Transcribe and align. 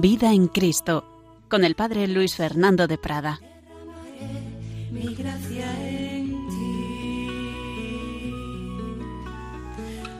Vida 0.00 0.32
en 0.32 0.48
Cristo, 0.48 1.04
con 1.50 1.62
el 1.62 1.74
Padre 1.74 2.08
Luis 2.08 2.34
Fernando 2.34 2.86
de 2.86 2.96
Prada. 2.96 3.38
Mi 4.90 5.14
gracia 5.14 5.70
en 5.86 6.48
ti. 6.48 6.86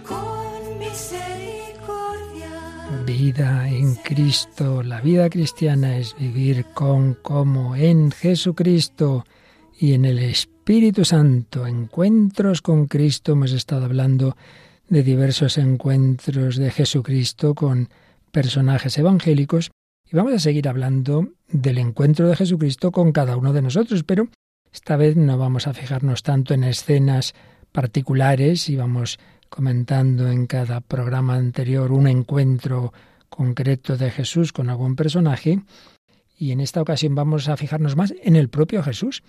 Con 0.07 0.79
misericordia. 0.79 2.51
Vida 3.07 3.71
en 3.71 3.95
Cristo. 3.95 4.83
La 4.83 5.01
vida 5.01 5.31
cristiana 5.31 5.97
es 5.97 6.15
vivir 6.15 6.67
con, 6.75 7.15
como 7.15 7.75
en 7.75 8.11
Jesucristo 8.11 9.25
y 9.79 9.95
en 9.95 10.05
el 10.05 10.19
Espíritu 10.19 11.07
Santo. 11.07 11.67
Encuentros 11.67 12.61
con 12.61 12.87
Cristo. 12.87 13.33
Hemos 13.33 13.53
estado 13.53 13.87
hablando 13.87 14.37
de 14.91 15.03
diversos 15.03 15.57
encuentros 15.57 16.57
de 16.57 16.71
Jesucristo 16.71 17.55
con 17.55 17.89
personajes 18.31 18.97
evangélicos 18.99 19.71
y 20.11 20.17
vamos 20.17 20.33
a 20.33 20.39
seguir 20.39 20.69
hablando 20.69 21.29
del 21.49 21.79
encuentro 21.79 22.29
de 22.29 22.37
Jesucristo 22.37 22.91
con 22.91 23.13
cada 23.13 23.37
uno 23.37 23.53
de 23.53 23.63
nosotros, 23.63 24.03
pero 24.05 24.29
esta 24.73 24.97
vez 24.97 25.17
no 25.17 25.39
vamos 25.39 25.67
a 25.67 25.75
fijarnos 25.75 26.23
tanto 26.23 26.55
en 26.55 26.65
escenas 26.65 27.35
particulares 27.73 28.69
y 28.69 28.77
vamos 28.77 29.19
comentando 29.49 30.29
en 30.29 30.47
cada 30.47 30.81
programa 30.81 31.35
anterior 31.35 31.93
un 31.93 32.07
encuentro 32.07 32.93
concreto 33.29 33.97
de 33.97 34.11
Jesús 34.11 34.53
con 34.53 34.71
algún 34.71 34.97
personaje 34.97 35.61
y 36.41 36.53
en 36.53 36.61
esta 36.61 36.81
ocasión 36.81 37.15
vamos 37.15 37.49
a 37.49 37.57
fijarnos 37.57 37.97
más 37.97 38.15
en 38.23 38.35
el 38.35 38.49
propio 38.49 38.83
Jesús, 38.83 39.23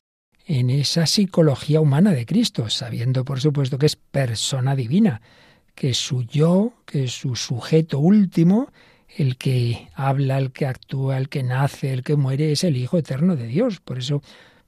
en 0.46 0.70
esa 0.70 1.06
psicología 1.06 1.82
humana 1.82 2.12
de 2.12 2.26
Cristo, 2.26 2.70
sabiendo 2.70 3.26
por 3.26 3.42
supuesto 3.42 3.78
que 3.78 3.88
es 3.88 3.96
persona 3.96 4.76
divina, 4.76 5.22
que 5.76 5.94
su 5.94 6.24
yo, 6.24 6.74
que 6.86 7.08
su 7.08 7.36
sujeto 7.36 8.00
último, 8.00 8.72
el 9.18 9.38
que 9.38 9.90
habla, 9.94 10.38
el 10.38 10.52
que 10.52 10.66
actúa, 10.66 11.18
el 11.18 11.30
que 11.30 11.44
nace, 11.44 11.94
el 11.94 12.04
que 12.04 12.16
muere, 12.16 12.52
es 12.52 12.64
el 12.64 12.78
Hijo 12.78 12.98
eterno 12.98 13.36
de 13.36 13.48
Dios. 13.48 13.80
Por 13.80 14.00
eso 14.00 14.22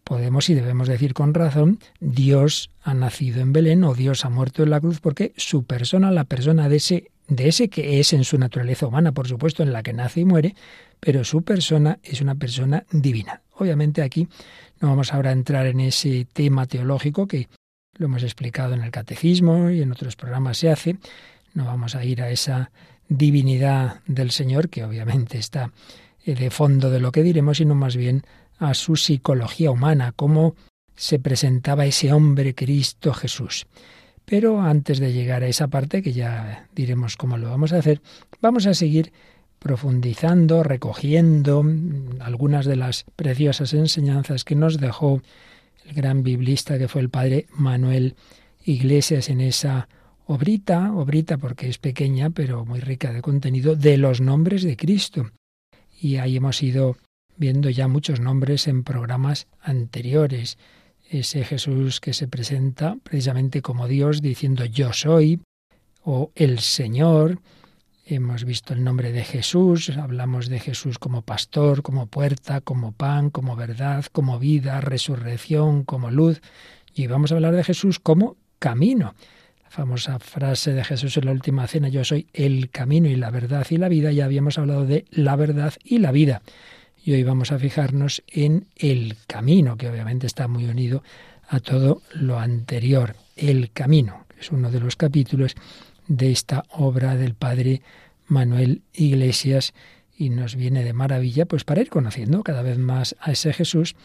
podemos 0.04 0.50
y 0.50 0.54
debemos 0.54 0.88
decir 0.88 1.14
con 1.14 1.34
razón, 1.34 1.80
Dios 2.00 2.70
ha 2.84 2.94
nacido 2.94 3.42
en 3.42 3.54
Belén 3.54 3.84
o 3.84 3.94
Dios 3.94 4.26
ha 4.26 4.30
muerto 4.30 4.64
en 4.64 4.70
la 4.70 4.82
cruz, 4.82 5.00
porque 5.00 5.34
su 5.38 5.64
persona, 5.64 6.12
la 6.12 6.26
persona 6.26 6.68
de 6.70 6.76
ese, 6.76 7.12
de 7.28 7.48
ese 7.48 7.70
que 7.70 8.00
es 8.00 8.14
en 8.14 8.24
su 8.24 8.38
naturaleza 8.38 8.88
humana, 8.88 9.14
por 9.14 9.28
supuesto, 9.28 9.64
en 9.64 9.72
la 9.72 9.84
que 9.84 9.94
nace 9.94 10.22
y 10.22 10.26
muere, 10.26 10.56
pero 11.00 11.24
su 11.24 11.44
persona 11.44 12.00
es 12.04 12.22
una 12.22 12.36
persona 12.36 12.86
divina. 12.92 13.42
Obviamente 13.56 14.02
aquí 14.02 14.28
no 14.82 14.90
vamos 14.90 15.14
ahora 15.14 15.30
a 15.30 15.34
entrar 15.34 15.66
en 15.68 15.80
ese 15.80 16.28
tema 16.32 16.66
teológico 16.66 17.28
que 17.28 17.48
lo 17.98 18.08
hemos 18.08 18.24
explicado 18.24 18.74
en 18.74 18.82
el 18.82 18.92
catecismo 18.92 19.70
y 19.70 19.82
en 19.82 19.92
otros 19.92 20.16
programas 20.16 20.58
se 20.58 20.70
hace. 20.70 20.98
No 21.54 21.66
vamos 21.66 21.96
a 21.96 22.04
ir 22.04 22.22
a 22.22 22.32
esa 22.32 22.72
divinidad 23.10 24.02
del 24.08 24.32
Señor, 24.32 24.70
que 24.70 24.84
obviamente 24.84 25.38
está 25.38 25.72
eh, 26.26 26.36
de 26.36 26.50
fondo 26.50 26.90
de 26.90 27.00
lo 27.00 27.12
que 27.12 27.24
diremos, 27.24 27.58
sino 27.58 27.76
más 27.76 27.96
bien 27.96 28.24
a 28.60 28.74
su 28.74 28.96
psicología 28.96 29.72
humana, 29.72 30.14
cómo 30.16 30.56
se 30.96 31.20
presentaba 31.20 31.86
ese 31.86 32.14
hombre 32.14 32.56
Cristo 32.56 33.14
Jesús. 33.14 33.66
Pero 34.26 34.62
antes 34.62 35.00
de 35.00 35.12
llegar 35.12 35.44
a 35.44 35.48
esa 35.48 35.68
parte, 35.68 36.02
que 36.02 36.14
ya 36.14 36.68
diremos 36.74 37.18
cómo 37.18 37.38
lo 37.38 37.50
vamos 37.50 37.74
a 37.74 37.80
hacer, 37.80 38.02
vamos 38.42 38.66
a 38.68 38.74
seguir 38.74 39.12
profundizando, 39.60 40.64
recogiendo 40.64 41.64
algunas 42.20 42.66
de 42.66 42.76
las 42.76 43.06
preciosas 43.16 43.74
enseñanzas 43.74 44.44
que 44.44 44.56
nos 44.56 44.78
dejó 44.78 45.22
el 45.86 45.94
gran 45.94 46.24
biblista 46.24 46.78
que 46.78 46.88
fue 46.88 47.02
el 47.02 47.10
padre 47.10 47.48
Manuel 47.54 48.16
Iglesias 48.66 49.30
en 49.30 49.42
esa 49.42 49.88
obrita, 50.26 50.94
obrita 50.94 51.38
porque 51.38 51.70
es 51.70 51.78
pequeña 51.78 52.30
pero 52.30 52.66
muy 52.66 52.80
rica 52.80 53.12
de 53.12 53.22
contenido, 53.22 53.76
de 53.76 53.98
los 53.98 54.22
nombres 54.22 54.64
de 54.64 54.78
Cristo. 54.78 55.32
Y 56.00 56.18
ahí 56.18 56.38
hemos 56.38 56.62
ido 56.62 56.98
viendo 57.38 57.70
ya 57.70 57.88
muchos 57.88 58.20
nombres 58.20 58.68
en 58.68 58.84
programas 58.84 59.48
anteriores. 59.62 60.58
Ese 61.10 61.44
Jesús 61.44 62.00
que 62.00 62.14
se 62.14 62.28
presenta 62.28 62.98
precisamente 63.04 63.62
como 63.62 63.88
Dios 63.88 64.22
diciendo 64.22 64.66
yo 64.66 64.94
soy 64.94 65.42
o 66.04 66.32
el 66.36 66.60
Señor. 66.60 67.40
Hemos 68.06 68.44
visto 68.44 68.74
el 68.74 68.84
nombre 68.84 69.14
de 69.14 69.24
Jesús, 69.24 69.90
hablamos 69.90 70.50
de 70.50 70.60
Jesús 70.60 71.00
como 71.00 71.22
pastor, 71.22 71.84
como 71.84 72.08
puerta, 72.08 72.60
como 72.60 72.92
pan, 72.92 73.30
como 73.30 73.56
verdad, 73.56 74.06
como 74.12 74.40
vida, 74.40 74.82
resurrección, 74.82 75.84
como 75.86 76.12
luz. 76.12 76.42
Y 76.94 77.08
vamos 77.08 77.32
a 77.32 77.36
hablar 77.36 77.56
de 77.56 77.64
Jesús 77.64 78.00
como 78.00 78.36
camino. 78.60 79.16
Famosa 79.74 80.20
frase 80.20 80.72
de 80.74 80.84
Jesús 80.84 81.18
en 81.18 81.26
la 81.26 81.32
última 81.32 81.66
cena, 81.66 81.88
yo 81.88 82.04
soy 82.04 82.28
el 82.32 82.70
camino 82.70 83.10
y 83.10 83.16
la 83.16 83.32
verdad 83.32 83.66
y 83.72 83.78
la 83.78 83.90
vida, 83.90 84.12
ya 84.12 84.26
habíamos 84.26 84.60
hablado 84.60 84.86
de 84.86 85.06
la 85.10 85.36
verdad 85.36 85.74
y 85.84 85.98
la 85.98 86.12
vida. 86.12 86.44
Y 87.04 87.14
hoy 87.14 87.24
vamos 87.24 87.52
a 87.52 87.58
fijarnos 87.58 88.22
en 88.28 88.68
el 88.76 89.16
camino, 89.26 89.76
que 89.76 89.90
obviamente 89.90 90.28
está 90.28 90.48
muy 90.48 90.66
unido 90.66 91.02
a 91.48 91.60
todo 91.60 92.04
lo 92.14 92.38
anterior. 92.38 93.16
El 93.36 93.72
camino, 93.72 94.28
que 94.30 94.42
es 94.42 94.52
uno 94.52 94.70
de 94.70 94.80
los 94.80 94.96
capítulos 94.96 95.56
de 96.08 96.32
esta 96.32 96.66
obra 96.70 97.16
del 97.16 97.34
padre 97.34 97.82
Manuel 98.28 98.84
Iglesias 98.94 99.74
y 100.16 100.30
nos 100.30 100.56
viene 100.56 100.84
de 100.84 100.94
maravilla 100.94 101.48
pues 101.48 101.64
para 101.64 101.82
ir 101.82 101.90
conociendo 101.90 102.44
cada 102.44 102.62
vez 102.62 102.78
más 102.78 103.16
a 103.20 103.32
ese 103.32 103.52
Jesús, 103.54 103.96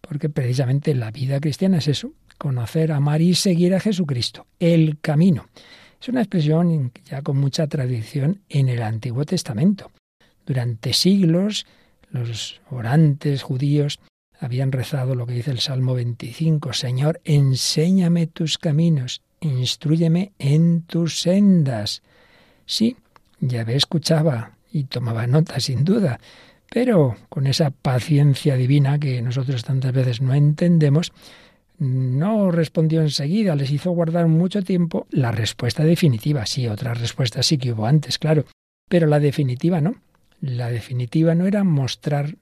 porque 0.00 0.30
precisamente 0.30 0.94
la 0.94 1.10
vida 1.10 1.38
cristiana 1.38 1.76
es 1.76 1.88
eso, 1.88 2.14
conocer, 2.38 2.92
amar 2.92 3.20
y 3.20 3.34
seguir 3.34 3.74
a 3.74 3.80
Jesucristo, 3.80 4.46
el 4.58 4.98
camino. 5.00 5.48
Es 6.00 6.08
una 6.08 6.20
expresión 6.20 6.92
ya 7.04 7.22
con 7.22 7.38
mucha 7.38 7.66
tradición 7.66 8.40
en 8.48 8.68
el 8.68 8.82
Antiguo 8.82 9.24
Testamento. 9.24 9.90
Durante 10.46 10.92
siglos 10.92 11.66
los 12.10 12.60
orantes 12.70 13.42
judíos 13.42 14.00
habían 14.40 14.72
rezado 14.72 15.14
lo 15.14 15.26
que 15.26 15.34
dice 15.34 15.50
el 15.50 15.58
Salmo 15.58 15.94
25, 15.94 16.72
Señor, 16.72 17.20
enséñame 17.24 18.28
tus 18.28 18.56
caminos, 18.56 19.22
instruyeme 19.40 20.32
en 20.38 20.82
tus 20.82 21.20
sendas. 21.20 22.02
Sí, 22.64 22.96
Yahvé 23.40 23.74
escuchaba 23.76 24.52
y 24.72 24.84
tomaba 24.84 25.26
nota 25.26 25.58
sin 25.60 25.84
duda, 25.84 26.20
pero 26.70 27.16
con 27.28 27.46
esa 27.46 27.70
paciencia 27.70 28.56
divina 28.56 28.98
que 28.98 29.20
nosotros 29.22 29.64
tantas 29.64 29.92
veces 29.92 30.20
no 30.20 30.34
entendemos, 30.34 31.12
no 31.78 32.50
respondió 32.50 33.02
enseguida, 33.02 33.54
les 33.54 33.70
hizo 33.70 33.90
guardar 33.92 34.26
mucho 34.26 34.62
tiempo 34.62 35.06
la 35.10 35.32
respuesta 35.32 35.84
definitiva. 35.84 36.44
Sí, 36.46 36.66
otras 36.66 37.00
respuestas 37.00 37.46
sí 37.46 37.58
que 37.58 37.72
hubo 37.72 37.86
antes, 37.86 38.18
claro, 38.18 38.44
pero 38.88 39.06
la 39.06 39.20
definitiva 39.20 39.80
no. 39.80 39.96
La 40.40 40.70
definitiva 40.70 41.34
no 41.34 41.46
era 41.46 41.64
mostrar 41.64 42.36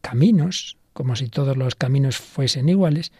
caminos, 0.00 0.76
como 0.92 1.16
si 1.16 1.28
todos 1.28 1.56
los 1.56 1.74
caminos 1.74 2.18
fuesen 2.18 2.68
iguales, 2.68 3.12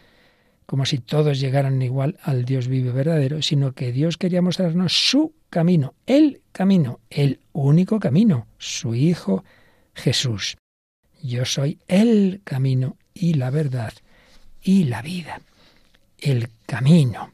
como 0.66 0.84
si 0.84 0.98
todos 0.98 1.40
llegaran 1.40 1.80
igual 1.80 2.18
al 2.22 2.44
Dios 2.44 2.68
vivo 2.68 2.92
verdadero, 2.92 3.40
sino 3.40 3.72
que 3.72 3.92
Dios 3.92 4.18
quería 4.18 4.42
mostrarnos 4.42 4.92
su 4.92 5.32
camino, 5.48 5.94
el 6.06 6.42
camino, 6.52 7.00
el 7.08 7.40
único 7.52 7.98
camino, 7.98 8.46
su 8.58 8.94
Hijo 8.94 9.44
Jesús. 9.94 10.56
Yo 11.22 11.44
soy 11.44 11.78
el 11.88 12.42
camino 12.44 12.96
y 13.14 13.34
la 13.34 13.50
verdad 13.50 13.94
y 14.62 14.84
la 14.84 15.02
vida. 15.02 15.40
El 16.18 16.48
camino. 16.66 17.32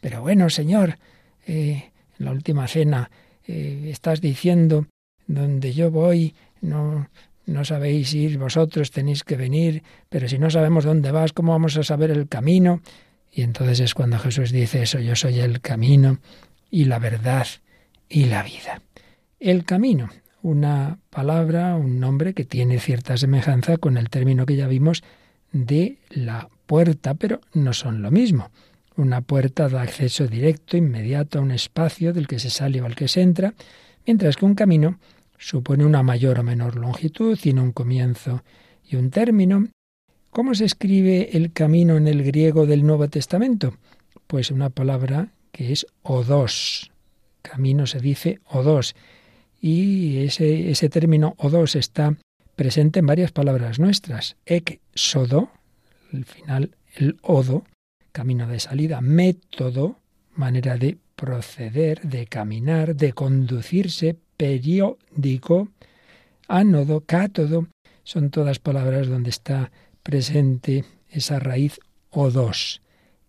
Pero 0.00 0.22
bueno, 0.22 0.50
Señor, 0.50 0.98
eh, 1.46 1.90
en 2.18 2.24
la 2.24 2.32
última 2.32 2.66
cena 2.68 3.10
eh, 3.46 3.88
estás 3.90 4.20
diciendo 4.20 4.86
donde 5.26 5.72
yo 5.72 5.90
voy 5.90 6.34
no, 6.60 7.08
no 7.46 7.64
sabéis 7.64 8.14
ir 8.14 8.38
vosotros, 8.38 8.90
tenéis 8.90 9.24
que 9.24 9.36
venir, 9.36 9.82
pero 10.08 10.28
si 10.28 10.38
no 10.38 10.50
sabemos 10.50 10.84
dónde 10.84 11.10
vas, 11.10 11.32
¿cómo 11.32 11.52
vamos 11.52 11.76
a 11.76 11.82
saber 11.82 12.10
el 12.10 12.28
camino? 12.28 12.80
Y 13.30 13.42
entonces 13.42 13.80
es 13.80 13.94
cuando 13.94 14.18
Jesús 14.18 14.50
dice 14.52 14.82
eso, 14.82 14.98
yo 15.00 15.16
soy 15.16 15.40
el 15.40 15.60
camino 15.60 16.18
y 16.70 16.84
la 16.86 16.98
verdad 16.98 17.46
y 18.08 18.26
la 18.26 18.42
vida. 18.42 18.80
El 19.40 19.64
camino, 19.64 20.08
una 20.42 20.98
palabra, 21.10 21.74
un 21.76 22.00
nombre 22.00 22.32
que 22.32 22.44
tiene 22.44 22.78
cierta 22.78 23.16
semejanza 23.16 23.76
con 23.76 23.98
el 23.98 24.08
término 24.08 24.46
que 24.46 24.56
ya 24.56 24.68
vimos 24.68 25.02
de 25.52 25.98
la 26.10 26.48
puerta, 26.66 27.14
pero 27.14 27.40
no 27.52 27.72
son 27.72 28.02
lo 28.02 28.10
mismo. 28.10 28.50
Una 28.96 29.20
puerta 29.20 29.68
da 29.68 29.82
acceso 29.82 30.26
directo, 30.26 30.76
inmediato 30.76 31.38
a 31.38 31.42
un 31.42 31.50
espacio 31.50 32.12
del 32.12 32.28
que 32.28 32.38
se 32.38 32.50
sale 32.50 32.80
o 32.80 32.86
al 32.86 32.94
que 32.94 33.08
se 33.08 33.22
entra, 33.22 33.54
mientras 34.06 34.36
que 34.36 34.44
un 34.44 34.54
camino 34.54 34.98
supone 35.38 35.84
una 35.84 36.02
mayor 36.02 36.38
o 36.38 36.42
menor 36.42 36.76
longitud, 36.76 37.38
tiene 37.38 37.60
un 37.60 37.72
comienzo 37.72 38.42
y 38.88 38.96
un 38.96 39.10
término. 39.10 39.68
¿Cómo 40.30 40.54
se 40.54 40.64
escribe 40.64 41.36
el 41.36 41.52
camino 41.52 41.96
en 41.96 42.08
el 42.08 42.22
griego 42.22 42.66
del 42.66 42.86
Nuevo 42.86 43.08
Testamento? 43.08 43.76
Pues 44.26 44.50
una 44.50 44.70
palabra 44.70 45.28
que 45.52 45.72
es 45.72 45.86
odos. 46.02 46.90
Camino 47.42 47.86
se 47.86 48.00
dice 48.00 48.40
odos. 48.46 48.94
Y 49.60 50.18
ese, 50.18 50.70
ese 50.70 50.88
término 50.88 51.34
odos 51.38 51.76
está 51.76 52.16
presente 52.56 53.00
en 53.00 53.06
varias 53.06 53.32
palabras 53.32 53.78
nuestras. 53.78 54.36
Éxodo, 54.46 55.50
al 56.14 56.24
final 56.24 56.76
el 56.96 57.18
odo, 57.22 57.64
camino 58.12 58.46
de 58.46 58.60
salida, 58.60 59.00
método, 59.00 59.98
manera 60.34 60.76
de 60.76 60.98
proceder, 61.16 62.00
de 62.02 62.26
caminar, 62.26 62.94
de 62.96 63.12
conducirse, 63.12 64.16
periódico, 64.36 65.68
ánodo, 66.48 67.00
cátodo, 67.00 67.68
son 68.02 68.30
todas 68.30 68.58
palabras 68.58 69.08
donde 69.08 69.30
está 69.30 69.70
presente 70.02 70.84
esa 71.08 71.38
raíz 71.38 71.80
o 72.10 72.30
dos, 72.30 72.82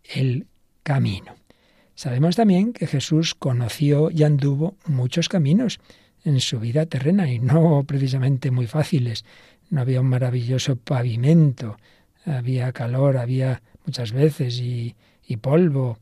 el 0.04 0.48
camino. 0.84 1.36
Sabemos 1.96 2.36
también 2.36 2.74
que 2.74 2.88
Jesús 2.88 3.36
conoció 3.36 4.12
y 4.12 4.24
anduvo 4.24 4.76
muchos 4.86 5.30
caminos 5.30 5.80
en 6.26 6.42
su 6.42 6.60
vida 6.60 6.86
terrena 6.86 7.32
y 7.32 7.40
no 7.40 7.84
precisamente 7.88 8.52
muy 8.52 8.68
fáciles. 8.68 9.24
No 9.70 9.82
había 9.82 10.02
un 10.02 10.08
maravilloso 10.08 10.76
pavimento, 10.76 11.78
había 12.26 12.72
calor, 12.72 13.18
había 13.18 13.62
muchas 13.86 14.12
veces 14.12 14.60
y, 14.60 14.96
y 15.26 15.38
polvo. 15.38 15.98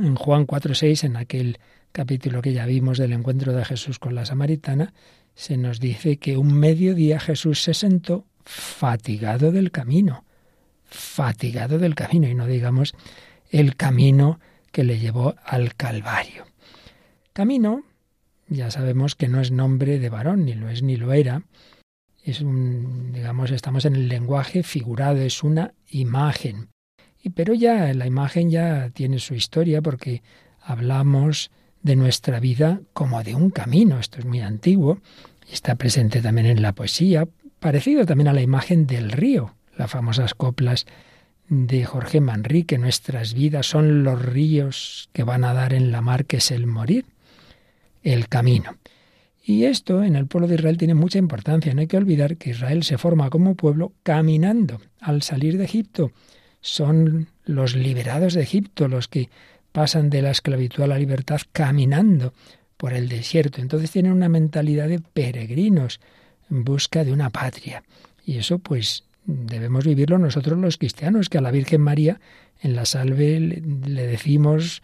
En 0.00 0.16
Juan 0.16 0.46
4.6, 0.46 1.04
en 1.04 1.16
aquel 1.16 1.58
capítulo 1.92 2.42
que 2.42 2.52
ya 2.52 2.66
vimos 2.66 2.98
del 2.98 3.12
encuentro 3.12 3.52
de 3.52 3.64
Jesús 3.64 3.98
con 3.98 4.14
la 4.14 4.26
samaritana, 4.26 4.92
se 5.34 5.56
nos 5.56 5.80
dice 5.80 6.16
que 6.16 6.36
un 6.36 6.54
mediodía 6.54 7.20
Jesús 7.20 7.62
se 7.62 7.74
sentó 7.74 8.26
fatigado 8.44 9.52
del 9.52 9.70
camino, 9.70 10.24
fatigado 10.84 11.78
del 11.78 11.94
camino, 11.94 12.28
y 12.28 12.34
no 12.34 12.46
digamos 12.46 12.94
el 13.50 13.76
camino 13.76 14.40
que 14.72 14.84
le 14.84 14.98
llevó 14.98 15.34
al 15.44 15.74
Calvario. 15.74 16.44
Camino, 17.32 17.84
ya 18.48 18.70
sabemos 18.70 19.14
que 19.14 19.28
no 19.28 19.40
es 19.40 19.50
nombre 19.50 19.98
de 19.98 20.08
varón, 20.08 20.44
ni 20.44 20.54
lo 20.54 20.68
es 20.68 20.82
ni 20.82 20.96
lo 20.96 21.12
era. 21.12 21.42
Es 22.24 22.40
un, 22.40 23.12
digamos, 23.12 23.50
estamos 23.50 23.84
en 23.84 23.94
el 23.94 24.08
lenguaje 24.08 24.62
figurado, 24.62 25.18
es 25.18 25.42
una 25.42 25.74
imagen. 25.90 26.70
Y 27.22 27.30
pero 27.30 27.52
ya 27.52 27.92
la 27.92 28.06
imagen 28.06 28.50
ya 28.50 28.90
tiene 28.90 29.18
su 29.18 29.34
historia 29.34 29.82
porque 29.82 30.22
hablamos 30.60 31.50
de 31.82 31.96
nuestra 31.96 32.40
vida 32.40 32.80
como 32.94 33.22
de 33.22 33.34
un 33.34 33.50
camino. 33.50 33.98
Esto 34.00 34.18
es 34.18 34.24
muy 34.24 34.40
antiguo 34.40 34.98
y 35.48 35.52
está 35.52 35.74
presente 35.74 36.22
también 36.22 36.46
en 36.46 36.62
la 36.62 36.72
poesía, 36.72 37.28
parecido 37.60 38.06
también 38.06 38.28
a 38.28 38.32
la 38.32 38.40
imagen 38.40 38.86
del 38.86 39.12
río, 39.12 39.54
las 39.76 39.90
famosas 39.90 40.34
coplas 40.34 40.86
de 41.48 41.84
Jorge 41.84 42.20
Manrique, 42.22 42.78
nuestras 42.78 43.34
vidas 43.34 43.66
son 43.66 44.02
los 44.02 44.20
ríos 44.22 45.10
que 45.12 45.24
van 45.24 45.44
a 45.44 45.52
dar 45.52 45.74
en 45.74 45.92
la 45.92 46.00
mar, 46.00 46.24
que 46.24 46.38
es 46.38 46.50
el 46.50 46.66
morir, 46.66 47.04
el 48.02 48.28
camino. 48.28 48.76
Y 49.46 49.64
esto 49.64 50.02
en 50.02 50.16
el 50.16 50.26
pueblo 50.26 50.48
de 50.48 50.54
Israel 50.54 50.78
tiene 50.78 50.94
mucha 50.94 51.18
importancia. 51.18 51.74
No 51.74 51.82
hay 51.82 51.86
que 51.86 51.98
olvidar 51.98 52.38
que 52.38 52.50
Israel 52.50 52.82
se 52.82 52.96
forma 52.96 53.28
como 53.28 53.54
pueblo 53.54 53.92
caminando 54.02 54.80
al 55.00 55.20
salir 55.20 55.58
de 55.58 55.64
Egipto. 55.64 56.12
Son 56.62 57.28
los 57.44 57.76
liberados 57.76 58.32
de 58.32 58.42
Egipto 58.42 58.88
los 58.88 59.06
que 59.06 59.28
pasan 59.70 60.08
de 60.08 60.22
la 60.22 60.30
esclavitud 60.30 60.84
a 60.84 60.86
la 60.86 60.98
libertad 60.98 61.42
caminando 61.52 62.32
por 62.78 62.94
el 62.94 63.10
desierto. 63.10 63.60
Entonces 63.60 63.90
tienen 63.90 64.12
una 64.12 64.30
mentalidad 64.30 64.88
de 64.88 65.00
peregrinos 65.00 66.00
en 66.50 66.64
busca 66.64 67.04
de 67.04 67.12
una 67.12 67.28
patria. 67.28 67.82
Y 68.24 68.38
eso 68.38 68.60
pues 68.60 69.04
debemos 69.26 69.84
vivirlo 69.84 70.18
nosotros 70.18 70.58
los 70.58 70.78
cristianos, 70.78 71.28
que 71.28 71.38
a 71.38 71.42
la 71.42 71.50
Virgen 71.50 71.82
María 71.82 72.18
en 72.62 72.76
la 72.76 72.86
salve 72.86 73.40
le, 73.40 74.06
decimos 74.06 74.82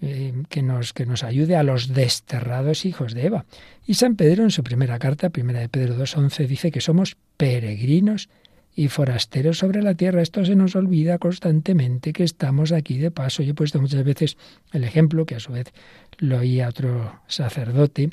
eh, 0.00 0.32
que, 0.48 0.62
nos, 0.62 0.92
que 0.92 1.06
nos 1.06 1.24
ayude 1.24 1.56
a 1.56 1.62
los 1.62 1.92
desterrados 1.92 2.84
hijos 2.84 3.14
de 3.14 3.26
Eva. 3.26 3.46
Y 3.86 3.94
San 3.94 4.14
Pedro 4.14 4.44
en 4.44 4.50
su 4.50 4.62
primera 4.62 4.98
carta, 4.98 5.30
primera 5.30 5.60
de 5.60 5.68
Pedro 5.68 5.96
2.11, 5.96 6.46
dice 6.46 6.70
que 6.70 6.80
somos 6.80 7.16
peregrinos 7.36 8.28
y 8.76 8.86
forasteros 8.86 9.58
sobre 9.58 9.82
la 9.82 9.94
tierra. 9.94 10.22
Esto 10.22 10.44
se 10.44 10.54
nos 10.54 10.76
olvida 10.76 11.18
constantemente 11.18 12.12
que 12.12 12.22
estamos 12.22 12.70
aquí 12.70 12.98
de 12.98 13.10
paso. 13.10 13.42
Yo 13.42 13.50
he 13.50 13.54
puesto 13.54 13.80
muchas 13.80 14.04
veces 14.04 14.36
el 14.72 14.84
ejemplo, 14.84 15.26
que 15.26 15.34
a 15.34 15.40
su 15.40 15.50
vez 15.50 15.72
lo 16.18 16.38
oía 16.38 16.68
otro 16.68 17.20
sacerdote, 17.26 18.10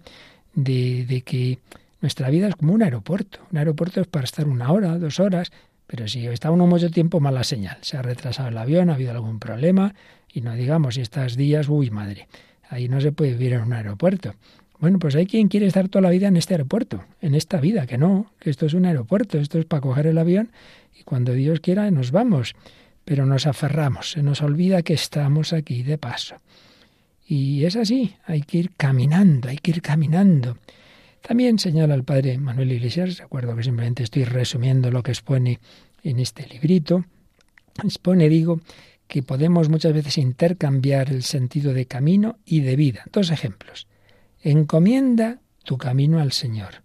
de, 0.55 1.05
de 1.05 1.21
que 1.21 1.59
nuestra 2.01 2.31
vida 2.31 2.47
es 2.47 2.55
como 2.55 2.73
un 2.73 2.81
aeropuerto. 2.81 3.41
Un 3.51 3.59
aeropuerto 3.59 4.01
es 4.01 4.07
para 4.07 4.25
estar 4.25 4.47
una 4.47 4.71
hora, 4.71 4.97
dos 4.97 5.19
horas, 5.19 5.51
pero 5.87 6.07
si 6.07 6.25
está 6.27 6.51
uno 6.51 6.67
mucho 6.67 6.89
tiempo, 6.89 7.19
mala 7.19 7.43
señal. 7.43 7.77
Se 7.81 7.97
ha 7.97 8.01
retrasado 8.01 8.49
el 8.49 8.57
avión, 8.57 8.89
ha 8.89 8.95
habido 8.95 9.11
algún 9.11 9.39
problema, 9.39 9.93
y 10.31 10.41
no 10.41 10.53
digamos 10.53 10.95
si 10.95 11.01
estás 11.01 11.35
días, 11.35 11.69
uy 11.69 11.89
madre, 11.91 12.27
ahí 12.69 12.89
no 12.89 12.99
se 13.01 13.11
puede 13.11 13.31
vivir 13.31 13.53
en 13.53 13.61
un 13.61 13.73
aeropuerto. 13.73 14.35
Bueno, 14.79 14.99
pues 14.99 15.15
hay 15.15 15.25
quien 15.25 15.47
quiere 15.47 15.67
estar 15.67 15.87
toda 15.87 16.01
la 16.01 16.09
vida 16.09 16.27
en 16.27 16.35
este 16.37 16.53
aeropuerto, 16.53 17.03
en 17.21 17.33
esta 17.33 17.59
vida, 17.59 17.87
que 17.87 17.97
no, 17.97 18.31
que 18.39 18.49
esto 18.49 18.65
es 18.65 18.73
un 18.73 18.85
aeropuerto, 18.85 19.37
esto 19.37 19.57
es 19.57 19.65
para 19.65 19.81
coger 19.81 20.07
el 20.07 20.17
avión 20.17 20.51
y 20.99 21.03
cuando 21.03 21.33
Dios 21.33 21.59
quiera 21.61 21.89
nos 21.91 22.11
vamos, 22.11 22.53
pero 23.05 23.25
nos 23.25 23.47
aferramos, 23.47 24.11
se 24.11 24.23
nos 24.23 24.41
olvida 24.41 24.81
que 24.81 24.93
estamos 24.93 25.53
aquí 25.53 25.83
de 25.83 25.97
paso. 25.97 26.35
Y 27.27 27.63
es 27.63 27.75
así, 27.75 28.15
hay 28.25 28.41
que 28.41 28.57
ir 28.59 28.71
caminando, 28.75 29.49
hay 29.49 29.57
que 29.57 29.71
ir 29.71 29.81
caminando. 29.81 30.57
También 31.27 31.57
señala 31.57 31.95
el 31.95 32.03
padre 32.03 32.37
Manuel 32.37 32.71
Iglesias, 32.71 33.17
recuerdo 33.17 33.55
que 33.55 33.63
simplemente 33.63 34.03
estoy 34.03 34.25
resumiendo 34.25 34.91
lo 34.91 35.01
que 35.01 35.11
expone 35.11 35.59
en 36.03 36.19
este 36.19 36.45
librito, 36.45 37.03
expone, 37.83 38.29
digo, 38.29 38.61
que 39.07 39.23
podemos 39.23 39.67
muchas 39.69 39.91
veces 39.91 40.19
intercambiar 40.19 41.09
el 41.09 41.23
sentido 41.23 41.73
de 41.73 41.87
camino 41.87 42.37
y 42.45 42.59
de 42.59 42.75
vida. 42.75 43.05
Dos 43.11 43.31
ejemplos. 43.31 43.87
Encomienda 44.43 45.39
tu 45.63 45.79
camino 45.79 46.19
al 46.19 46.31
Señor. 46.31 46.83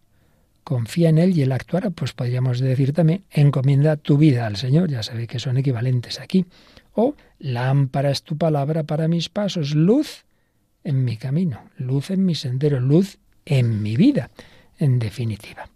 Confía 0.65 1.11
en 1.11 1.19
Él 1.19 1.37
y 1.37 1.43
Él 1.43 1.53
actuará. 1.53 1.91
Pues 1.91 2.15
podríamos 2.15 2.61
decir 2.61 2.95
también, 2.95 3.25
encomienda 3.31 3.97
tu 3.97 4.17
vida 4.17 4.47
al 4.47 4.57
Señor. 4.57 4.89
Ya 4.89 5.03
sabéis 5.03 5.29
que 5.29 5.39
son 5.39 5.59
equivalentes 5.59 6.19
aquí. 6.19 6.47
O 6.95 7.15
lámpara 7.39 8.11
es 8.11 8.23
tu 8.23 8.39
palabra 8.39 8.85
para 8.85 9.07
mis 9.07 9.29
pasos, 9.29 9.75
luz 9.75 10.25
en 10.83 11.05
mi 11.05 11.19
camino, 11.19 11.65
luz 11.77 12.11
en 12.11 12.25
mi 12.25 12.35
sendero, 12.35 12.81
luz 12.81 13.19
en 13.51 13.83
mi 13.83 13.97
vida, 13.97 14.31
en 14.79 14.99
definitiva. 14.99 15.69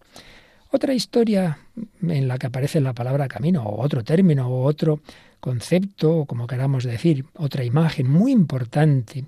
Otra 0.71 0.95
historia 0.95 1.59
en 2.03 2.29
la 2.29 2.39
que 2.39 2.47
aparece 2.47 2.81
la 2.81 2.95
palabra 2.95 3.29
camino, 3.29 3.65
o 3.65 3.83
otro 3.83 4.03
término, 4.03 4.49
o 4.49 4.65
otro 4.65 5.01
concepto, 5.41 6.19
o 6.19 6.27
como 6.27 6.47
queramos 6.47 6.85
decir, 6.85 7.27
otra 7.35 7.65
imagen 7.65 8.09
muy 8.09 8.33
importante 8.33 9.25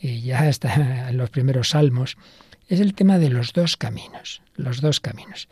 y 0.00 0.22
ya 0.22 0.48
está 0.48 1.10
en 1.10 1.16
los 1.16 1.30
primeros 1.30 1.70
salmos, 1.70 2.16
es 2.68 2.80
el 2.80 2.94
tema 2.94 3.18
de 3.18 3.28
los 3.28 3.52
dos 3.52 3.76
caminos, 3.76 4.40
los 4.54 4.80
dos 4.80 5.00
caminos. 5.00 5.48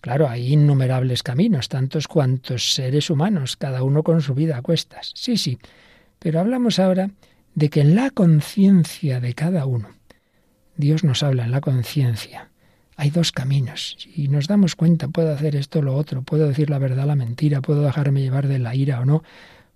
Claro, 0.00 0.28
hay 0.28 0.52
innumerables 0.52 1.22
caminos, 1.22 1.68
tantos 1.68 2.08
cuantos 2.08 2.72
seres 2.72 3.10
humanos, 3.10 3.56
cada 3.56 3.82
uno 3.82 4.02
con 4.02 4.22
su 4.22 4.34
vida 4.34 4.56
a 4.56 4.62
cuestas. 4.62 5.12
Sí, 5.14 5.36
sí, 5.36 5.58
pero 6.18 6.40
hablamos 6.40 6.78
ahora 6.78 7.10
de 7.54 7.68
que 7.68 7.80
en 7.80 7.96
la 7.96 8.10
conciencia 8.10 9.20
de 9.20 9.34
cada 9.34 9.66
uno, 9.66 9.99
Dios 10.80 11.04
nos 11.04 11.22
habla 11.22 11.44
en 11.44 11.52
la 11.52 11.60
conciencia, 11.60 12.50
hay 12.96 13.10
dos 13.10 13.32
caminos. 13.32 13.96
Y 14.14 14.28
nos 14.28 14.46
damos 14.46 14.76
cuenta, 14.76 15.08
puedo 15.08 15.32
hacer 15.32 15.56
esto 15.56 15.78
o 15.78 15.82
lo 15.82 15.94
otro, 15.94 16.22
puedo 16.22 16.48
decir 16.48 16.68
la 16.68 16.78
verdad, 16.78 17.06
la 17.06 17.16
mentira, 17.16 17.62
puedo 17.62 17.82
dejarme 17.82 18.20
llevar 18.20 18.48
de 18.48 18.58
la 18.58 18.74
ira 18.74 19.00
o 19.00 19.04
no, 19.04 19.22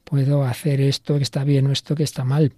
puedo 0.05 0.45
hacer 0.45 0.81
esto 0.81 1.17
que 1.17 1.23
está 1.23 1.45
bien 1.45 1.67
o 1.67 1.73
esto 1.73 1.95
que 1.95 2.03
está 2.03 2.25
mal. 2.25 2.53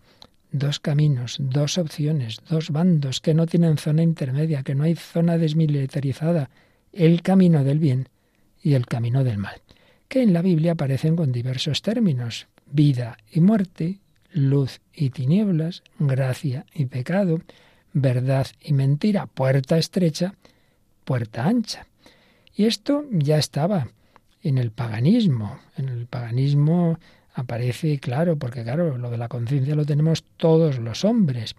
Dos 0.50 0.80
caminos, 0.80 1.36
dos 1.38 1.78
opciones, 1.78 2.40
dos 2.48 2.70
bandos 2.70 3.20
que 3.20 3.34
no 3.34 3.46
tienen 3.46 3.78
zona 3.78 4.02
intermedia, 4.02 4.62
que 4.62 4.74
no 4.74 4.84
hay 4.84 4.94
zona 4.94 5.38
desmilitarizada, 5.38 6.50
el 6.92 7.22
camino 7.22 7.62
del 7.62 7.78
bien 7.78 8.08
y 8.62 8.74
el 8.74 8.86
camino 8.86 9.22
del 9.22 9.38
mal, 9.38 9.60
que 10.08 10.22
en 10.22 10.32
la 10.32 10.42
Biblia 10.42 10.72
aparecen 10.72 11.14
con 11.14 11.30
diversos 11.30 11.82
términos, 11.82 12.48
vida 12.70 13.18
y 13.30 13.40
muerte, 13.40 14.00
luz 14.32 14.80
y 14.92 15.10
tinieblas, 15.10 15.82
gracia 15.98 16.66
y 16.74 16.86
pecado, 16.86 17.40
verdad 17.96 18.46
y 18.60 18.74
mentira, 18.74 19.26
puerta 19.26 19.78
estrecha, 19.78 20.34
puerta 21.04 21.46
ancha. 21.46 21.86
Y 22.54 22.66
esto 22.66 23.04
ya 23.10 23.38
estaba 23.38 23.88
en 24.42 24.58
el 24.58 24.70
paganismo. 24.70 25.58
En 25.78 25.88
el 25.88 26.06
paganismo 26.06 26.98
aparece 27.32 27.98
claro, 27.98 28.36
porque 28.36 28.64
claro, 28.64 28.98
lo 28.98 29.10
de 29.10 29.16
la 29.16 29.28
conciencia 29.28 29.74
lo 29.74 29.86
tenemos 29.86 30.24
todos 30.36 30.78
los 30.78 31.06
hombres. 31.06 31.56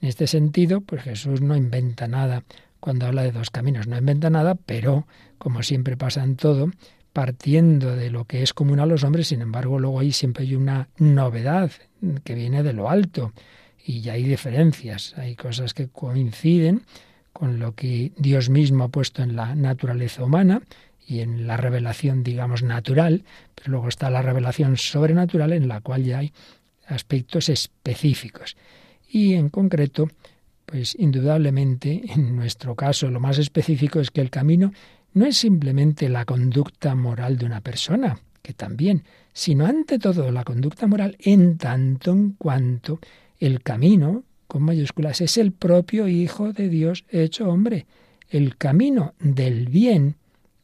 En 0.00 0.08
este 0.08 0.26
sentido, 0.26 0.80
pues 0.80 1.02
Jesús 1.02 1.40
no 1.40 1.54
inventa 1.54 2.08
nada 2.08 2.42
cuando 2.80 3.06
habla 3.06 3.22
de 3.22 3.30
dos 3.30 3.50
caminos, 3.50 3.86
no 3.86 3.96
inventa 3.96 4.28
nada, 4.28 4.56
pero 4.56 5.06
como 5.38 5.62
siempre 5.62 5.96
pasa 5.96 6.24
en 6.24 6.34
todo, 6.34 6.70
partiendo 7.12 7.94
de 7.94 8.10
lo 8.10 8.24
que 8.24 8.42
es 8.42 8.52
común 8.52 8.80
a 8.80 8.86
los 8.86 9.04
hombres, 9.04 9.28
sin 9.28 9.40
embargo, 9.40 9.78
luego 9.78 10.00
ahí 10.00 10.10
siempre 10.10 10.44
hay 10.44 10.56
una 10.56 10.88
novedad 10.98 11.70
que 12.24 12.34
viene 12.34 12.64
de 12.64 12.72
lo 12.72 12.90
alto 12.90 13.32
y 13.86 14.00
ya 14.00 14.14
hay 14.14 14.24
diferencias, 14.24 15.16
hay 15.16 15.36
cosas 15.36 15.72
que 15.72 15.86
coinciden 15.86 16.82
con 17.32 17.60
lo 17.60 17.74
que 17.74 18.12
Dios 18.16 18.50
mismo 18.50 18.84
ha 18.84 18.88
puesto 18.88 19.22
en 19.22 19.36
la 19.36 19.54
naturaleza 19.54 20.24
humana 20.24 20.62
y 21.06 21.20
en 21.20 21.46
la 21.46 21.56
revelación, 21.56 22.24
digamos, 22.24 22.64
natural, 22.64 23.22
pero 23.54 23.70
luego 23.70 23.88
está 23.88 24.10
la 24.10 24.22
revelación 24.22 24.76
sobrenatural 24.76 25.52
en 25.52 25.68
la 25.68 25.80
cual 25.80 26.02
ya 26.02 26.18
hay 26.18 26.32
aspectos 26.88 27.48
específicos. 27.48 28.56
Y 29.08 29.34
en 29.34 29.50
concreto, 29.50 30.08
pues 30.64 30.96
indudablemente, 30.98 32.02
en 32.12 32.34
nuestro 32.34 32.74
caso, 32.74 33.08
lo 33.08 33.20
más 33.20 33.38
específico 33.38 34.00
es 34.00 34.10
que 34.10 34.20
el 34.20 34.30
camino 34.30 34.72
no 35.14 35.26
es 35.26 35.36
simplemente 35.36 36.08
la 36.08 36.24
conducta 36.24 36.96
moral 36.96 37.38
de 37.38 37.46
una 37.46 37.60
persona, 37.60 38.18
que 38.42 38.52
también, 38.52 39.04
sino 39.32 39.64
ante 39.64 40.00
todo 40.00 40.32
la 40.32 40.42
conducta 40.42 40.88
moral 40.88 41.16
en 41.20 41.56
tanto 41.56 42.10
en 42.10 42.32
cuanto 42.32 42.98
el 43.38 43.62
camino, 43.62 44.24
con 44.46 44.62
mayúsculas, 44.62 45.20
es 45.20 45.36
el 45.36 45.52
propio 45.52 46.08
Hijo 46.08 46.52
de 46.52 46.68
Dios 46.68 47.04
hecho 47.10 47.48
hombre. 47.48 47.86
El 48.28 48.56
camino 48.56 49.14
del 49.20 49.68
bien, 49.68 50.16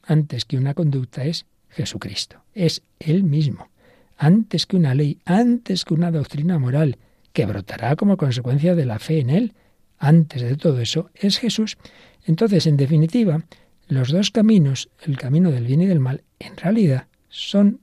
antes 0.03 0.45
que 0.45 0.57
una 0.57 0.75
conducta, 0.75 1.25
es 1.25 1.47
Jesucristo. 1.69 2.43
Es 2.55 2.83
Él 2.99 3.25
mismo. 3.25 3.69
Antes 4.17 4.67
que 4.67 4.77
una 4.77 4.95
ley, 4.95 5.19
antes 5.25 5.85
que 5.85 5.95
una 5.95 6.11
doctrina 6.11 6.59
moral, 6.59 6.99
que 7.33 7.47
brotará 7.47 7.97
como 7.97 8.17
consecuencia 8.17 8.75
de 8.75 8.87
la 8.87 8.99
fe 8.99 9.21
en 9.21 9.31
Él. 9.31 9.55
Antes 9.99 10.43
de 10.43 10.57
todo 10.57 10.81
eso 10.81 11.11
es 11.15 11.39
Jesús. 11.39 11.79
Entonces, 12.25 12.67
en 12.67 12.77
definitiva, 12.77 13.45
los 13.89 14.11
dos 14.11 14.31
caminos, 14.31 14.91
el 15.03 15.17
camino 15.17 15.51
del 15.51 15.67
bien 15.67 15.83
y 15.83 15.87
del 15.87 16.01
mal, 16.01 16.23
en 16.39 16.57
realidad 16.57 17.09
son 17.29 17.81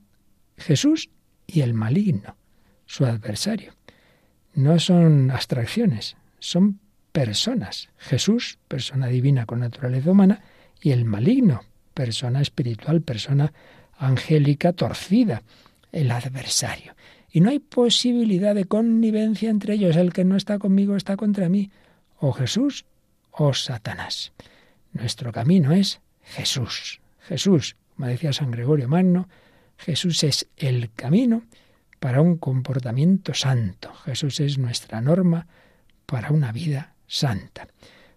Jesús 0.57 1.09
y 1.47 1.61
el 1.61 1.73
maligno, 1.73 2.35
su 2.85 3.05
adversario. 3.05 3.73
No 4.59 4.77
son 4.77 5.31
abstracciones, 5.31 6.17
son 6.39 6.81
personas. 7.13 7.87
Jesús, 7.97 8.59
persona 8.67 9.07
divina 9.07 9.45
con 9.45 9.61
naturaleza 9.61 10.11
humana, 10.11 10.41
y 10.81 10.91
el 10.91 11.05
maligno, 11.05 11.61
persona 11.93 12.41
espiritual, 12.41 13.01
persona 13.01 13.53
angélica 13.97 14.73
torcida, 14.73 15.43
el 15.93 16.11
adversario. 16.11 16.93
Y 17.31 17.39
no 17.39 17.51
hay 17.51 17.59
posibilidad 17.59 18.53
de 18.53 18.65
connivencia 18.65 19.49
entre 19.49 19.75
ellos. 19.75 19.95
El 19.95 20.11
que 20.11 20.25
no 20.25 20.35
está 20.35 20.59
conmigo 20.59 20.97
está 20.97 21.15
contra 21.15 21.47
mí. 21.47 21.71
O 22.17 22.33
Jesús 22.33 22.83
o 23.31 23.53
Satanás. 23.53 24.33
Nuestro 24.91 25.31
camino 25.31 25.71
es 25.71 26.01
Jesús. 26.21 26.99
Jesús, 27.21 27.77
como 27.95 28.09
decía 28.09 28.33
San 28.33 28.51
Gregorio 28.51 28.89
Magno, 28.89 29.29
Jesús 29.77 30.21
es 30.25 30.49
el 30.57 30.91
camino 30.91 31.43
para 31.99 32.21
un 32.21 32.37
comportamiento 32.37 33.33
santo. 33.33 33.93
Jesús 34.05 34.39
es 34.39 34.57
nuestra 34.57 35.01
norma 35.01 35.47
para 36.05 36.31
una 36.31 36.51
vida 36.51 36.93
santa. 37.07 37.67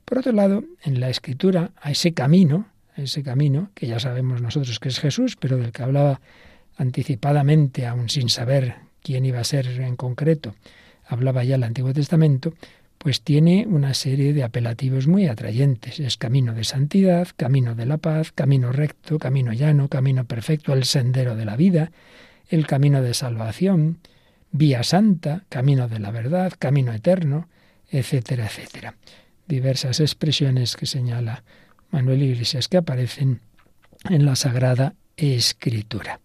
Por 0.04 0.18
otro 0.18 0.32
lado, 0.32 0.64
en 0.82 1.00
la 1.00 1.08
escritura, 1.08 1.72
a 1.80 1.90
ese 1.90 2.12
camino, 2.12 2.66
ese 2.96 3.22
camino, 3.22 3.70
que 3.74 3.86
ya 3.86 3.98
sabemos 3.98 4.40
nosotros 4.40 4.78
que 4.78 4.88
es 4.88 5.00
Jesús, 5.00 5.36
pero 5.36 5.56
del 5.56 5.72
que 5.72 5.82
hablaba 5.82 6.20
anticipadamente, 6.76 7.86
aún 7.86 8.08
sin 8.08 8.28
saber 8.28 8.76
quién 9.02 9.24
iba 9.24 9.40
a 9.40 9.44
ser 9.44 9.66
en 9.66 9.96
concreto, 9.96 10.54
hablaba 11.06 11.44
ya 11.44 11.56
el 11.56 11.64
Antiguo 11.64 11.92
Testamento, 11.92 12.54
pues 12.98 13.22
tiene 13.22 13.66
una 13.68 13.94
serie 13.94 14.32
de 14.32 14.44
apelativos 14.44 15.08
muy 15.08 15.26
atrayentes. 15.26 15.98
Es 15.98 16.16
camino 16.16 16.54
de 16.54 16.62
santidad, 16.62 17.28
camino 17.36 17.74
de 17.74 17.86
la 17.86 17.98
paz, 17.98 18.30
camino 18.30 18.70
recto, 18.70 19.18
camino 19.18 19.52
llano, 19.52 19.88
camino 19.88 20.24
perfecto, 20.24 20.72
el 20.72 20.84
sendero 20.84 21.34
de 21.34 21.44
la 21.44 21.56
vida, 21.56 21.90
el 22.52 22.66
camino 22.66 23.00
de 23.00 23.14
salvación, 23.14 23.98
vía 24.50 24.82
santa, 24.82 25.44
camino 25.48 25.88
de 25.88 25.98
la 25.98 26.10
verdad, 26.10 26.52
camino 26.58 26.92
eterno, 26.92 27.48
etcétera, 27.90 28.44
etcétera. 28.44 28.94
Diversas 29.48 30.00
expresiones 30.00 30.76
que 30.76 30.84
señala 30.84 31.44
Manuel 31.90 32.22
Iglesias 32.22 32.68
que 32.68 32.76
aparecen 32.76 33.40
en 34.10 34.26
la 34.26 34.36
Sagrada 34.36 34.94
Escritura. 35.16 36.20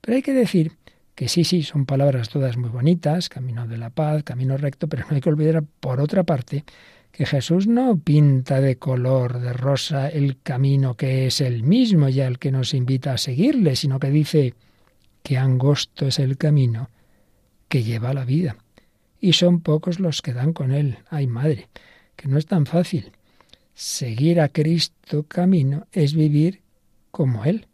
Pero 0.00 0.16
hay 0.16 0.22
que 0.22 0.32
decir 0.32 0.72
que 1.14 1.28
sí, 1.28 1.44
sí, 1.44 1.62
son 1.62 1.84
palabras 1.84 2.30
todas 2.30 2.56
muy 2.56 2.70
bonitas, 2.70 3.28
camino 3.28 3.66
de 3.66 3.76
la 3.76 3.90
paz, 3.90 4.22
camino 4.22 4.56
recto, 4.56 4.88
pero 4.88 5.04
no 5.08 5.14
hay 5.14 5.20
que 5.20 5.28
olvidar, 5.28 5.62
por 5.80 6.00
otra 6.00 6.22
parte, 6.22 6.64
que 7.12 7.26
Jesús 7.26 7.66
no 7.66 7.98
pinta 7.98 8.62
de 8.62 8.76
color 8.76 9.40
de 9.40 9.52
rosa 9.52 10.08
el 10.08 10.38
camino 10.42 10.94
que 10.94 11.26
es 11.26 11.42
el 11.42 11.62
mismo 11.62 12.08
ya 12.08 12.26
el 12.26 12.38
que 12.38 12.50
nos 12.50 12.72
invita 12.72 13.12
a 13.12 13.18
seguirle, 13.18 13.76
sino 13.76 13.98
que 13.98 14.10
dice 14.10 14.54
que 15.26 15.38
angosto 15.38 16.06
es 16.06 16.20
el 16.20 16.36
camino 16.36 16.88
que 17.66 17.82
lleva 17.82 18.10
a 18.10 18.14
la 18.14 18.24
vida. 18.24 18.58
Y 19.18 19.32
son 19.32 19.58
pocos 19.60 19.98
los 19.98 20.22
que 20.22 20.32
dan 20.32 20.52
con 20.52 20.70
él. 20.70 20.98
Ay, 21.10 21.26
madre, 21.26 21.68
que 22.14 22.28
no 22.28 22.38
es 22.38 22.46
tan 22.46 22.64
fácil. 22.64 23.10
Seguir 23.74 24.40
a 24.40 24.50
Cristo 24.50 25.24
camino 25.24 25.88
es 25.90 26.14
vivir 26.14 26.62
como 27.10 27.44
Él. 27.44 27.66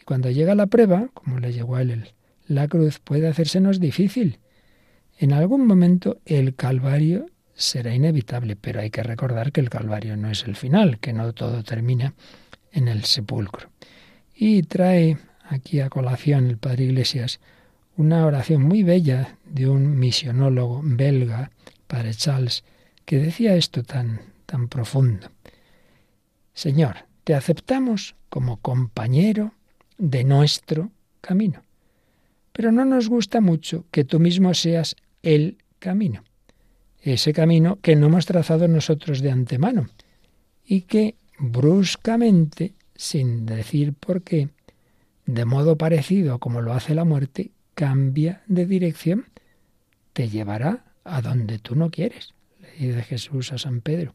Y 0.00 0.04
cuando 0.04 0.30
llega 0.30 0.54
la 0.54 0.68
prueba, 0.68 1.10
como 1.12 1.38
le 1.38 1.52
llegó 1.52 1.76
a 1.76 1.82
Él 1.82 2.14
la 2.48 2.66
cruz 2.66 2.98
puede 2.98 3.28
hacérsenos 3.28 3.78
difícil. 3.78 4.38
En 5.18 5.34
algún 5.34 5.66
momento 5.66 6.20
el 6.24 6.54
Calvario 6.54 7.26
será 7.54 7.94
inevitable, 7.94 8.56
pero 8.56 8.80
hay 8.80 8.88
que 8.88 9.02
recordar 9.02 9.52
que 9.52 9.60
el 9.60 9.68
Calvario 9.68 10.16
no 10.16 10.30
es 10.30 10.44
el 10.44 10.56
final, 10.56 10.98
que 10.98 11.12
no 11.12 11.34
todo 11.34 11.62
termina 11.62 12.14
en 12.72 12.88
el 12.88 13.04
sepulcro. 13.04 13.68
Y 14.34 14.62
trae 14.62 15.18
aquí 15.48 15.80
a 15.80 15.90
colación 15.90 16.46
el 16.46 16.58
Padre 16.58 16.84
Iglesias 16.84 17.40
una 17.96 18.26
oración 18.26 18.62
muy 18.62 18.82
bella 18.82 19.38
de 19.46 19.68
un 19.68 19.98
misionólogo 19.98 20.82
belga, 20.84 21.50
Padre 21.86 22.14
Charles, 22.14 22.62
que 23.04 23.18
decía 23.18 23.56
esto 23.56 23.82
tan, 23.82 24.20
tan 24.44 24.68
profundo. 24.68 25.30
Señor, 26.52 27.06
te 27.24 27.34
aceptamos 27.34 28.16
como 28.28 28.58
compañero 28.58 29.54
de 29.96 30.24
nuestro 30.24 30.90
camino 31.22 31.62
pero 32.56 32.72
no 32.72 32.86
nos 32.86 33.10
gusta 33.10 33.42
mucho 33.42 33.84
que 33.90 34.04
tú 34.04 34.18
mismo 34.18 34.54
seas 34.54 34.96
el 35.22 35.58
camino, 35.78 36.24
ese 37.02 37.34
camino 37.34 37.78
que 37.82 37.96
no 37.96 38.06
hemos 38.06 38.24
trazado 38.24 38.66
nosotros 38.66 39.20
de 39.20 39.30
antemano 39.30 39.90
y 40.64 40.80
que 40.82 41.16
bruscamente, 41.38 42.72
sin 42.94 43.44
decir 43.44 43.92
por 43.92 44.22
qué, 44.22 44.48
de 45.26 45.44
modo 45.44 45.76
parecido 45.76 46.38
como 46.38 46.62
lo 46.62 46.72
hace 46.72 46.94
la 46.94 47.04
muerte, 47.04 47.50
cambia 47.74 48.42
de 48.46 48.66
dirección, 48.66 49.26
te 50.12 50.28
llevará 50.28 50.84
a 51.04 51.20
donde 51.20 51.58
tú 51.58 51.74
no 51.74 51.90
quieres, 51.90 52.34
le 52.60 52.88
dice 52.88 53.02
Jesús 53.02 53.52
a 53.52 53.58
San 53.58 53.80
Pedro. 53.80 54.14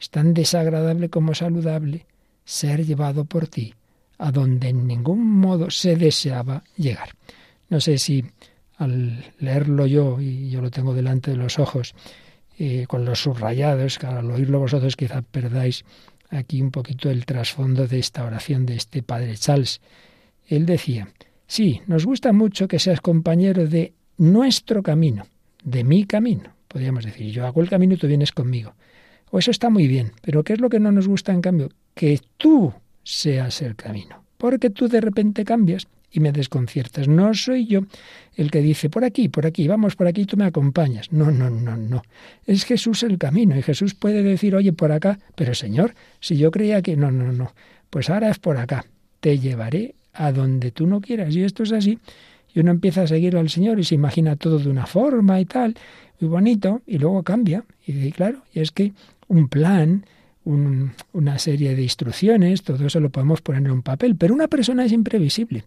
Es 0.00 0.10
tan 0.10 0.34
desagradable 0.34 1.10
como 1.10 1.34
saludable 1.34 2.06
ser 2.44 2.84
llevado 2.84 3.24
por 3.24 3.46
ti 3.46 3.74
a 4.18 4.32
donde 4.32 4.68
en 4.68 4.86
ningún 4.86 5.24
modo 5.24 5.70
se 5.70 5.96
deseaba 5.96 6.64
llegar. 6.76 7.10
No 7.68 7.80
sé 7.80 7.98
si 7.98 8.24
al 8.76 9.32
leerlo 9.38 9.86
yo, 9.86 10.20
y 10.20 10.50
yo 10.50 10.60
lo 10.60 10.70
tengo 10.70 10.94
delante 10.94 11.30
de 11.30 11.36
los 11.36 11.58
ojos, 11.58 11.94
eh, 12.58 12.86
con 12.88 13.04
los 13.04 13.22
subrayados, 13.22 13.98
que 13.98 14.06
al 14.06 14.30
oírlo 14.30 14.60
vosotros 14.60 14.96
quizá 14.96 15.22
perdáis 15.22 15.84
aquí 16.30 16.60
un 16.60 16.70
poquito 16.70 17.10
el 17.10 17.24
trasfondo 17.24 17.86
de 17.86 17.98
esta 17.98 18.24
oración 18.24 18.66
de 18.66 18.76
este 18.76 19.02
padre 19.02 19.36
Charles. 19.36 19.80
Él 20.48 20.66
decía, 20.66 21.08
sí, 21.46 21.82
nos 21.86 22.04
gusta 22.06 22.32
mucho 22.32 22.66
que 22.66 22.78
seas 22.78 23.00
compañero 23.00 23.66
de 23.66 23.92
nuestro 24.16 24.82
camino, 24.82 25.26
de 25.62 25.84
mi 25.84 26.04
camino. 26.04 26.54
Podríamos 26.66 27.04
decir, 27.04 27.30
yo 27.30 27.46
hago 27.46 27.62
el 27.62 27.70
camino 27.70 27.94
y 27.94 27.98
tú 27.98 28.06
vienes 28.06 28.32
conmigo. 28.32 28.74
O 29.30 29.38
eso 29.38 29.50
está 29.50 29.70
muy 29.70 29.86
bien, 29.86 30.12
pero 30.22 30.42
¿qué 30.42 30.54
es 30.54 30.60
lo 30.60 30.70
que 30.70 30.80
no 30.80 30.90
nos 30.90 31.06
gusta 31.06 31.32
en 31.32 31.42
cambio? 31.42 31.68
Que 31.94 32.20
tú 32.38 32.72
seas 33.02 33.62
el 33.62 33.76
camino. 33.76 34.24
Porque 34.38 34.70
tú 34.70 34.88
de 34.88 35.00
repente 35.00 35.44
cambias 35.44 35.86
y 36.10 36.20
me 36.20 36.32
desconciertas. 36.32 37.08
No 37.08 37.34
soy 37.34 37.66
yo 37.66 37.82
el 38.34 38.50
que 38.50 38.62
dice 38.62 38.88
por 38.88 39.04
aquí, 39.04 39.28
por 39.28 39.46
aquí, 39.46 39.68
vamos 39.68 39.96
por 39.96 40.06
aquí, 40.06 40.24
tú 40.24 40.36
me 40.36 40.46
acompañas. 40.46 41.12
No, 41.12 41.30
no, 41.30 41.50
no, 41.50 41.76
no. 41.76 42.02
Es 42.46 42.64
Jesús 42.64 43.02
el 43.02 43.18
camino 43.18 43.56
y 43.56 43.62
Jesús 43.62 43.94
puede 43.94 44.22
decir, 44.22 44.54
oye, 44.54 44.72
por 44.72 44.92
acá, 44.92 45.18
pero 45.34 45.54
Señor, 45.54 45.94
si 46.20 46.36
yo 46.36 46.50
creía 46.50 46.80
que 46.82 46.96
no, 46.96 47.10
no, 47.10 47.32
no, 47.32 47.52
pues 47.90 48.08
ahora 48.10 48.30
es 48.30 48.38
por 48.38 48.56
acá. 48.56 48.86
Te 49.20 49.38
llevaré 49.38 49.96
a 50.18 50.32
donde 50.32 50.72
tú 50.72 50.86
no 50.86 51.00
quieras. 51.00 51.34
Y 51.34 51.44
esto 51.44 51.62
es 51.62 51.72
así. 51.72 51.98
Y 52.52 52.60
uno 52.60 52.72
empieza 52.72 53.02
a 53.02 53.06
seguir 53.06 53.36
al 53.36 53.48
Señor 53.48 53.78
y 53.78 53.84
se 53.84 53.94
imagina 53.94 54.36
todo 54.36 54.58
de 54.58 54.68
una 54.68 54.86
forma 54.86 55.40
y 55.40 55.44
tal, 55.44 55.76
muy 56.20 56.28
bonito, 56.28 56.82
y 56.86 56.98
luego 56.98 57.22
cambia. 57.22 57.64
Y 57.86 57.92
dice, 57.92 58.12
claro, 58.12 58.42
y 58.52 58.60
es 58.60 58.72
que 58.72 58.92
un 59.28 59.48
plan, 59.48 60.04
una 60.44 61.38
serie 61.38 61.76
de 61.76 61.82
instrucciones, 61.82 62.62
todo 62.62 62.86
eso 62.86 63.00
lo 63.00 63.10
podemos 63.10 63.42
poner 63.42 63.62
en 63.62 63.70
un 63.70 63.82
papel, 63.82 64.16
pero 64.16 64.34
una 64.34 64.48
persona 64.48 64.84
es 64.84 64.92
imprevisible. 64.92 65.64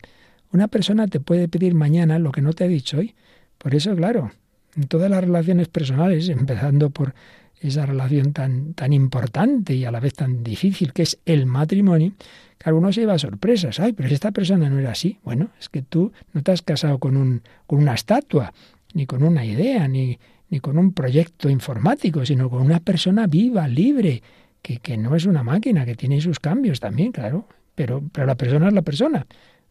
Una 0.52 0.68
persona 0.68 1.08
te 1.08 1.20
puede 1.22 1.48
pedir 1.48 1.74
mañana 1.76 2.20
lo 2.20 2.32
que 2.32 2.42
no 2.42 2.52
te 2.52 2.66
ha 2.66 2.68
dicho 2.68 2.98
hoy. 2.98 3.14
Por 3.58 3.74
eso, 3.74 3.96
claro, 3.96 4.32
en 4.76 4.88
todas 4.88 5.10
las 5.10 5.24
relaciones 5.24 5.70
personales, 5.70 6.28
empezando 6.28 6.90
por 6.90 7.14
esa 7.62 7.86
relación 7.86 8.34
tan, 8.34 8.74
tan 8.74 8.92
importante 8.92 9.76
y 9.76 9.86
a 9.86 9.92
la 9.92 10.00
vez 10.00 10.16
tan 10.16 10.44
difícil 10.44 10.94
que 10.94 11.04
es 11.04 11.20
el 11.26 11.46
matrimonio, 11.46 12.14
claro, 12.58 12.80
uno 12.80 12.92
se 12.92 13.02
lleva 13.02 13.18
sorpresas. 13.20 13.80
Ay, 13.80 13.94
pero 13.94 14.10
esta 14.10 14.32
persona 14.32 14.70
no 14.70 14.80
era 14.80 14.92
así. 14.92 15.20
Bueno, 15.24 15.50
es 15.60 15.70
que 15.70 15.84
tú 15.84 16.12
no 16.34 16.42
te 16.42 16.52
has 16.52 16.64
casado 16.64 16.98
con, 16.98 17.16
un, 17.16 17.44
con 17.68 17.80
una 17.80 17.94
estatua, 17.94 18.52
ni 18.94 19.06
con 19.06 19.24
una 19.24 19.46
idea, 19.46 19.88
ni, 19.88 20.18
ni 20.50 20.60
con 20.60 20.78
un 20.80 20.92
proyecto 20.94 21.50
informático, 21.50 22.26
sino 22.26 22.50
con 22.50 22.64
una 22.64 22.80
persona 22.80 23.28
viva, 23.28 23.68
libre, 23.68 24.24
que, 24.62 24.78
que 24.78 24.98
no 24.98 25.16
es 25.16 25.26
una 25.26 25.44
máquina, 25.44 25.86
que 25.86 25.96
tiene 25.96 26.20
sus 26.20 26.40
cambios 26.40 26.80
también, 26.80 27.12
claro. 27.12 27.48
Pero, 27.76 28.04
pero 28.12 28.26
la 28.26 28.36
persona 28.36 28.68
es 28.68 28.74
la 28.74 28.82
persona. 28.82 29.28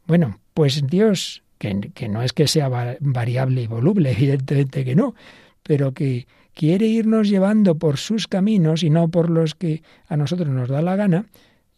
Bueno, 0.07 0.39
pues 0.55 0.87
Dios, 0.87 1.43
que, 1.59 1.91
que 1.93 2.09
no 2.09 2.23
es 2.23 2.33
que 2.33 2.47
sea 2.47 2.69
variable 3.01 3.63
y 3.63 3.67
voluble, 3.67 4.13
evidentemente 4.17 4.85
que 4.85 4.95
no, 4.95 5.17
pero 5.65 5.93
que 5.93 6.27
quiere 6.55 6.87
irnos 6.87 7.29
llevando 7.29 7.77
por 7.77 7.97
sus 7.97 8.27
caminos 8.27 8.83
y 8.83 8.91
no 8.91 9.09
por 9.09 9.31
los 9.31 9.55
que 9.55 9.83
a 10.09 10.17
nosotros 10.17 10.49
nos 10.49 10.69
da 10.69 10.83
la 10.83 10.97
gana. 10.97 11.27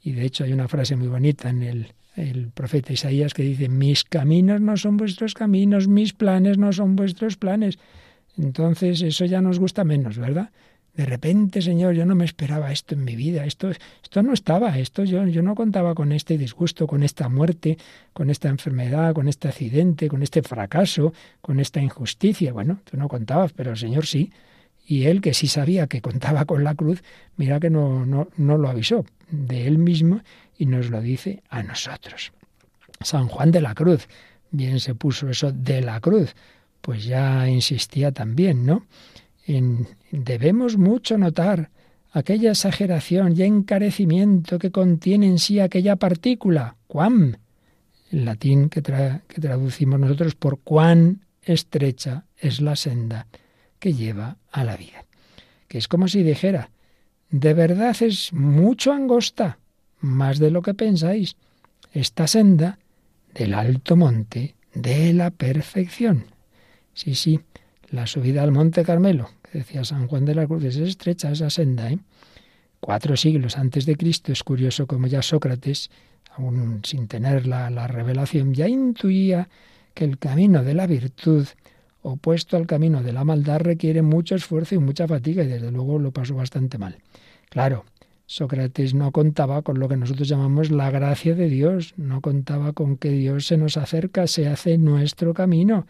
Y 0.03 0.13
de 0.13 0.25
hecho 0.25 0.45
hay 0.45 0.53
una 0.53 0.69
frase 0.69 0.97
muy 0.97 1.09
bonita 1.09 1.51
en 1.51 1.63
el, 1.63 1.95
el 2.17 2.51
profeta 2.51 2.93
Isaías 2.93 3.35
que 3.35 3.43
dice, 3.43 3.69
mis 3.69 4.05
caminos 4.05 4.61
no 4.61 4.77
son 4.77 4.97
vuestros 4.97 5.35
caminos, 5.35 5.89
mis 5.89 6.13
planes 6.13 6.59
no 6.59 6.73
son 6.73 6.97
vuestros 6.97 7.37
planes. 7.37 7.79
Entonces 8.37 9.03
eso 9.03 9.25
ya 9.25 9.41
nos 9.41 9.59
gusta 9.59 9.85
menos, 9.85 10.19
¿verdad? 10.19 10.51
De 10.95 11.07
repente, 11.07 11.63
Señor, 11.63 11.95
yo 11.95 12.05
no 12.05 12.15
me 12.15 12.27
esperaba 12.27 12.71
esto 12.71 12.95
en 12.95 13.05
mi 13.05 13.17
vida, 13.17 13.47
esto, 13.47 13.71
esto 13.71 14.23
no 14.23 14.35
estaba, 14.35 14.79
esto 14.79 15.05
yo, 15.05 15.27
yo 15.27 15.41
no 15.41 15.55
contaba 15.55 15.95
con 15.95 16.13
este 16.13 16.37
disgusto, 16.37 16.87
con 16.87 17.03
esta 17.03 17.31
muerte, 17.31 17.79
con 18.13 18.29
esta 18.29 18.51
enfermedad, 18.51 19.15
con 19.15 19.27
este 19.27 19.49
accidente, 19.49 20.09
con 20.09 20.23
este 20.23 20.43
fracaso, 20.43 21.15
con 21.41 21.61
esta 21.61 21.81
injusticia. 21.81 22.53
Bueno, 22.53 22.81
tú 22.85 22.99
no 22.99 23.09
contabas, 23.09 23.55
pero 23.55 23.71
el 23.71 23.79
Señor 23.79 24.05
sí. 24.05 24.31
Y 24.87 25.05
él, 25.05 25.21
que 25.21 25.35
sí 25.35 25.47
sabía 25.47 25.87
que 25.87 26.01
contaba 26.01 26.45
con 26.45 26.65
la 26.65 26.75
cruz, 26.75 27.03
mira 27.37 27.61
que 27.61 27.71
no, 27.71 28.05
no, 28.05 28.29
no 28.37 28.59
lo 28.59 28.69
avisó 28.69 29.05
de 29.31 29.67
él 29.67 29.79
mismo 29.79 30.21
y 30.59 30.67
nos 30.67 30.91
lo 30.91 31.01
dice 31.01 31.43
a 31.49 31.63
nosotros. 31.63 32.33
San 33.01 33.29
Juan 33.29 33.51
de 33.51 33.61
la 33.61 33.75
Cruz, 33.75 34.09
bien 34.51 34.81
se 34.81 34.95
puso 34.95 35.29
eso 35.29 35.51
de 35.53 35.81
la 35.81 36.01
cruz, 36.01 36.35
pues 36.81 37.05
ya 37.05 37.49
insistía 37.49 38.13
también, 38.13 38.67
¿no? 38.67 38.87
En, 39.47 39.89
debemos 40.11 40.77
mucho 40.77 41.19
notar 41.19 41.71
aquella 42.13 42.51
exageración 42.51 43.37
y 43.37 43.43
encarecimiento 43.43 44.59
que 44.59 44.71
contiene 44.71 45.27
en 45.27 45.39
sí 45.39 45.59
aquella 45.59 45.97
partícula, 45.97 46.77
quam, 46.87 47.37
en 48.11 48.25
latín 48.25 48.69
que, 48.69 48.83
que 48.83 49.41
traducimos 49.41 49.99
nosotros 49.99 50.35
por 50.35 50.61
cuán 50.61 51.25
estrecha 51.43 52.27
es 52.37 52.61
la 52.61 52.77
senda 52.77 53.27
que 53.83 53.95
lleva 53.95 54.37
a 54.53 54.63
la 54.63 54.77
vida. 54.77 55.05
Que 55.67 55.77
es 55.77 55.89
como 55.89 56.07
si 56.07 56.23
dijera, 56.23 56.71
de 57.31 57.53
verdad 57.53 57.97
es 58.01 58.33
mucho 58.33 58.93
angosta, 58.93 59.59
más 60.01 60.39
de 60.39 60.53
lo 60.53 60.63
que 60.63 60.73
pensáis, 60.73 61.35
esta 61.93 62.29
senda 62.29 62.79
del 63.35 63.55
alto 63.55 63.97
monte 63.97 64.55
de 64.73 65.13
la 65.13 65.33
perfección. 65.33 66.27
Sí, 66.95 67.17
sí, 67.17 67.41
la 67.91 68.07
subida 68.07 68.45
al 68.45 68.53
Monte 68.53 68.85
Carmelo, 68.85 69.31
que 69.51 69.59
decía 69.59 69.85
San 69.85 70.07
Juan 70.07 70.27
de 70.27 70.37
la 70.37 70.47
Cruz, 70.47 70.63
es 70.63 70.77
estrecha 70.77 71.33
esa 71.33 71.51
senda. 71.51 71.91
¿eh? 71.91 71.99
Cuatro 72.79 73.17
siglos 73.17 73.59
antes 73.59 73.85
de 73.85 73.97
Cristo, 73.97 74.31
es 74.31 74.45
curioso 74.45 74.87
como 74.87 75.09
ya 75.09 75.23
Sócrates, 75.23 75.91
aún 76.37 76.83
sin 76.85 77.09
tener 77.09 77.49
la, 77.49 77.69
la 77.69 77.89
revelación, 77.89 78.55
ya 78.55 78.69
intuía 78.69 79.49
que 79.93 80.05
el 80.05 80.19
camino 80.19 80.63
de 80.63 80.75
la 80.75 80.87
virtud, 80.87 81.49
opuesto 82.03 82.57
al 82.57 82.67
camino 82.67 83.03
de 83.03 83.13
la 83.13 83.25
maldad, 83.25 83.61
requiere 83.61 84.03
mucho 84.03 84.35
esfuerzo 84.35 84.75
y 84.75 84.79
mucha 84.79 85.09
fatiga, 85.09 85.43
y 85.43 85.49
desde 85.49 85.71
luego 85.71 85.99
lo 85.99 86.11
pasó 86.11 86.35
bastante 86.35 86.79
mal. 86.79 86.99
Claro, 87.49 87.85
Sócrates 88.27 88.95
no 88.95 89.13
contaba 89.13 89.63
con 89.63 89.79
lo 89.79 89.89
que 89.89 89.97
nosotros 89.97 90.29
llamamos 90.29 90.71
la 90.71 90.91
gracia 90.91 91.35
de 91.35 91.49
Dios, 91.49 91.95
no 91.97 92.21
contaba 92.21 92.73
con 92.73 92.97
que 92.97 93.11
Dios 93.11 93.47
se 93.47 93.57
nos 93.57 93.77
acerca, 93.77 94.27
se 94.27 94.49
hace 94.49 94.79
nuestro 94.79 95.35
camino. 95.35 95.87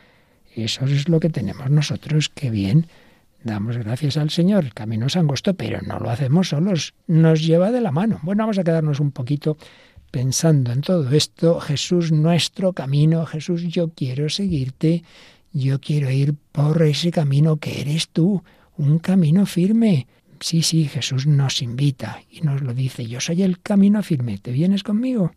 Eso 0.54 0.84
es 0.84 1.08
lo 1.08 1.20
que 1.20 1.30
tenemos 1.30 1.70
nosotros, 1.70 2.28
que 2.28 2.50
bien, 2.50 2.86
damos 3.44 3.76
gracias 3.78 4.16
al 4.16 4.30
Señor, 4.30 4.64
el 4.64 4.74
camino 4.74 5.06
es 5.06 5.16
angosto, 5.16 5.54
pero 5.54 5.80
no 5.82 5.98
lo 5.98 6.10
hacemos 6.10 6.48
solos, 6.48 6.94
nos 7.06 7.46
lleva 7.46 7.70
de 7.70 7.80
la 7.80 7.92
mano. 7.92 8.18
Bueno, 8.22 8.42
vamos 8.42 8.58
a 8.58 8.64
quedarnos 8.64 9.00
un 9.00 9.12
poquito 9.12 9.56
pensando 10.10 10.72
en 10.72 10.82
todo 10.82 11.08
esto, 11.10 11.58
Jesús 11.60 12.12
nuestro 12.12 12.72
camino, 12.72 13.24
Jesús 13.24 13.62
yo 13.62 13.90
quiero 13.94 14.28
seguirte, 14.28 15.04
yo 15.52 15.80
quiero 15.80 16.10
ir 16.10 16.34
por 16.52 16.82
ese 16.82 17.10
camino 17.10 17.56
que 17.56 17.80
eres 17.80 18.08
tú, 18.08 18.42
un 18.76 18.98
camino 18.98 19.46
firme, 19.46 20.06
Sí, 20.42 20.62
sí, 20.62 20.88
Jesús 20.88 21.28
nos 21.28 21.62
invita 21.62 22.20
y 22.28 22.40
nos 22.40 22.62
lo 22.62 22.74
dice, 22.74 23.06
yo 23.06 23.20
soy 23.20 23.44
el 23.44 23.60
camino 23.60 24.02
firme, 24.02 24.38
¿te 24.38 24.50
vienes 24.50 24.82
conmigo? 24.82 25.30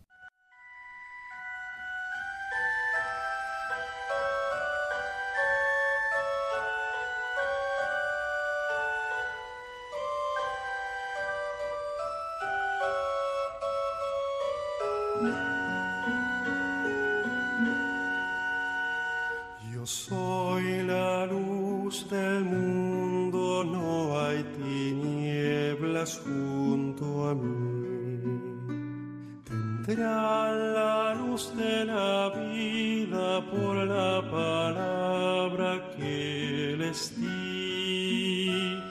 vendrá 29.86 30.52
la 30.52 31.14
luz 31.14 31.54
de 31.56 31.84
la 31.84 32.30
vida 32.30 33.40
por 33.50 33.76
la 33.76 34.20
palabra 34.30 35.80
que 35.96 36.74
les 36.76 37.14
di. 37.16 38.82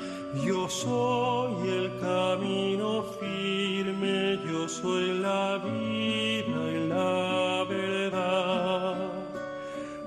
Yo 0.46 0.70
soy 0.70 1.70
el 1.70 1.92
camino 2.00 3.04
firme, 3.20 4.40
yo 4.50 4.70
soy 4.70 5.20
la 5.20 5.58
vida 5.58 6.60
y 6.76 6.88
la 6.88 7.66
verdad. 7.68 9.12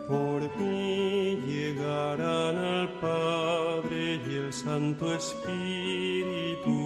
Por 0.06 0.40
mí 0.56 1.36
llegarán 1.46 2.56
al 2.56 2.88
Padre 3.00 4.20
y 4.26 4.34
el 4.36 4.52
Santo 4.52 5.14
Espíritu 5.14 6.77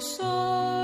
So. 0.00 0.81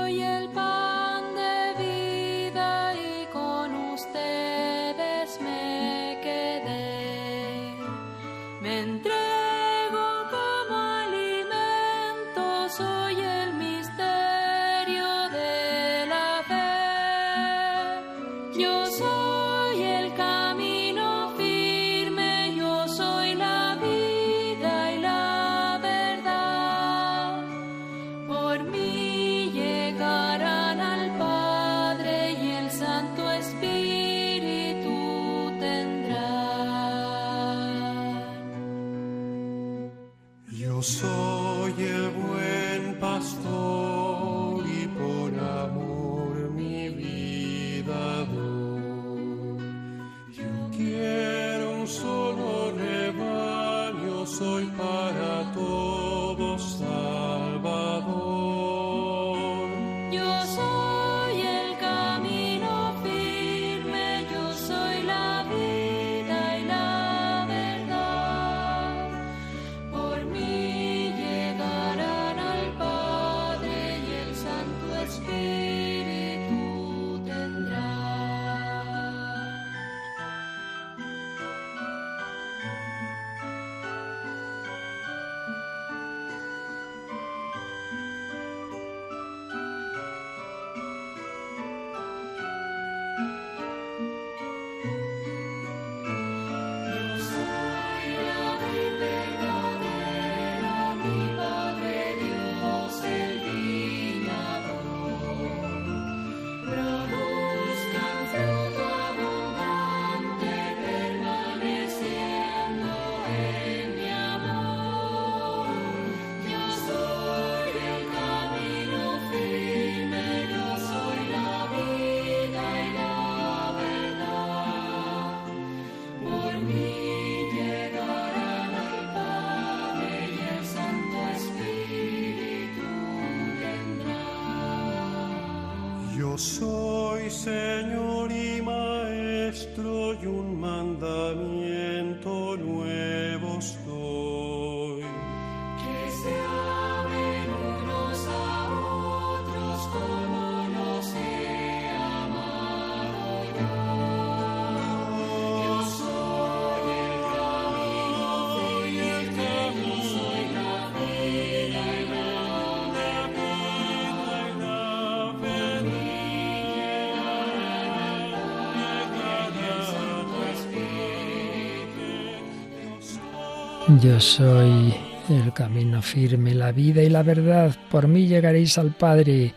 Yo 173.97 174.19
soy 174.19 174.93
el 175.29 175.51
camino 175.51 176.03
firme, 176.03 176.53
la 176.53 176.71
vida 176.71 177.01
y 177.01 177.09
la 177.09 177.23
verdad. 177.23 177.75
Por 177.89 178.07
mí 178.07 178.27
llegaréis 178.27 178.77
al 178.77 178.95
Padre. 178.95 179.55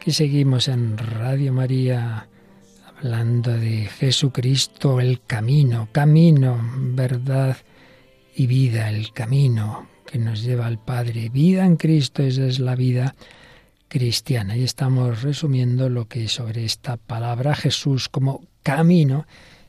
Que 0.00 0.10
seguimos 0.10 0.66
en 0.66 0.98
Radio 0.98 1.52
María 1.52 2.28
hablando 2.84 3.52
de 3.52 3.86
Jesucristo, 3.86 5.00
el 5.00 5.20
camino, 5.22 5.88
camino, 5.92 6.58
verdad 6.92 7.56
y 8.34 8.48
vida, 8.48 8.90
el 8.90 9.12
camino 9.12 9.86
que 10.04 10.18
nos 10.18 10.42
lleva 10.42 10.66
al 10.66 10.78
Padre. 10.78 11.28
Vida 11.28 11.64
en 11.64 11.76
Cristo, 11.76 12.24
esa 12.24 12.46
es 12.46 12.58
la 12.58 12.74
vida 12.74 13.14
cristiana. 13.86 14.56
Y 14.56 14.64
estamos 14.64 15.22
resumiendo 15.22 15.88
lo 15.88 16.08
que 16.08 16.26
sobre 16.26 16.64
esta 16.64 16.96
palabra 16.96 17.54
Jesús 17.54 18.08
como 18.08 18.42
camino 18.64 19.24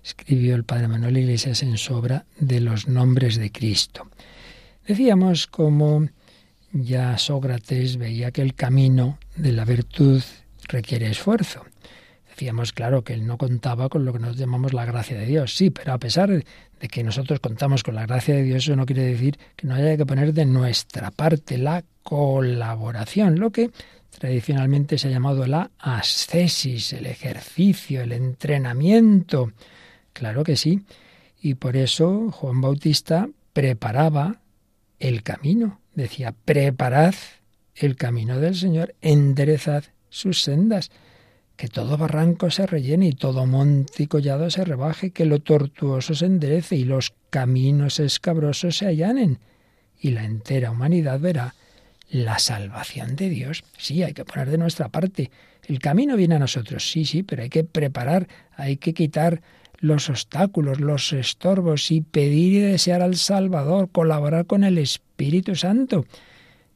escribió 0.10 0.56
el 0.56 0.64
Padre 0.64 0.88
Manuel 0.88 1.18
Iglesias 1.18 1.62
en 1.64 1.78
su 1.78 1.94
obra 1.94 2.26
de 2.40 2.60
los 2.60 2.88
nombres 2.88 3.38
de 3.38 3.52
Cristo. 3.52 4.10
Decíamos 4.88 5.48
como 5.48 6.08
ya 6.72 7.18
Sócrates 7.18 7.98
veía 7.98 8.32
que 8.32 8.42
el 8.42 8.56
camino 8.56 9.20
de 9.36 9.52
la 9.52 9.66
virtud 9.66 10.22
requiere 10.68 11.10
esfuerzo. 11.10 11.66
Decíamos, 12.30 12.72
claro, 12.72 13.04
que 13.04 13.14
él 13.14 13.28
no 13.28 13.38
contaba 13.38 13.90
con 13.90 14.06
lo 14.06 14.14
que 14.14 14.20
nos 14.20 14.38
llamamos 14.38 14.74
la 14.74 14.86
gracia 14.86 15.18
de 15.18 15.26
Dios. 15.26 15.56
Sí, 15.56 15.70
pero 15.70 15.94
a 15.94 15.98
pesar 15.98 16.30
de 16.30 16.88
que 16.88 17.04
nosotros 17.04 17.40
contamos 17.40 17.84
con 17.84 17.96
la 17.96 18.06
gracia 18.06 18.34
de 18.34 18.44
Dios, 18.44 18.64
eso 18.64 18.76
no 18.76 18.86
quiere 18.86 19.04
decir 19.04 19.38
que 19.56 19.68
no 19.68 19.76
haya 19.76 19.98
que 19.98 20.06
poner 20.06 20.34
de 20.34 20.46
nuestra 20.46 21.12
parte 21.12 21.58
la 21.58 21.84
colaboración, 22.02 23.40
lo 23.40 23.52
que 23.52 23.72
tradicionalmente 24.18 24.98
se 24.98 25.10
ha 25.10 25.12
llamado 25.12 25.46
la 25.46 25.70
ascesis, 25.78 26.94
el 26.94 27.06
ejercicio, 27.06 28.02
el 28.02 28.14
entrenamiento. 28.14 29.52
Claro 30.20 30.44
que 30.44 30.58
sí. 30.58 30.82
Y 31.42 31.54
por 31.54 31.78
eso 31.78 32.30
Juan 32.32 32.60
Bautista 32.60 33.30
preparaba 33.54 34.42
el 35.00 35.24
camino. 35.24 35.80
Decía, 35.96 36.34
preparad 36.44 37.16
el 37.74 37.96
camino 37.96 38.38
del 38.38 38.56
Señor, 38.56 38.96
enderezad 39.00 39.86
sus 40.10 40.44
sendas, 40.44 40.92
que 41.56 41.70
todo 41.70 41.98
barranco 41.98 42.52
se 42.52 42.68
rellene 42.68 43.08
y 43.08 43.14
todo 43.14 43.46
monte 43.46 44.04
y 44.04 44.08
collado 44.08 44.50
se 44.50 44.66
rebaje, 44.66 45.12
que 45.12 45.24
lo 45.24 45.40
tortuoso 45.40 46.14
se 46.14 46.26
enderece 46.26 46.76
y 46.76 46.84
los 46.84 47.14
caminos 47.30 48.02
escabrosos 48.02 48.76
se 48.76 48.88
allanen, 48.88 49.40
y 50.02 50.10
la 50.10 50.26
entera 50.26 50.72
humanidad 50.72 51.22
verá 51.22 51.56
la 52.10 52.40
salvación 52.40 53.16
de 53.16 53.30
Dios. 53.30 53.64
Sí, 53.78 54.04
hay 54.04 54.14
que 54.14 54.26
poner 54.26 54.50
de 54.50 54.58
nuestra 54.58 54.90
parte. 54.90 55.32
El 55.66 55.80
camino 55.80 56.18
viene 56.18 56.36
a 56.36 56.40
nosotros, 56.40 56.92
sí, 56.92 57.06
sí, 57.06 57.24
pero 57.24 57.44
hay 57.44 57.50
que 57.50 57.64
preparar, 57.64 58.28
hay 58.58 58.76
que 58.76 58.94
quitar 58.94 59.42
los 59.80 60.10
obstáculos, 60.10 60.80
los 60.80 61.14
estorbos 61.14 61.92
y 61.92 62.02
pedir 62.02 62.54
y 62.54 62.60
desear 62.60 63.02
al 63.02 63.16
Salvador, 63.16 63.90
colaborar 63.92 64.46
con 64.46 64.64
el 64.64 64.78
Espíritu 64.78 65.56
Santo. 65.56 66.06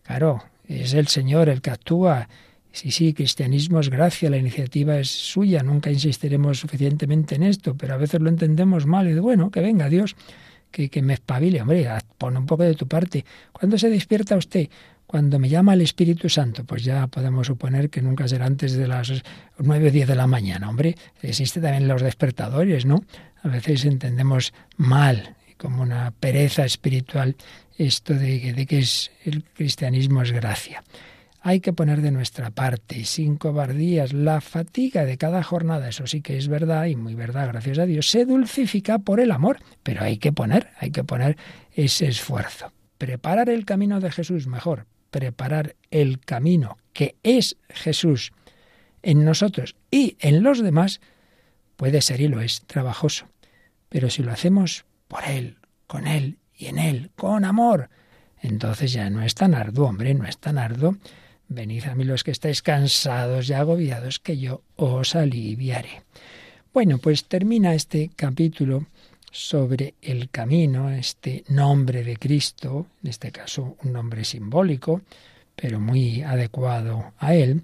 Claro, 0.04 0.44
es 0.68 0.94
el 0.94 1.08
Señor 1.08 1.50
el 1.50 1.62
que 1.62 1.72
actúa. 1.72 2.30
Sí, 2.72 2.92
sí, 2.92 3.14
cristianismo 3.14 3.80
es 3.80 3.90
gracia, 3.90 4.30
la 4.30 4.38
iniciativa 4.38 4.98
es 4.98 5.10
suya, 5.10 5.62
nunca 5.62 5.92
insistiremos 5.92 6.60
suficientemente 6.60 7.36
en 7.36 7.44
esto, 7.44 7.76
pero 7.76 7.94
a 7.94 7.98
veces 7.98 8.20
lo 8.20 8.30
entendemos 8.30 8.88
mal 8.88 9.08
y 9.08 9.14
bueno, 9.20 9.52
que 9.52 9.62
venga 9.62 9.90
Dios, 9.90 10.16
que, 10.72 10.90
que 10.90 11.04
me 11.04 11.14
espabile, 11.14 11.62
hombre, 11.62 11.88
pon 12.18 12.36
un 12.36 12.48
poco 12.48 12.64
de 12.64 12.74
tu 12.74 12.88
parte. 12.88 13.26
¿Cuándo 13.52 13.78
se 13.78 13.90
despierta 13.90 14.36
usted? 14.36 14.70
Cuando 15.14 15.38
me 15.38 15.48
llama 15.48 15.76
el 15.76 15.82
Espíritu 15.82 16.28
Santo, 16.28 16.64
pues 16.64 16.84
ya 16.84 17.06
podemos 17.06 17.46
suponer 17.46 17.92
que 17.92 18.02
nunca 18.02 18.28
será 18.28 18.48
antes 18.48 18.74
de 18.74 18.88
las 18.88 19.22
nueve 19.60 19.90
o 19.90 19.92
diez 19.92 20.08
de 20.08 20.16
la 20.16 20.26
mañana. 20.26 20.68
Hombre, 20.68 20.96
existe 21.22 21.62
también 21.62 21.88
los 21.88 22.02
despertadores, 22.02 22.88
¿no? 22.88 23.04
A 23.44 23.48
veces 23.48 23.86
entendemos 23.86 24.56
mal, 24.76 25.36
como 25.58 25.84
una 25.84 26.10
pereza 26.20 26.66
espiritual, 26.66 27.36
esto 27.78 28.16
de, 28.16 28.54
de 28.54 28.66
que 28.66 28.80
es, 28.80 29.12
el 29.24 29.44
cristianismo 29.44 30.24
es 30.24 30.32
gracia. 30.32 30.84
Hay 31.42 31.60
que 31.60 31.74
poner 31.74 32.02
de 32.02 32.10
nuestra 32.10 32.50
parte, 32.50 33.06
sin 33.06 33.36
cobardías, 33.36 34.14
la 34.14 34.42
fatiga 34.42 35.06
de 35.06 35.20
cada 35.20 35.44
jornada, 35.44 35.90
eso 35.90 36.08
sí 36.08 36.22
que 36.22 36.40
es 36.40 36.48
verdad 36.48 36.86
y 36.86 36.96
muy 36.96 37.14
verdad, 37.14 37.50
gracias 37.50 37.78
a 37.78 37.86
Dios, 37.86 38.10
se 38.10 38.26
dulcifica 38.26 38.98
por 38.98 39.20
el 39.20 39.30
amor, 39.30 39.60
pero 39.84 40.02
hay 40.02 40.18
que 40.18 40.34
poner, 40.34 40.72
hay 40.80 40.90
que 40.90 41.04
poner 41.04 41.38
ese 41.72 42.08
esfuerzo. 42.08 42.74
Preparar 42.98 43.50
el 43.50 43.64
camino 43.66 44.00
de 44.00 44.10
Jesús 44.10 44.48
mejor, 44.48 44.88
preparar 45.14 45.76
el 45.92 46.20
camino 46.20 46.80
que 46.92 47.16
es 47.22 47.56
Jesús 47.70 48.34
en 49.04 49.24
nosotros 49.24 49.76
y 49.92 50.18
en 50.20 50.42
los 50.42 50.64
demás, 50.64 51.02
puede 51.76 52.02
ser 52.02 52.20
y 52.20 52.28
lo 52.28 52.42
es 52.42 52.64
trabajoso. 52.64 53.28
Pero 53.90 54.10
si 54.10 54.24
lo 54.24 54.32
hacemos 54.32 54.86
por 55.08 55.24
Él, 55.26 55.58
con 55.86 56.08
Él 56.08 56.40
y 56.58 56.66
en 56.66 56.80
Él, 56.80 57.12
con 57.16 57.46
amor, 57.46 57.92
entonces 58.42 58.92
ya 58.92 59.12
no 59.12 59.22
es 59.22 59.36
tan 59.36 59.54
arduo, 59.54 59.88
hombre, 59.88 60.16
no 60.16 60.26
es 60.26 60.40
tan 60.40 60.58
arduo. 60.58 60.98
Venid 61.48 61.86
a 61.86 61.94
mí 61.94 62.06
los 62.06 62.24
que 62.24 62.32
estáis 62.32 62.64
cansados 62.64 63.48
y 63.50 63.54
agobiados, 63.54 64.18
que 64.18 64.40
yo 64.40 64.64
os 64.76 65.16
aliviaré. 65.16 66.02
Bueno, 66.74 66.98
pues 66.98 67.26
termina 67.26 67.76
este 67.76 68.10
capítulo 68.16 68.88
sobre 69.34 69.96
el 70.04 70.30
camino, 70.30 70.92
este 70.92 71.44
nombre 71.50 72.04
de 72.04 72.18
Cristo, 72.18 72.86
en 73.04 73.10
este 73.10 73.32
caso 73.32 73.76
un 73.84 73.92
nombre 73.92 74.24
simbólico, 74.24 75.02
pero 75.56 75.80
muy 75.80 76.22
adecuado 76.22 77.14
a 77.18 77.34
él. 77.34 77.64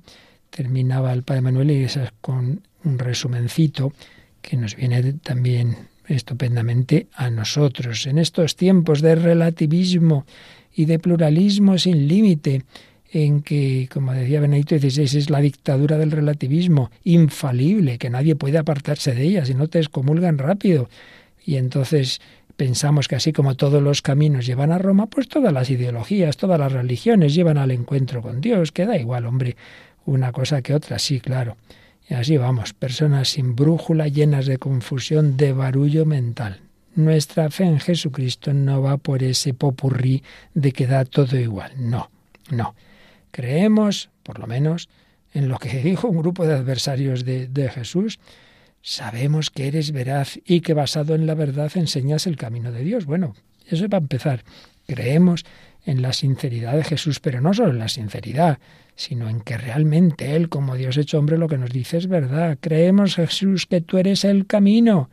Terminaba 0.50 1.14
el 1.14 1.22
Padre 1.22 1.42
Manuel 1.42 1.70
Iglesias 1.70 2.12
con 2.22 2.64
un 2.84 3.00
resumencito 3.00 3.94
que 4.42 4.58
nos 4.58 4.76
viene 4.76 5.14
también 5.14 5.78
estupendamente 6.08 7.08
a 7.14 7.30
nosotros. 7.30 8.08
En 8.08 8.18
estos 8.18 8.56
tiempos 8.56 9.02
de 9.02 9.14
relativismo 9.14 10.26
y 10.74 10.86
de 10.86 10.98
pluralismo 10.98 11.78
sin 11.78 12.08
límite, 12.08 12.64
en 13.12 13.42
que, 13.42 13.88
como 13.92 14.14
decía 14.14 14.40
Benedicto 14.40 14.78
XVI, 14.78 15.04
es 15.04 15.30
la 15.30 15.40
dictadura 15.40 16.00
del 16.00 16.12
relativismo, 16.12 16.90
infalible, 17.04 18.00
que 18.00 18.10
nadie 18.10 18.36
puede 18.36 18.58
apartarse 18.58 19.14
de 19.14 19.24
ella, 19.24 19.46
si 19.46 19.54
no 19.54 19.68
te 19.68 19.80
excomulgan 19.80 20.40
rápido. 20.40 20.90
Y 21.46 21.58
entonces 21.58 22.22
pensamos 22.56 23.08
que 23.08 23.16
así 23.16 23.32
como 23.32 23.56
todos 23.56 23.82
los 23.82 24.02
caminos 24.02 24.46
llevan 24.46 24.72
a 24.72 24.78
Roma, 24.78 25.08
pues 25.08 25.30
todas 25.30 25.54
las 25.54 25.70
ideologías, 25.70 26.36
todas 26.36 26.60
las 26.60 26.74
religiones 26.74 27.34
llevan 27.34 27.58
al 27.58 27.72
encuentro 27.72 28.22
con 28.22 28.42
Dios, 28.42 28.72
que 28.72 28.86
da 28.86 28.98
igual, 28.98 29.26
hombre, 29.26 29.56
una 30.06 30.32
cosa 30.32 30.62
que 30.62 30.74
otra, 30.74 31.00
sí, 31.00 31.22
claro. 31.22 31.56
Y 32.10 32.16
así 32.16 32.38
vamos, 32.38 32.74
personas 32.74 33.30
sin 33.30 33.56
brújula, 33.56 34.08
llenas 34.08 34.46
de 34.46 34.58
confusión, 34.58 35.38
de 35.38 35.54
barullo 35.54 36.06
mental. 36.06 36.60
Nuestra 36.96 37.50
fe 37.50 37.64
en 37.64 37.80
Jesucristo 37.80 38.52
no 38.52 38.82
va 38.82 38.98
por 38.98 39.24
ese 39.24 39.54
popurrí 39.54 40.24
de 40.54 40.72
que 40.72 40.88
da 40.88 41.06
todo 41.06 41.38
igual. 41.38 41.72
No, 41.78 42.10
no. 42.50 42.76
Creemos, 43.32 44.10
por 44.24 44.40
lo 44.40 44.48
menos, 44.48 44.90
en 45.34 45.48
lo 45.48 45.60
que 45.60 45.70
dijo 45.84 46.08
un 46.08 46.18
grupo 46.18 46.46
de 46.46 46.56
adversarios 46.56 47.24
de, 47.24 47.48
de 47.48 47.70
Jesús. 47.70 48.20
Sabemos 48.82 49.50
que 49.50 49.68
eres 49.68 49.92
veraz 49.92 50.40
y 50.46 50.62
que 50.62 50.74
basado 50.74 51.16
en 51.16 51.28
la 51.28 51.36
verdad 51.36 51.72
enseñas 51.76 52.28
el 52.28 52.38
camino 52.38 52.72
de 52.72 52.84
Dios. 52.84 53.06
Bueno, 53.06 53.36
eso 53.68 53.88
va 53.90 53.98
a 53.98 54.02
empezar. 54.02 54.44
Creemos 54.88 55.46
en 55.86 56.02
la 56.02 56.14
sinceridad 56.14 56.74
de 56.76 56.84
Jesús, 56.84 57.20
pero 57.20 57.42
no 57.42 57.54
solo 57.54 57.72
en 57.72 57.80
la 57.80 57.90
sinceridad, 57.90 58.60
sino 58.96 59.30
en 59.30 59.42
que 59.42 59.58
realmente 59.58 60.36
Él, 60.36 60.50
como 60.50 60.76
Dios 60.76 60.98
hecho 60.98 61.20
hombre, 61.20 61.38
lo 61.38 61.48
que 61.48 61.58
nos 61.58 61.72
dice 61.72 61.98
es 61.98 62.08
verdad. 62.08 62.58
Creemos, 62.60 63.16
Jesús, 63.16 63.66
que 63.66 63.82
tú 63.82 63.98
eres 63.98 64.24
el 64.24 64.46
camino. 64.46 65.10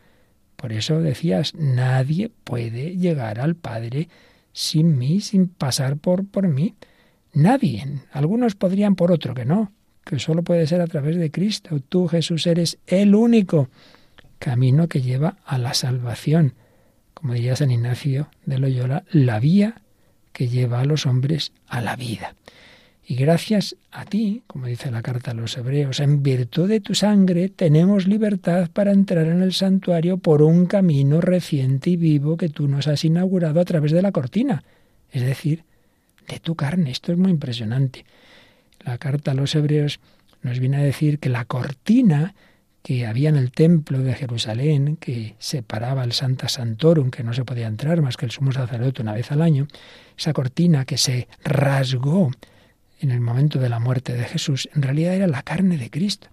Por 0.57 0.72
eso 0.72 1.00
decías, 1.00 1.55
nadie 1.55 2.31
puede 2.44 2.96
llegar 2.96 3.40
al 3.40 3.57
Padre 3.57 4.09
sin 4.52 4.98
mí, 4.98 5.20
sin 5.20 5.48
pasar 5.48 5.98
por, 5.98 6.26
por 6.26 6.48
mí. 6.48 6.74
Nadie. 7.33 7.87
Algunos 8.12 8.55
podrían 8.55 8.96
por 8.96 9.12
otro, 9.12 9.35
que 9.35 9.44
no, 9.44 9.70
que 10.07 10.21
solo 10.21 10.42
puede 10.42 10.69
ser 10.69 10.81
a 10.81 10.87
través 10.87 11.16
de 11.16 11.33
Cristo. 11.33 11.81
Tú, 11.81 12.07
Jesús, 12.07 12.47
eres 12.47 12.79
el 12.87 13.14
único 13.14 13.69
camino 14.38 14.87
que 14.87 15.03
lleva 15.03 15.37
a 15.45 15.59
la 15.59 15.75
salvación. 15.75 16.55
Como 17.12 17.35
diría 17.35 17.57
San 17.57 17.73
Ignacio 17.73 18.29
de 18.47 18.59
Loyola, 18.59 19.03
la 19.11 19.40
vía 19.40 19.83
que 20.33 20.47
lleva 20.47 20.81
a 20.81 20.85
los 20.85 21.07
hombres 21.07 21.53
a 21.66 21.81
la 21.81 21.97
vida. 21.97 22.37
Y 23.09 23.16
gracias 23.16 23.77
a 23.90 24.05
ti, 24.05 24.42
como 24.47 24.66
dice 24.66 24.90
la 24.90 25.03
carta 25.03 25.33
a 25.33 25.35
los 25.35 25.57
hebreos, 25.57 25.99
en 25.99 26.23
virtud 26.23 26.69
de 26.69 26.81
tu 26.81 26.95
sangre 26.95 27.49
tenemos 27.49 28.07
libertad 28.07 28.71
para 28.73 28.92
entrar 28.92 29.27
en 29.27 29.42
el 29.42 29.53
santuario 29.53 30.19
por 30.19 30.42
un 30.42 30.66
camino 30.66 31.21
reciente 31.21 31.90
y 31.90 31.97
vivo 31.97 32.37
que 32.37 32.49
tú 32.49 32.69
nos 32.69 32.87
has 32.87 33.05
inaugurado 33.05 33.61
a 33.61 33.64
través 33.64 33.90
de 33.92 34.03
la 34.03 34.12
cortina, 34.12 34.62
es 35.11 35.23
decir, 35.23 35.64
de 36.29 36.38
tu 36.38 36.55
carne. 36.55 36.90
Esto 36.90 37.12
es 37.12 37.19
muy 37.19 37.31
impresionante. 37.31 38.05
La 38.87 38.99
carta 38.99 39.33
a 39.33 39.35
los 39.35 39.53
hebreos 39.57 39.99
nos 40.42 40.61
viene 40.61 40.77
a 40.77 40.83
decir 40.83 41.18
que 41.18 41.29
la 41.29 41.44
cortina 41.44 42.37
que 42.83 43.05
había 43.05 43.29
en 43.29 43.35
el 43.35 43.51
templo 43.51 43.99
de 43.99 44.14
Jerusalén, 44.14 44.96
que 44.96 45.35
separaba 45.40 46.05
el 46.05 46.12
Santa 46.12 46.49
Santorum, 46.49 47.11
que 47.11 47.25
no 47.25 47.35
se 47.35 47.44
podía 47.44 47.66
entrar 47.66 48.01
más 48.01 48.16
que 48.16 48.27
el 48.27 48.31
sumo 48.31 48.53
sacerdote 48.53 49.03
una 49.03 49.12
vez 49.12 49.33
al 49.33 49.42
año, 49.42 49.66
esa 50.16 50.33
cortina 50.33 50.85
que 50.85 50.99
se 50.99 51.27
rasgó 51.42 52.31
en 53.01 53.11
el 53.11 53.20
momento 53.20 53.59
de 53.59 53.68
la 53.68 53.81
muerte 53.81 54.12
de 54.12 54.22
Jesús, 54.22 54.68
en 54.72 54.83
realidad 54.83 55.14
era 55.14 55.27
la 55.27 55.42
carne 55.42 55.79
de 55.79 55.90
Cristo. 55.90 56.29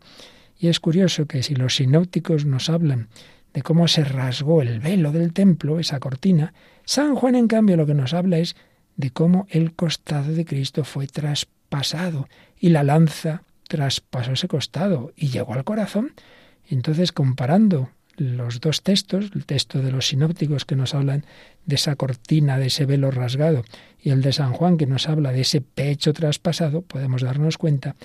Y 0.60 0.68
es 0.68 0.80
curioso 0.80 1.26
que 1.26 1.42
si 1.42 1.56
los 1.56 1.78
sinópticos 1.78 2.46
nos 2.46 2.70
hablan 2.70 3.08
de 3.52 3.64
cómo 3.64 3.88
se 3.88 4.04
rasgó 4.04 4.62
el 4.62 4.80
velo 4.80 5.12
del 5.12 5.34
templo, 5.34 5.80
esa 5.80 6.00
cortina, 6.00 6.54
San 6.86 7.16
Juan 7.16 7.34
en 7.34 7.48
cambio 7.48 7.78
lo 7.78 7.88
que 7.88 7.96
nos 7.96 8.14
habla 8.14 8.38
es 8.38 8.56
de 8.96 9.10
cómo 9.10 9.48
el 9.50 9.74
costado 9.74 10.32
de 10.32 10.46
Cristo 10.46 10.84
fue 10.84 11.08
traspasado 11.08 11.63
y 12.60 12.70
la 12.70 12.84
lanza 12.84 13.44
traspasó 13.68 14.34
ese 14.34 14.48
costado 14.48 15.12
y 15.16 15.30
llegó 15.30 15.54
al 15.54 15.64
corazón. 15.64 16.14
Entonces, 16.70 17.12
comparando 17.12 17.90
los 18.16 18.60
dos 18.60 18.84
textos, 18.84 19.32
el 19.34 19.46
texto 19.46 19.82
de 19.82 19.92
los 19.92 20.08
sinópticos 20.08 20.66
que 20.66 20.76
nos 20.76 20.94
hablan 20.94 21.26
de 21.66 21.76
esa 21.76 21.96
cortina, 21.96 22.58
de 22.58 22.68
ese 22.68 22.86
velo 22.86 23.10
rasgado, 23.10 23.64
y 24.00 24.12
el 24.12 24.22
de 24.22 24.34
San 24.34 24.54
Juan 24.54 24.78
que 24.78 24.86
nos 24.86 25.10
habla 25.10 25.32
de 25.32 25.42
ese 25.42 25.62
pecho 25.62 26.14
traspasado, 26.14 26.82
podemos 26.84 27.24
darnos 27.24 27.58
cuenta 27.58 27.96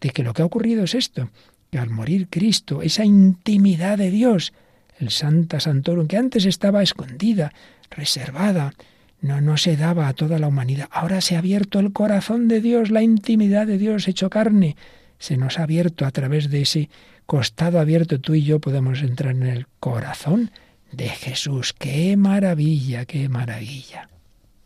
de 0.00 0.10
que 0.10 0.24
lo 0.24 0.34
que 0.34 0.42
ha 0.42 0.46
ocurrido 0.46 0.84
es 0.84 0.94
esto, 0.94 1.30
que 1.70 1.78
al 1.78 1.90
morir 1.90 2.26
Cristo, 2.28 2.82
esa 2.82 3.04
intimidad 3.04 3.98
de 3.98 4.10
Dios, 4.10 4.52
el 4.98 5.10
Santa 5.10 5.60
Santorum, 5.60 6.08
que 6.08 6.16
antes 6.16 6.44
estaba 6.44 6.82
escondida, 6.82 7.52
reservada, 7.90 8.74
no, 9.22 9.40
no 9.40 9.56
se 9.56 9.76
daba 9.76 10.08
a 10.08 10.12
toda 10.12 10.38
la 10.38 10.48
humanidad, 10.48 10.88
ahora 10.90 11.20
se 11.20 11.36
ha 11.36 11.38
abierto 11.38 11.78
el 11.78 11.92
corazón 11.92 12.48
de 12.48 12.60
Dios, 12.60 12.90
la 12.90 13.02
intimidad 13.02 13.66
de 13.66 13.78
Dios 13.78 14.06
hecho 14.08 14.28
carne, 14.28 14.76
se 15.18 15.36
nos 15.36 15.58
ha 15.58 15.62
abierto 15.62 16.04
a 16.04 16.10
través 16.10 16.50
de 16.50 16.62
ese 16.62 16.90
costado 17.26 17.78
abierto, 17.78 18.20
tú 18.20 18.34
y 18.34 18.42
yo 18.42 18.60
podemos 18.60 19.00
entrar 19.00 19.34
en 19.34 19.44
el 19.44 19.66
corazón 19.78 20.50
de 20.90 21.08
Jesús. 21.08 21.72
¡Qué 21.72 22.16
maravilla, 22.16 23.04
qué 23.04 23.28
maravilla! 23.28 24.08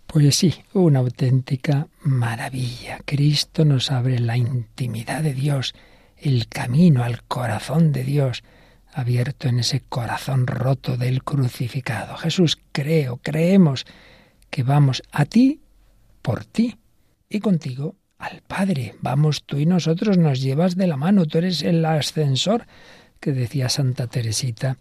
Pues 0.07 0.37
sí, 0.37 0.55
una 0.73 1.01
auténtica 1.01 1.89
maravilla. 2.01 3.01
Cristo 3.05 3.67
nos 3.67 3.91
abre 3.91 4.19
la 4.19 4.39
intimidad 4.39 5.23
de 5.23 5.35
Dios, 5.35 5.75
el 6.17 6.49
camino 6.49 7.05
al 7.05 7.23
corazón 7.25 7.93
de 7.93 8.05
Dios, 8.05 8.43
abierto 8.95 9.49
en 9.49 9.59
ese 9.59 9.81
corazón 9.81 10.47
roto 10.47 10.97
del 10.97 11.23
crucificado. 11.23 12.17
Jesús, 12.17 12.59
creo, 12.73 13.19
creemos 13.19 13.85
que 14.57 14.63
vamos 14.63 15.03
a 15.13 15.27
ti 15.27 15.61
por 16.23 16.47
ti 16.47 16.77
y 17.29 17.41
contigo 17.41 17.95
al 18.17 18.41
Padre. 18.41 18.95
Vamos 19.03 19.43
tú 19.45 19.59
y 19.59 19.67
nosotros, 19.67 20.17
nos 20.17 20.41
llevas 20.41 20.77
de 20.77 20.87
la 20.87 20.97
mano, 20.97 21.27
tú 21.27 21.37
eres 21.37 21.61
el 21.61 21.85
ascensor 21.85 22.67
que 23.21 23.33
decía 23.33 23.69
Santa 23.69 24.07
Teresita 24.07 24.79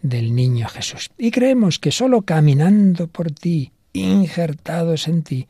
del 0.00 0.32
niño 0.32 0.68
Jesús. 0.68 1.10
Y 1.18 1.32
creemos 1.32 1.80
que 1.80 1.90
sólo 1.90 2.22
caminando 2.22 3.08
por 3.08 3.32
ti, 3.32 3.72
injertados 3.92 5.08
en 5.08 5.24
ti, 5.24 5.48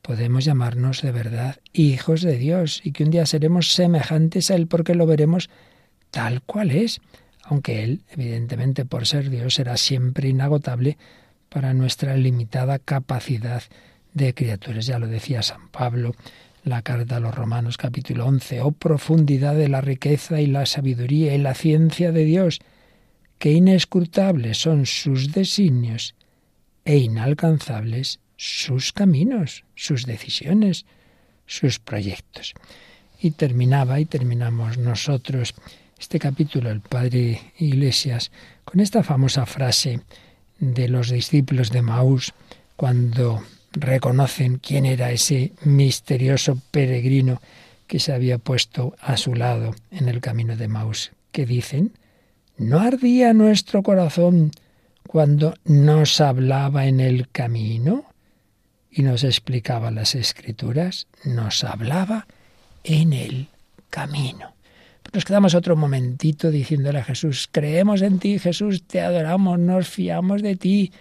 podemos 0.00 0.46
llamarnos 0.46 1.02
de 1.02 1.12
verdad 1.12 1.56
hijos 1.74 2.22
de 2.22 2.38
Dios 2.38 2.80
y 2.84 2.92
que 2.92 3.04
un 3.04 3.10
día 3.10 3.26
seremos 3.26 3.74
semejantes 3.74 4.50
a 4.50 4.54
Él 4.54 4.66
porque 4.66 4.94
lo 4.94 5.04
veremos 5.04 5.50
tal 6.10 6.40
cual 6.40 6.70
es, 6.70 7.02
aunque 7.42 7.84
Él, 7.84 8.00
evidentemente 8.08 8.86
por 8.86 9.06
ser 9.06 9.28
Dios, 9.28 9.56
será 9.56 9.76
siempre 9.76 10.30
inagotable 10.30 10.96
para 11.50 11.74
nuestra 11.74 12.16
limitada 12.16 12.78
capacidad 12.78 13.62
de 14.14 14.32
criaturas. 14.32 14.86
Ya 14.86 14.98
lo 14.98 15.08
decía 15.08 15.42
San 15.42 15.68
Pablo, 15.68 16.14
la 16.64 16.82
carta 16.82 17.16
a 17.16 17.20
los 17.20 17.34
Romanos 17.34 17.76
capítulo 17.76 18.26
11, 18.26 18.62
oh 18.62 18.72
profundidad 18.72 19.54
de 19.54 19.68
la 19.68 19.80
riqueza 19.80 20.40
y 20.40 20.46
la 20.46 20.64
sabiduría 20.64 21.34
y 21.34 21.38
la 21.38 21.54
ciencia 21.54 22.12
de 22.12 22.24
Dios, 22.24 22.60
que 23.38 23.52
inescrutables 23.52 24.58
son 24.58 24.86
sus 24.86 25.32
designios 25.32 26.14
e 26.84 26.96
inalcanzables 26.98 28.20
sus 28.36 28.92
caminos, 28.92 29.64
sus 29.74 30.06
decisiones, 30.06 30.86
sus 31.46 31.78
proyectos. 31.78 32.54
Y 33.20 33.32
terminaba 33.32 34.00
y 34.00 34.06
terminamos 34.06 34.78
nosotros 34.78 35.54
este 35.98 36.18
capítulo, 36.18 36.70
el 36.70 36.80
Padre 36.80 37.52
Iglesias, 37.58 38.30
con 38.64 38.80
esta 38.80 39.02
famosa 39.02 39.44
frase 39.44 40.00
de 40.60 40.88
los 40.88 41.10
discípulos 41.10 41.70
de 41.70 41.82
Maús 41.82 42.32
cuando 42.76 43.42
reconocen 43.72 44.58
quién 44.58 44.86
era 44.86 45.10
ese 45.10 45.52
misterioso 45.64 46.58
peregrino 46.70 47.40
que 47.86 47.98
se 47.98 48.12
había 48.12 48.38
puesto 48.38 48.94
a 49.00 49.16
su 49.16 49.34
lado 49.34 49.74
en 49.90 50.08
el 50.08 50.20
camino 50.20 50.56
de 50.56 50.68
Maús, 50.68 51.12
que 51.32 51.46
dicen, 51.46 51.92
¿no 52.56 52.78
ardía 52.78 53.32
nuestro 53.32 53.82
corazón 53.82 54.52
cuando 55.06 55.54
nos 55.64 56.20
hablaba 56.20 56.86
en 56.86 57.00
el 57.00 57.28
camino? 57.28 58.04
Y 58.92 59.02
nos 59.02 59.24
explicaba 59.24 59.90
las 59.90 60.14
escrituras, 60.14 61.06
nos 61.24 61.64
hablaba 61.64 62.26
en 62.84 63.12
el 63.12 63.48
camino. 63.88 64.52
Nos 65.12 65.24
quedamos 65.24 65.54
otro 65.54 65.74
momentito 65.74 66.50
diciéndole 66.52 67.00
a 67.00 67.04
Jesús, 67.04 67.48
creemos 67.50 68.00
en 68.02 68.20
ti, 68.20 68.38
Jesús, 68.38 68.84
te 68.84 69.00
adoramos, 69.00 69.58
nos 69.58 69.88
fiamos 69.88 70.40
de 70.40 70.54
ti. 70.54 70.92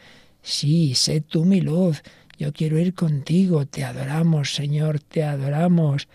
Sí, 0.41 0.95
sé 0.95 1.21
tú 1.21 1.45
mi 1.45 1.61
luz, 1.61 2.01
yo 2.39 2.51
quiero 2.51 2.79
ir 2.79 2.95
contigo, 2.95 3.67
te 3.67 3.83
adoramos, 3.83 4.55
Señor, 4.55 4.99
te 4.99 5.23
adoramos. 5.23 6.07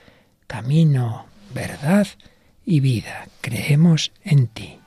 Camino, 0.48 1.26
verdad 1.54 2.06
y 2.64 2.80
vida. 2.80 3.28
Creemos 3.40 4.10
en 4.24 4.48
ti. 4.48 4.78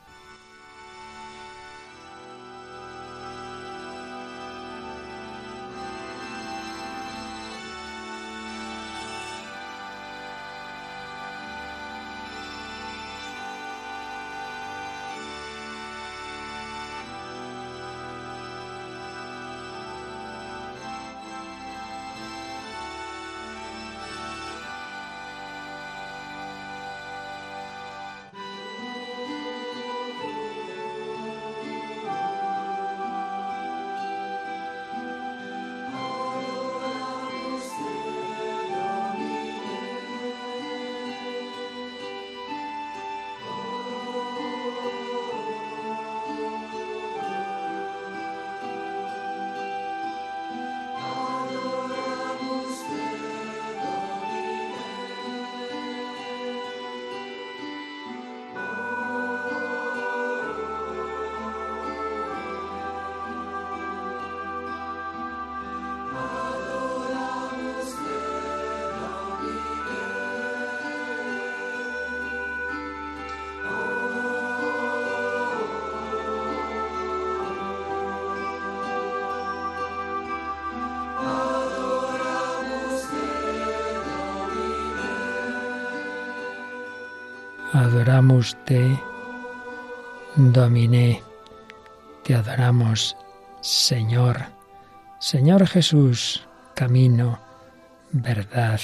Adoramos 87.78 88.56
te, 88.64 88.98
Dominé, 90.34 91.22
te 92.24 92.34
adoramos, 92.34 93.16
Señor. 93.60 94.46
Señor 95.20 95.64
Jesús, 95.64 96.44
camino, 96.74 97.38
verdad 98.10 98.80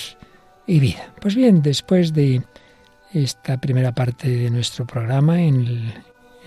y 0.68 0.78
vida. 0.78 1.12
Pues 1.20 1.35
bien, 1.35 1.61
después 1.61 2.14
de 2.14 2.44
esta 3.12 3.57
primera 3.59 3.90
parte 3.90 4.28
de 4.28 4.48
nuestro 4.48 4.87
programa, 4.87 5.42
en, 5.42 5.92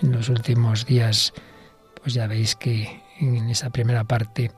en 0.00 0.12
los 0.12 0.30
últimos 0.30 0.86
días, 0.86 1.34
pues 2.00 2.14
ya 2.14 2.26
veis 2.26 2.56
que 2.56 3.02
en 3.20 3.50
esa 3.50 3.68
primera 3.68 4.04
parte 4.04 4.52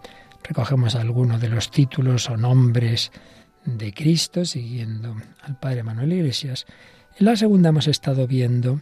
recogemos 0.45 0.95
algunos 0.95 1.41
de 1.41 1.49
los 1.49 1.73
títulos 1.73 2.31
o 2.31 2.37
nombres 2.37 3.11
de 3.65 3.93
Cristo, 3.93 4.45
siguiendo 4.45 5.17
al 5.43 5.59
Padre 5.59 5.83
Manuel 5.83 6.13
Iglesias. 6.13 6.67
La 7.21 7.37
segunda 7.37 7.69
hemos 7.69 7.87
estado 7.87 8.27
viendo 8.27 8.81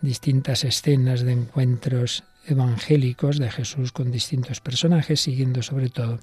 distintas 0.00 0.64
escenas 0.64 1.20
de 1.20 1.30
encuentros 1.30 2.24
evangélicos 2.44 3.38
de 3.38 3.48
Jesús 3.48 3.92
con 3.92 4.10
distintos 4.10 4.60
personajes, 4.60 5.20
siguiendo 5.20 5.62
sobre 5.62 5.88
todo 5.88 6.18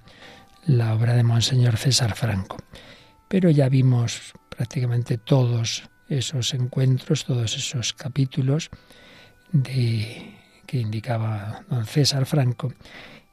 la 0.65 0.93
obra 0.93 1.13
de 1.13 1.23
Monseñor 1.23 1.78
César 1.78 2.15
Franco. 2.15 2.58
Pero 3.30 3.49
ya 3.49 3.69
vimos 3.69 4.34
prácticamente 4.49 5.17
todos 5.17 5.89
esos 6.10 6.54
encuentros, 6.54 7.23
todos 7.23 7.56
esos 7.56 7.93
capítulos 7.93 8.69
que 9.63 10.34
indicaba 10.73 11.63
don 11.69 11.86
César 11.86 12.26
Franco. 12.26 12.73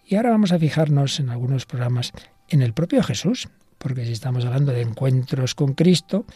Y 0.07 0.14
ahora 0.14 0.31
vamos 0.31 0.53
a 0.53 0.59
fijarnos 0.61 1.19
en 1.19 1.31
algunos 1.31 1.66
programas 1.66 2.12
en 2.49 2.62
el 2.62 2.75
propio 2.75 3.03
Jesús, 3.03 3.49
porque 3.77 4.07
si 4.07 4.12
estamos 4.12 4.45
hablando 4.45 4.71
de 4.71 4.83
encuentros 4.83 5.57
con 5.57 5.75
Cristo, 5.75 6.27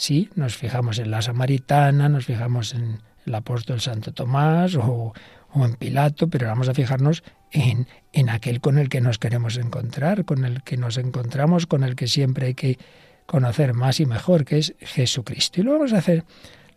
sí, 0.00 0.30
nos 0.34 0.56
fijamos 0.56 0.98
en 0.98 1.10
la 1.10 1.20
samaritana, 1.20 2.08
nos 2.08 2.24
fijamos 2.24 2.72
en 2.72 3.02
el 3.26 3.34
apóstol 3.34 3.82
Santo 3.82 4.12
Tomás 4.12 4.74
o, 4.74 5.12
o 5.52 5.64
en 5.64 5.74
Pilato, 5.74 6.28
pero 6.30 6.46
vamos 6.46 6.70
a 6.70 6.74
fijarnos 6.74 7.22
en, 7.50 7.86
en 8.14 8.30
aquel 8.30 8.62
con 8.62 8.78
el 8.78 8.88
que 8.88 9.02
nos 9.02 9.18
queremos 9.18 9.58
encontrar, 9.58 10.24
con 10.24 10.46
el 10.46 10.62
que 10.62 10.78
nos 10.78 10.96
encontramos, 10.96 11.66
con 11.66 11.84
el 11.84 11.96
que 11.96 12.06
siempre 12.06 12.46
hay 12.46 12.54
que 12.54 12.78
conocer 13.26 13.74
más 13.74 14.00
y 14.00 14.06
mejor, 14.06 14.46
que 14.46 14.56
es 14.56 14.74
Jesucristo. 14.80 15.60
Y 15.60 15.64
lo 15.64 15.72
vamos 15.72 15.92
a 15.92 15.98
hacer 15.98 16.24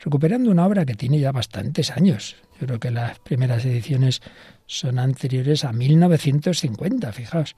recuperando 0.01 0.51
una 0.51 0.65
obra 0.65 0.85
que 0.85 0.95
tiene 0.95 1.17
ya 1.17 1.31
bastantes 1.31 1.91
años. 1.91 2.35
Yo 2.59 2.67
creo 2.67 2.79
que 2.81 2.91
las 2.91 3.19
primeras 3.19 3.63
ediciones 3.63 4.21
son 4.65 4.99
anteriores 4.99 5.63
a 5.63 5.71
1950, 5.71 7.13
fijaos. 7.13 7.55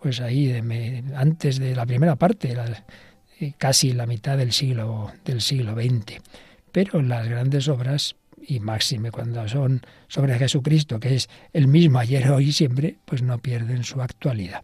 Pues 0.00 0.20
ahí, 0.20 0.48
de, 0.48 1.04
antes 1.14 1.60
de 1.60 1.76
la 1.76 1.86
primera 1.86 2.16
parte, 2.16 2.52
la, 2.54 2.84
casi 3.52 3.92
la 3.92 4.06
mitad 4.06 4.38
del 4.38 4.52
siglo, 4.52 5.12
del 5.24 5.40
siglo 5.40 5.74
XX. 5.74 6.20
Pero 6.72 7.02
las 7.02 7.28
grandes 7.28 7.68
obras 7.68 8.16
y 8.46 8.60
máxime 8.60 9.10
cuando 9.10 9.46
son 9.48 9.82
sobre 10.08 10.38
Jesucristo, 10.38 11.00
que 11.00 11.14
es 11.16 11.28
el 11.52 11.68
mismo 11.68 11.98
ayer, 11.98 12.30
hoy 12.30 12.48
y 12.48 12.52
siempre, 12.52 12.96
pues 13.04 13.22
no 13.22 13.38
pierden 13.38 13.84
su 13.84 14.00
actualidad. 14.00 14.62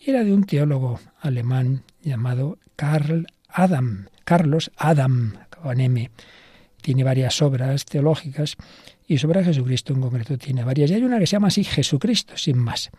Y 0.00 0.10
era 0.10 0.24
de 0.24 0.32
un 0.32 0.44
teólogo 0.44 1.00
alemán 1.20 1.82
llamado 2.02 2.58
Karl 2.76 3.26
Adam, 3.48 4.08
Carlos 4.24 4.70
Adam, 4.76 5.34
con 5.62 5.80
M. 5.80 6.10
Tiene 6.80 7.04
varias 7.04 7.42
obras 7.42 7.84
teológicas 7.84 8.56
y 9.06 9.18
sobre 9.18 9.44
Jesucristo 9.44 9.92
en 9.92 10.00
concreto 10.00 10.38
tiene 10.38 10.64
varias. 10.64 10.90
Y 10.90 10.94
hay 10.94 11.02
una 11.02 11.18
que 11.18 11.26
se 11.26 11.32
llama 11.32 11.48
así 11.48 11.64
Jesucristo, 11.64 12.36
sin 12.36 12.58
más. 12.58 12.90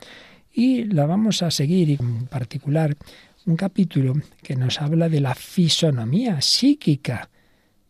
Y 0.54 0.84
la 0.84 1.06
vamos 1.06 1.42
a 1.42 1.50
seguir, 1.50 1.98
en 2.00 2.28
particular 2.28 2.96
un 3.46 3.56
capítulo 3.56 4.14
que 4.44 4.56
nos 4.56 4.82
habla 4.82 5.10
de 5.10 5.20
la 5.20 5.36
fisonomía 5.36 6.42
psíquica 6.42 7.30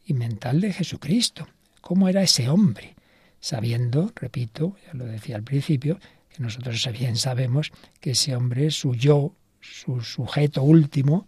y 0.06 0.14
mental 0.14 0.62
de 0.62 0.74
Jesucristo 0.74 1.48
cómo 1.82 2.08
era 2.08 2.22
ese 2.22 2.48
hombre, 2.48 2.96
sabiendo, 3.40 4.14
repito, 4.16 4.78
ya 4.86 4.94
lo 4.94 5.06
decía 5.06 5.36
al 5.36 5.44
principio, 5.44 6.00
que 6.30 6.42
nosotros 6.42 6.88
bien 6.98 7.18
sabemos 7.18 7.72
que 8.00 8.12
ese 8.12 8.36
hombre 8.36 8.68
es 8.68 8.76
su 8.76 8.96
yo, 8.96 9.34
su 9.60 10.02
sujeto 10.02 10.64
último, 10.64 11.28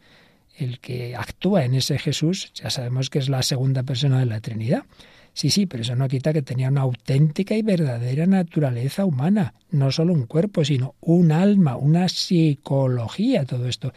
el 0.55 0.79
que 0.79 1.15
actúa 1.15 1.65
en 1.65 1.73
ese 1.73 1.97
Jesús, 1.97 2.51
ya 2.53 2.69
sabemos 2.69 3.09
que 3.09 3.19
es 3.19 3.27
la 3.27 3.41
segunda 3.43 3.83
persona 3.83 4.19
de 4.19 4.27
la 4.27 4.39
Trinidad. 4.39 4.85
Sí, 5.33 5.49
sí, 5.49 5.65
pero 5.65 5.81
eso 5.81 5.95
no 5.95 6.07
quita 6.07 6.31
que 6.31 6.43
tenía 6.43 6.69
una 6.69 6.81
auténtica 6.81 7.55
y 7.55 7.63
verdadera 7.63 8.27
naturaleza 8.27 9.03
humana, 9.03 9.55
no 9.71 9.91
solo 9.91 10.13
un 10.13 10.27
cuerpo, 10.27 10.63
sino 10.63 10.95
un 11.01 11.31
alma, 11.31 11.75
una 11.75 12.07
psicología, 12.07 13.43
todo 13.45 13.67
esto. 13.67 13.93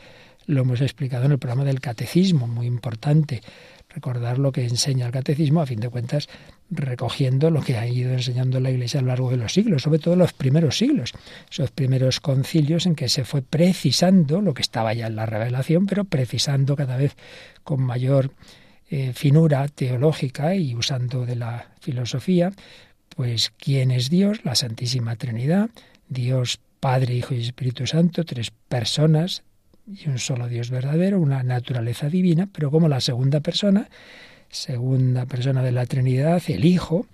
Lo 0.47 0.63
hemos 0.63 0.81
explicado 0.81 1.27
en 1.27 1.33
el 1.33 1.39
programa 1.39 1.65
del 1.65 1.81
catecismo, 1.81 2.47
muy 2.47 2.67
importante. 2.67 3.43
Recordar 3.91 4.39
lo 4.39 4.51
que 4.51 4.65
enseña 4.65 5.07
el 5.07 5.13
catecismo, 5.13 5.61
a 5.61 5.67
fin 5.67 5.81
de 5.81 5.91
cuentas, 5.91 6.29
recogiendo 6.71 7.51
lo 7.51 7.61
que 7.61 7.77
ha 7.77 7.87
ido 7.87 8.13
enseñando 8.13 8.59
la 8.59 8.71
Iglesia 8.71 9.01
a 9.01 9.03
lo 9.03 9.09
largo 9.09 9.31
de 9.31 9.37
los 9.37 9.53
siglos, 9.53 9.83
sobre 9.83 9.99
todo 9.99 10.17
los 10.17 10.33
primeros 10.33 10.79
siglos, 10.79 11.13
esos 11.51 11.71
primeros 11.71 12.21
concilios 12.21 12.87
en 12.87 12.95
que 12.95 13.09
se 13.09 13.25
fue 13.25 13.43
precisando 13.43 14.41
lo 14.41 14.55
que 14.55 14.63
estaba 14.63 14.95
ya 14.95 15.07
en 15.07 15.17
la 15.17 15.27
revelación, 15.27 15.87
pero 15.87 16.05
precisando 16.05 16.77
cada 16.77 16.97
vez 16.97 17.15
con 17.63 17.83
mayor 17.83 18.31
eh, 18.89 19.13
finura 19.15 19.67
teológica 19.69 20.55
y 20.55 20.75
usando 20.75 21.27
de 21.27 21.37
la 21.37 21.73
filosofía, 21.81 22.53
pues 23.17 23.53
quién 23.59 23.91
es 23.91 24.11
Dios, 24.11 24.45
la 24.45 24.55
Santísima 24.55 25.17
Trinidad, 25.17 25.71
Dios 26.09 26.61
Padre, 26.81 27.15
Hijo 27.15 27.35
y 27.35 27.41
Espíritu 27.41 27.87
Santo, 27.87 28.25
tres 28.25 28.53
personas, 28.69 29.43
y 29.87 30.09
un 30.09 30.19
solo 30.19 30.49
Dios 30.49 30.71
verdadero, 30.71 31.21
una 31.21 31.43
naturaleza 31.43 32.09
divina, 32.09 32.49
pero 32.53 32.71
como 32.71 32.89
la 32.89 33.01
segunda 33.01 33.41
persona, 33.41 33.89
segunda 34.49 35.27
persona 35.27 35.63
de 35.63 35.73
la 35.73 35.87
Trinidad, 35.87 36.43
el 36.49 36.65
Hijo, 36.65 37.07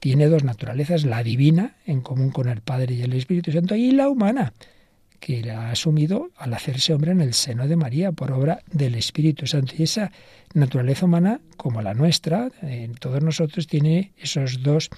tiene 0.00 0.26
dos 0.26 0.44
naturalezas, 0.44 1.04
la 1.04 1.22
divina, 1.22 1.76
en 1.86 2.00
común 2.00 2.30
con 2.30 2.48
el 2.48 2.60
Padre 2.62 2.94
y 2.94 3.02
el 3.02 3.12
Espíritu 3.12 3.52
Santo, 3.52 3.74
y 3.76 3.92
la 3.92 4.08
humana, 4.08 4.52
que 5.20 5.42
la 5.42 5.68
ha 5.68 5.70
asumido 5.70 6.30
al 6.38 6.54
hacerse 6.54 6.94
hombre 6.94 7.12
en 7.12 7.20
el 7.20 7.34
seno 7.34 7.68
de 7.68 7.76
María 7.76 8.10
por 8.10 8.32
obra 8.32 8.62
del 8.72 8.94
Espíritu 8.94 9.46
Santo. 9.46 9.74
Y 9.78 9.84
esa 9.84 10.10
naturaleza 10.54 11.04
humana, 11.04 11.40
como 11.56 11.82
la 11.82 11.94
nuestra, 11.94 12.50
en 12.62 12.94
todos 12.94 13.22
nosotros 13.22 13.66
tiene 13.66 14.12
esos 14.16 14.62
dos, 14.62 14.88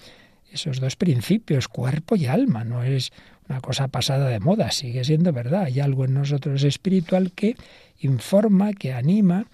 esos 0.50 0.80
dos 0.80 0.96
principios, 0.96 1.68
cuerpo 1.68 2.16
y 2.16 2.26
alma. 2.26 2.64
No 2.64 2.84
es 2.84 3.12
una 3.48 3.60
cosa 3.60 3.88
pasada 3.88 4.28
de 4.28 4.40
moda, 4.40 4.70
sigue 4.70 5.04
siendo 5.04 5.32
verdad. 5.32 5.64
Hay 5.64 5.80
algo 5.80 6.04
en 6.04 6.14
nosotros 6.14 6.62
espiritual 6.62 7.32
que 7.32 7.56
informa, 7.98 8.72
que 8.72 8.92
anima 8.92 9.46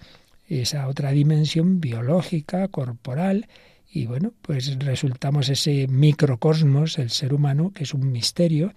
esa 0.47 0.87
otra 0.87 1.11
dimensión 1.11 1.81
biológica, 1.81 2.67
corporal, 2.69 3.47
y 3.91 4.05
bueno, 4.05 4.33
pues 4.43 4.77
resultamos 4.79 5.49
ese 5.49 5.87
microcosmos, 5.87 6.99
el 6.99 7.09
ser 7.09 7.33
humano, 7.33 7.71
que 7.73 7.83
es 7.83 7.93
un 7.93 8.11
misterio, 8.11 8.73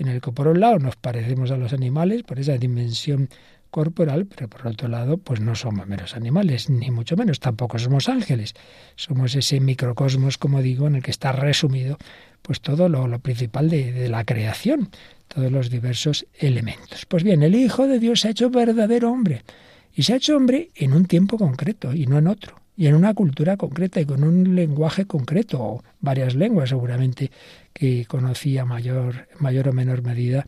en 0.00 0.08
el 0.08 0.20
que 0.20 0.32
por 0.32 0.48
un 0.48 0.60
lado 0.60 0.78
nos 0.78 0.96
parecemos 0.96 1.50
a 1.50 1.56
los 1.56 1.72
animales, 1.72 2.22
por 2.22 2.38
esa 2.38 2.56
dimensión 2.56 3.28
corporal, 3.70 4.26
pero 4.26 4.48
por 4.48 4.66
otro 4.66 4.88
lado, 4.88 5.18
pues 5.18 5.40
no 5.40 5.54
somos 5.54 5.86
meros 5.86 6.16
animales, 6.16 6.68
ni 6.68 6.90
mucho 6.90 7.16
menos, 7.16 7.38
tampoco 7.38 7.78
somos 7.78 8.08
ángeles. 8.08 8.54
Somos 8.96 9.34
ese 9.34 9.60
microcosmos, 9.60 10.38
como 10.38 10.60
digo, 10.62 10.86
en 10.86 10.96
el 10.96 11.02
que 11.02 11.10
está 11.10 11.32
resumido 11.32 11.96
pues 12.42 12.60
todo 12.60 12.88
lo, 12.88 13.18
principal 13.18 13.68
de, 13.68 13.92
de, 13.92 14.08
la 14.08 14.24
creación, 14.24 14.88
todos 15.28 15.52
los 15.52 15.70
diversos 15.70 16.26
elementos. 16.38 17.04
Pues 17.06 17.22
bien, 17.22 17.42
el 17.42 17.54
Hijo 17.54 17.86
de 17.86 17.98
Dios 17.98 18.20
se 18.20 18.28
ha 18.28 18.30
hecho 18.30 18.50
verdadero 18.50 19.10
hombre, 19.10 19.42
y 19.94 20.02
se 20.04 20.14
ha 20.14 20.16
hecho 20.16 20.36
hombre 20.36 20.70
en 20.74 20.94
un 20.94 21.04
tiempo 21.04 21.36
concreto 21.36 21.92
y 21.92 22.06
no 22.06 22.18
en 22.18 22.26
otro, 22.26 22.56
y 22.76 22.86
en 22.86 22.94
una 22.94 23.12
cultura 23.12 23.56
concreta 23.56 24.00
y 24.00 24.06
con 24.06 24.24
un 24.24 24.56
lenguaje 24.56 25.04
concreto, 25.04 25.60
o 25.60 25.82
varias 26.00 26.34
lenguas 26.34 26.70
seguramente 26.70 27.30
que 27.72 28.04
conocía 28.06 28.64
mayor, 28.64 29.28
mayor 29.38 29.68
o 29.68 29.72
menor 29.72 30.02
medida 30.02 30.46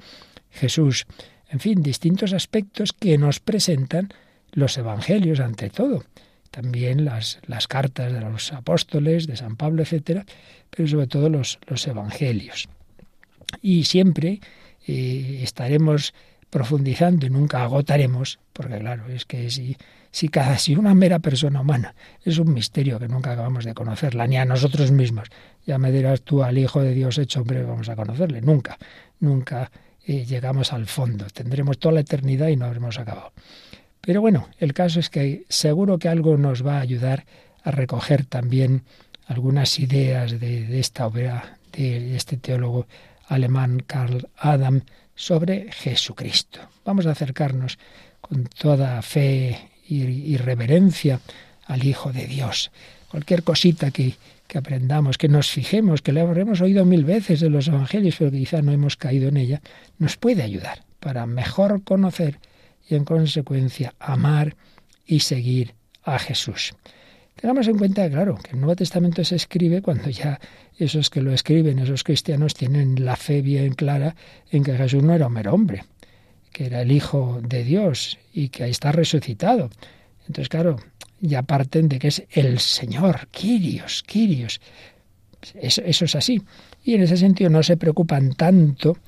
Jesús. 0.50 1.06
En 1.48 1.60
fin, 1.60 1.82
distintos 1.82 2.32
aspectos 2.32 2.92
que 2.92 3.18
nos 3.18 3.40
presentan 3.40 4.08
los 4.52 4.76
evangelios 4.78 5.40
ante 5.40 5.70
todo. 5.70 6.04
También 6.50 7.04
las, 7.04 7.40
las 7.46 7.66
cartas 7.66 8.12
de 8.12 8.20
los 8.20 8.52
apóstoles, 8.52 9.26
de 9.26 9.36
San 9.36 9.56
Pablo, 9.56 9.82
etcétera, 9.82 10.26
pero 10.70 10.88
sobre 10.88 11.06
todo 11.06 11.28
los, 11.28 11.58
los 11.66 11.86
evangelios. 11.86 12.68
Y 13.60 13.84
siempre 13.84 14.40
eh, 14.86 15.40
estaremos 15.42 16.14
profundizando 16.52 17.24
y 17.24 17.30
nunca 17.30 17.62
agotaremos, 17.62 18.38
porque 18.52 18.78
claro, 18.78 19.08
es 19.08 19.24
que 19.24 19.50
si, 19.50 19.74
si 20.10 20.28
cada 20.28 20.58
si 20.58 20.76
una 20.76 20.94
mera 20.94 21.18
persona 21.18 21.62
humana 21.62 21.94
es 22.22 22.36
un 22.36 22.52
misterio 22.52 22.98
que 22.98 23.08
nunca 23.08 23.32
acabamos 23.32 23.64
de 23.64 23.72
conocerla, 23.72 24.26
ni 24.26 24.36
a 24.36 24.44
nosotros 24.44 24.90
mismos, 24.90 25.30
ya 25.66 25.78
me 25.78 25.90
dirás 25.90 26.20
tú 26.20 26.42
al 26.42 26.58
Hijo 26.58 26.82
de 26.82 26.92
Dios 26.92 27.16
hecho 27.16 27.40
hombre, 27.40 27.62
vamos 27.62 27.88
a 27.88 27.96
conocerle, 27.96 28.42
nunca, 28.42 28.76
nunca 29.18 29.70
eh, 30.06 30.26
llegamos 30.26 30.74
al 30.74 30.84
fondo, 30.84 31.24
tendremos 31.32 31.78
toda 31.78 31.94
la 31.94 32.00
eternidad 32.00 32.48
y 32.48 32.56
no 32.56 32.66
habremos 32.66 32.98
acabado. 32.98 33.32
Pero 34.02 34.20
bueno, 34.20 34.50
el 34.58 34.74
caso 34.74 35.00
es 35.00 35.08
que 35.08 35.44
seguro 35.48 35.98
que 35.98 36.10
algo 36.10 36.36
nos 36.36 36.66
va 36.66 36.76
a 36.76 36.80
ayudar 36.82 37.24
a 37.64 37.70
recoger 37.70 38.26
también 38.26 38.82
algunas 39.26 39.78
ideas 39.78 40.32
de, 40.38 40.66
de 40.66 40.80
esta 40.80 41.06
obra 41.06 41.56
de 41.72 42.14
este 42.14 42.36
teólogo 42.36 42.86
alemán 43.26 43.82
Karl 43.86 44.28
Adam 44.36 44.82
sobre 45.14 45.70
Jesucristo. 45.72 46.60
Vamos 46.84 47.06
a 47.06 47.12
acercarnos 47.12 47.78
con 48.20 48.44
toda 48.44 49.00
fe 49.02 49.70
y, 49.88 50.36
reverencia 50.36 51.20
al 51.66 51.84
Hijo 51.84 52.12
de 52.12 52.26
Dios. 52.26 52.70
Cualquier 53.10 53.42
cosita 53.42 53.90
que, 53.90 54.14
que 54.46 54.58
aprendamos, 54.58 55.18
que 55.18 55.28
nos 55.28 55.50
fijemos, 55.50 56.00
que 56.00 56.12
le 56.12 56.22
habremos 56.22 56.60
oído 56.60 56.84
mil 56.84 57.04
veces 57.04 57.40
de 57.40 57.50
los 57.50 57.68
Evangelios, 57.68 58.16
pero 58.18 58.30
que 58.30 58.38
quizá 58.38 58.62
no 58.62 58.72
hemos 58.72 58.96
caído 58.96 59.28
en 59.28 59.36
ella, 59.36 59.60
nos 59.98 60.16
puede 60.16 60.42
ayudar 60.42 60.84
para 60.98 61.26
mejor 61.26 61.82
conocer 61.82 62.38
y 62.88 62.94
en 62.94 63.04
consecuencia 63.04 63.94
amar 63.98 64.56
y 65.06 65.20
seguir 65.20 65.74
a 66.04 66.18
Jesús. 66.18 66.74
Tengamos 67.42 67.66
en 67.66 67.76
cuenta, 67.76 68.08
claro, 68.08 68.36
que 68.36 68.52
el 68.52 68.60
Nuevo 68.60 68.76
Testamento 68.76 69.24
se 69.24 69.34
escribe 69.34 69.82
cuando 69.82 70.08
ya 70.10 70.38
esos 70.78 71.10
que 71.10 71.20
lo 71.20 71.32
escriben, 71.32 71.80
esos 71.80 72.04
cristianos, 72.04 72.54
tienen 72.54 73.04
la 73.04 73.16
fe 73.16 73.42
bien 73.42 73.74
clara 73.74 74.14
en 74.52 74.62
que 74.62 74.76
Jesús 74.76 75.02
no 75.02 75.12
era 75.12 75.26
un 75.26 75.32
mero 75.32 75.52
hombre, 75.52 75.84
que 76.52 76.66
era 76.66 76.82
el 76.82 76.92
Hijo 76.92 77.40
de 77.42 77.64
Dios 77.64 78.16
y 78.32 78.50
que 78.50 78.62
ahí 78.62 78.70
está 78.70 78.92
resucitado. 78.92 79.70
Entonces, 80.20 80.48
claro, 80.48 80.76
ya 81.20 81.42
parten 81.42 81.88
de 81.88 81.98
que 81.98 82.06
es 82.06 82.22
el 82.30 82.60
Señor, 82.60 83.26
Quirios, 83.32 84.04
Quirios. 84.04 84.60
Eso, 85.60 85.82
eso 85.84 86.04
es 86.04 86.14
así. 86.14 86.40
Y 86.84 86.94
en 86.94 87.02
ese 87.02 87.16
sentido 87.16 87.50
no 87.50 87.64
se 87.64 87.76
preocupan 87.76 88.34
tanto 88.34 88.98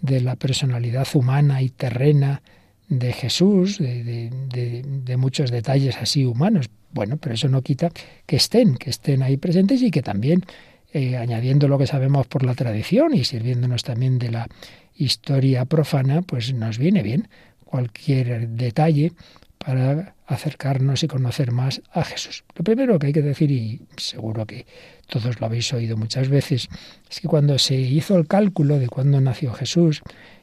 de 0.00 0.20
la 0.20 0.34
personalidad 0.34 1.06
humana 1.14 1.62
y 1.62 1.68
terrena 1.68 2.42
de 2.88 3.12
Jesús, 3.12 3.78
de, 3.78 5.14
muchos 5.16 5.52
detalles 5.52 5.96
así 5.96 6.24
humanos. 6.24 6.68
Bueno, 6.94 7.16
pero 7.16 7.34
eso 7.34 7.48
no 7.48 7.60
quita 7.60 7.90
que 8.24 8.36
estén, 8.36 8.76
que 8.76 8.90
estén 8.90 9.22
ahí 9.22 9.36
presentes 9.36 9.82
y 9.82 9.90
que 9.90 10.00
también, 10.00 10.44
eh, 10.92 11.16
añadiendo 11.16 11.66
lo 11.66 11.76
que 11.76 11.88
sabemos 11.88 12.28
por 12.28 12.44
la 12.44 12.54
tradición 12.54 13.14
y 13.14 13.24
sirviéndonos 13.24 13.82
también 13.82 14.18
de 14.20 14.30
la 14.30 14.48
historia 14.94 15.64
profana, 15.64 16.22
pues 16.22 16.54
nos 16.54 16.78
viene 16.78 17.02
bien 17.02 17.28
cualquier 17.64 18.48
detalle 18.50 19.12
para 19.58 20.14
acercarnos 20.26 21.02
y 21.02 21.08
conocer 21.08 21.50
más 21.50 21.82
a 21.92 22.04
Jesús. 22.04 22.44
Lo 22.54 22.62
primero 22.62 22.98
que 23.00 23.08
hay 23.08 23.12
que 23.12 23.22
decir, 23.22 23.50
y 23.50 23.80
seguro 23.96 24.46
que 24.46 24.64
todos 25.08 25.40
lo 25.40 25.46
habéis 25.46 25.72
oído 25.72 25.96
muchas 25.96 26.28
veces, 26.28 26.68
es 27.10 27.20
que 27.20 27.26
cuando 27.26 27.58
se 27.58 27.74
hizo 27.74 28.16
el 28.16 28.28
cálculo 28.28 28.78
de 28.78 28.88
cuándo 28.88 29.20
nació 29.20 29.52
Jesús 29.52 30.02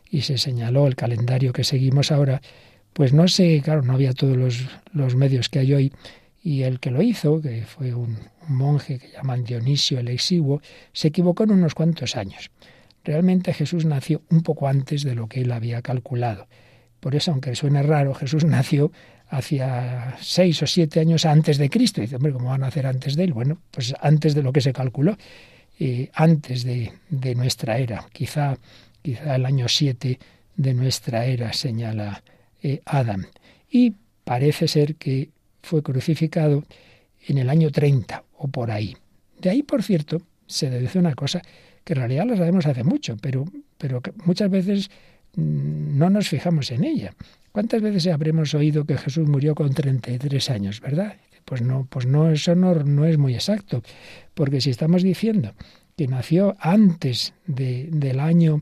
y 0.10 0.22
se 0.24 0.38
señaló 0.38 0.86
el 0.86 0.98
calendario 0.98 1.54
que 1.54 1.64
seguimos 1.64 2.12
ahora, 2.12 2.42
pues 2.92 3.14
no 3.14 3.30
sé, 3.30 3.62
claro, 3.64 3.84
no 3.84 3.94
había 3.94 4.14
todos 4.14 4.36
los, 4.36 4.66
los 4.92 5.16
medios 5.16 5.48
que 5.48 5.60
hay 5.60 5.74
hoy, 5.74 5.94
y 6.44 6.64
el 6.64 6.80
que 6.80 6.92
lo 6.92 7.02
hizo, 7.02 7.42
que 7.42 7.64
fue 7.64 7.94
un, 7.94 8.18
monje 8.48 8.98
que 8.98 9.12
llaman 9.12 9.44
Dionisio 9.44 10.00
el 10.00 10.08
Exiguo, 10.08 10.62
se 10.92 11.10
equivocó 11.10 11.44
en 11.44 11.52
unos 11.52 11.76
cuantos 11.76 12.16
años. 12.16 12.50
Realmente 13.04 13.54
Jesús 13.54 13.86
nació 13.86 14.22
un 14.30 14.42
poco 14.42 14.68
antes 14.68 15.04
de 15.04 15.16
lo 15.16 15.28
que 15.28 15.42
él 15.42 15.52
había 15.52 15.82
calculado. 15.82 16.48
Por 17.00 17.16
eso, 17.16 17.32
aunque 17.32 17.56
suene 17.56 17.82
raro, 17.84 18.14
Jesús 18.14 18.46
nació 18.46 18.92
hacia 19.30 20.18
seis 20.20 20.62
o 20.62 20.68
siete 20.68 21.00
años 21.00 21.26
antes 21.26 21.58
de 21.58 21.70
Cristo. 21.70 22.02
Y 22.02 22.06
dice, 22.06 22.18
hombre, 22.18 22.34
¿cómo 22.34 22.50
van 22.50 22.64
a 22.64 22.68
nacer 22.68 22.86
antes 22.86 23.16
de 23.16 23.24
él? 23.24 23.34
Bueno, 23.34 23.60
pues 23.72 23.94
antes 24.02 24.36
de 24.36 24.44
lo 24.44 24.52
que 24.52 24.62
se 24.62 24.74
calculó, 24.74 25.18
eh, 25.80 26.10
antes 26.14 26.64
de, 26.64 26.92
de, 27.10 27.34
nuestra 27.36 27.78
era, 27.78 28.06
quizá, 28.12 28.58
quizá 29.02 29.36
el 29.36 29.46
año 29.46 29.68
siete 29.68 30.20
de 30.56 30.74
nuestra 30.74 31.26
era, 31.26 31.54
señala 31.54 32.24
eh, 32.62 32.82
Adam. 32.86 33.26
Y 33.70 33.96
parece 34.24 34.68
ser 34.68 34.96
que 34.96 35.30
fue 35.62 35.84
crucificado 35.84 36.64
en 37.28 37.38
el 37.38 37.50
año 37.50 37.72
30 37.72 38.24
o 38.38 38.48
por 38.48 38.72
ahí. 38.72 38.96
De 39.40 39.50
ahí, 39.50 39.64
por 39.64 39.84
cierto, 39.84 40.22
se 40.48 40.70
deduce 40.70 41.00
una 41.00 41.16
cosa 41.16 41.42
que 41.84 41.94
en 41.94 42.00
realidad 42.00 42.26
lo 42.26 42.38
sabemos 42.38 42.66
hace 42.66 42.84
mucho, 42.84 43.18
pero, 43.22 43.46
pero 43.78 44.02
que 44.02 44.12
muchas 44.26 44.50
veces 44.50 44.90
mm, 45.36 45.98
no 45.98 46.10
nos 46.10 46.30
fijamos 46.30 46.72
en 46.72 46.84
ella. 46.84 47.14
¿Cuántas 47.52 47.82
veces 47.82 48.08
habremos 48.08 48.54
oído 48.54 48.86
que 48.86 48.98
Jesús 48.98 49.28
murió 49.28 49.56
con 49.56 49.74
33 49.74 50.50
años, 50.52 50.80
verdad? 50.80 51.18
Pues 51.44 51.62
no, 51.62 51.88
pues 51.90 52.06
no, 52.06 52.32
eso 52.32 52.56
no, 52.56 52.76
no 52.76 53.06
es 53.06 53.18
muy 53.18 53.34
exacto, 53.34 53.82
porque 54.34 54.62
si 54.62 54.70
estamos 54.70 55.04
diciendo 55.04 55.54
que 55.98 56.08
nació 56.08 56.56
antes 56.60 57.34
de, 57.46 57.90
del 57.92 58.20
año 58.20 58.62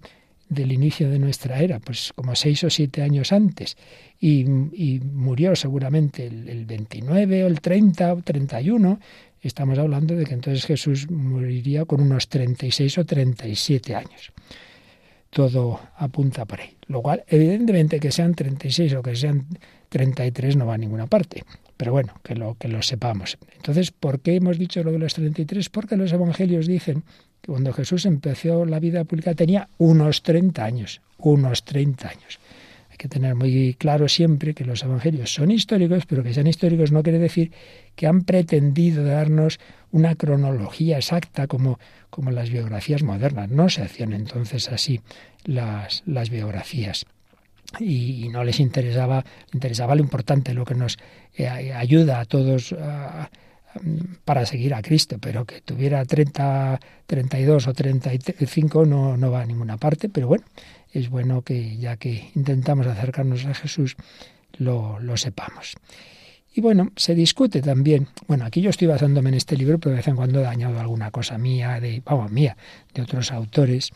del 0.50 0.72
inicio 0.72 1.10
de 1.10 1.20
nuestra 1.20 1.62
era, 1.62 1.80
pues 1.80 2.12
como 2.16 2.36
seis 2.36 2.64
o 2.64 2.70
siete 2.70 3.02
años 3.04 3.32
antes, 3.32 3.78
y, 4.20 4.44
murió 4.44 5.56
seguramente 5.56 6.28
el, 6.28 6.50
el, 6.50 6.66
29 6.66 7.44
o 7.44 7.48
el 7.48 7.62
30 7.62 8.14
o 8.14 8.22
31, 8.22 9.00
estamos 9.42 9.78
hablando 9.80 10.16
de 10.16 10.26
que 10.26 10.34
entonces 10.34 10.66
Jesús 10.66 11.10
moriría 11.10 11.86
con 11.86 12.02
unos 12.02 12.28
36 12.28 12.98
o 12.98 13.06
37 13.06 13.96
años. 13.96 14.34
Todo 15.30 15.80
apunta 15.98 16.46
por 16.46 16.60
ahí. 16.60 16.76
Lo 16.88 17.02
cual, 17.02 17.24
evidentemente, 17.28 18.00
que 18.00 18.12
sean 18.12 18.34
36 18.34 18.96
o 18.96 19.04
que 19.04 19.16
sean 19.16 19.46
33 19.90 20.56
no 20.56 20.66
va 20.66 20.74
a 20.74 20.78
ninguna 20.78 21.06
parte. 21.06 21.44
Pero 21.78 21.92
bueno, 21.92 22.14
que 22.24 22.36
lo, 22.36 22.56
que 22.56 22.68
lo 22.68 22.82
sepamos. 22.82 23.38
Entonces, 23.56 23.92
¿por 23.92 24.20
qué 24.22 24.36
hemos 24.36 24.58
dicho 24.58 24.84
lo 24.84 24.92
de 24.92 25.00
los 25.00 25.14
33? 25.14 25.70
Porque 25.70 25.96
los 25.96 26.12
evangelios 26.12 26.68
dicen 26.68 27.04
que 27.42 27.52
cuando 27.52 27.74
Jesús 27.74 28.06
empezó 28.06 28.66
la 28.66 28.80
vida 28.80 29.04
pública 29.04 29.34
tenía 29.34 29.70
unos 29.78 30.24
30 30.24 30.64
años. 30.64 31.02
Unos 31.18 31.64
30 31.66 32.10
años 32.10 32.40
que 33.00 33.08
tener 33.08 33.34
muy 33.34 33.76
claro 33.76 34.10
siempre 34.10 34.54
que 34.54 34.66
los 34.66 34.84
evangelios 34.84 35.34
son 35.34 35.52
históricos, 35.52 36.06
pero 36.06 36.22
que 36.22 36.34
sean 36.34 36.48
históricos 36.48 36.92
no 36.92 37.02
quiere 37.02 37.18
decir 37.18 37.52
que 37.96 38.06
han 38.08 38.24
pretendido 38.24 39.06
darnos 39.06 39.58
una 39.92 40.16
cronología 40.16 40.98
exacta 40.98 41.48
como, 41.48 41.80
como 42.10 42.30
las 42.30 42.50
biografías 42.50 43.02
modernas. 43.02 43.50
No 43.50 43.70
se 43.70 43.84
hacían 43.84 44.12
entonces 44.12 44.68
así 44.70 45.00
las, 45.46 46.04
las 46.06 46.30
biografías. 46.30 47.06
Y, 47.80 48.26
y, 48.26 48.30
no 48.30 48.44
les 48.44 48.60
interesaba, 48.60 49.24
interesaba 49.54 49.96
lo 49.96 50.02
importante, 50.02 50.54
lo 50.54 50.66
que 50.66 50.76
nos 50.76 50.98
eh, 51.36 51.48
ayuda 51.48 52.20
a 52.20 52.26
todos 52.26 52.74
a, 52.74 53.30
para 54.26 54.46
seguir 54.46 54.74
a 54.74 54.82
Cristo, 54.82 55.18
pero 55.20 55.46
que 55.46 55.62
tuviera 55.62 56.04
30, 56.04 56.80
32 57.06 57.68
o 57.68 57.74
35 57.74 58.86
no, 58.86 59.18
no 59.18 59.32
va 59.32 59.42
a 59.42 59.46
ninguna 59.46 59.78
parte, 59.78 60.10
pero 60.10 60.28
bueno, 60.28 60.46
es 60.92 61.10
bueno 61.10 61.42
que 61.42 61.78
ya 61.78 61.98
que 61.98 62.32
intentamos 62.36 62.88
acercarnos 62.88 63.46
a 63.46 63.54
Jesús, 63.54 63.96
lo, 64.58 65.00
lo 65.00 65.18
sepamos. 65.18 65.76
Y 66.54 66.62
bueno, 66.62 66.92
se 66.96 67.14
discute 67.14 67.62
también, 67.62 68.08
bueno, 68.28 68.46
aquí 68.46 68.62
yo 68.62 68.72
estoy 68.72 68.88
basándome 68.88 69.30
en 69.30 69.36
este 69.36 69.56
libro, 69.56 69.78
pero 69.78 69.92
de 69.92 69.98
vez 69.98 70.08
en 70.08 70.16
cuando 70.16 70.40
he 70.40 70.44
dañado 70.44 70.80
alguna 70.80 71.12
cosa 71.12 71.38
mía, 71.38 71.80
de, 71.80 72.02
vamos, 72.04 72.32
mía, 72.32 72.58
de 72.94 73.04
otros 73.04 73.32
autores, 73.32 73.92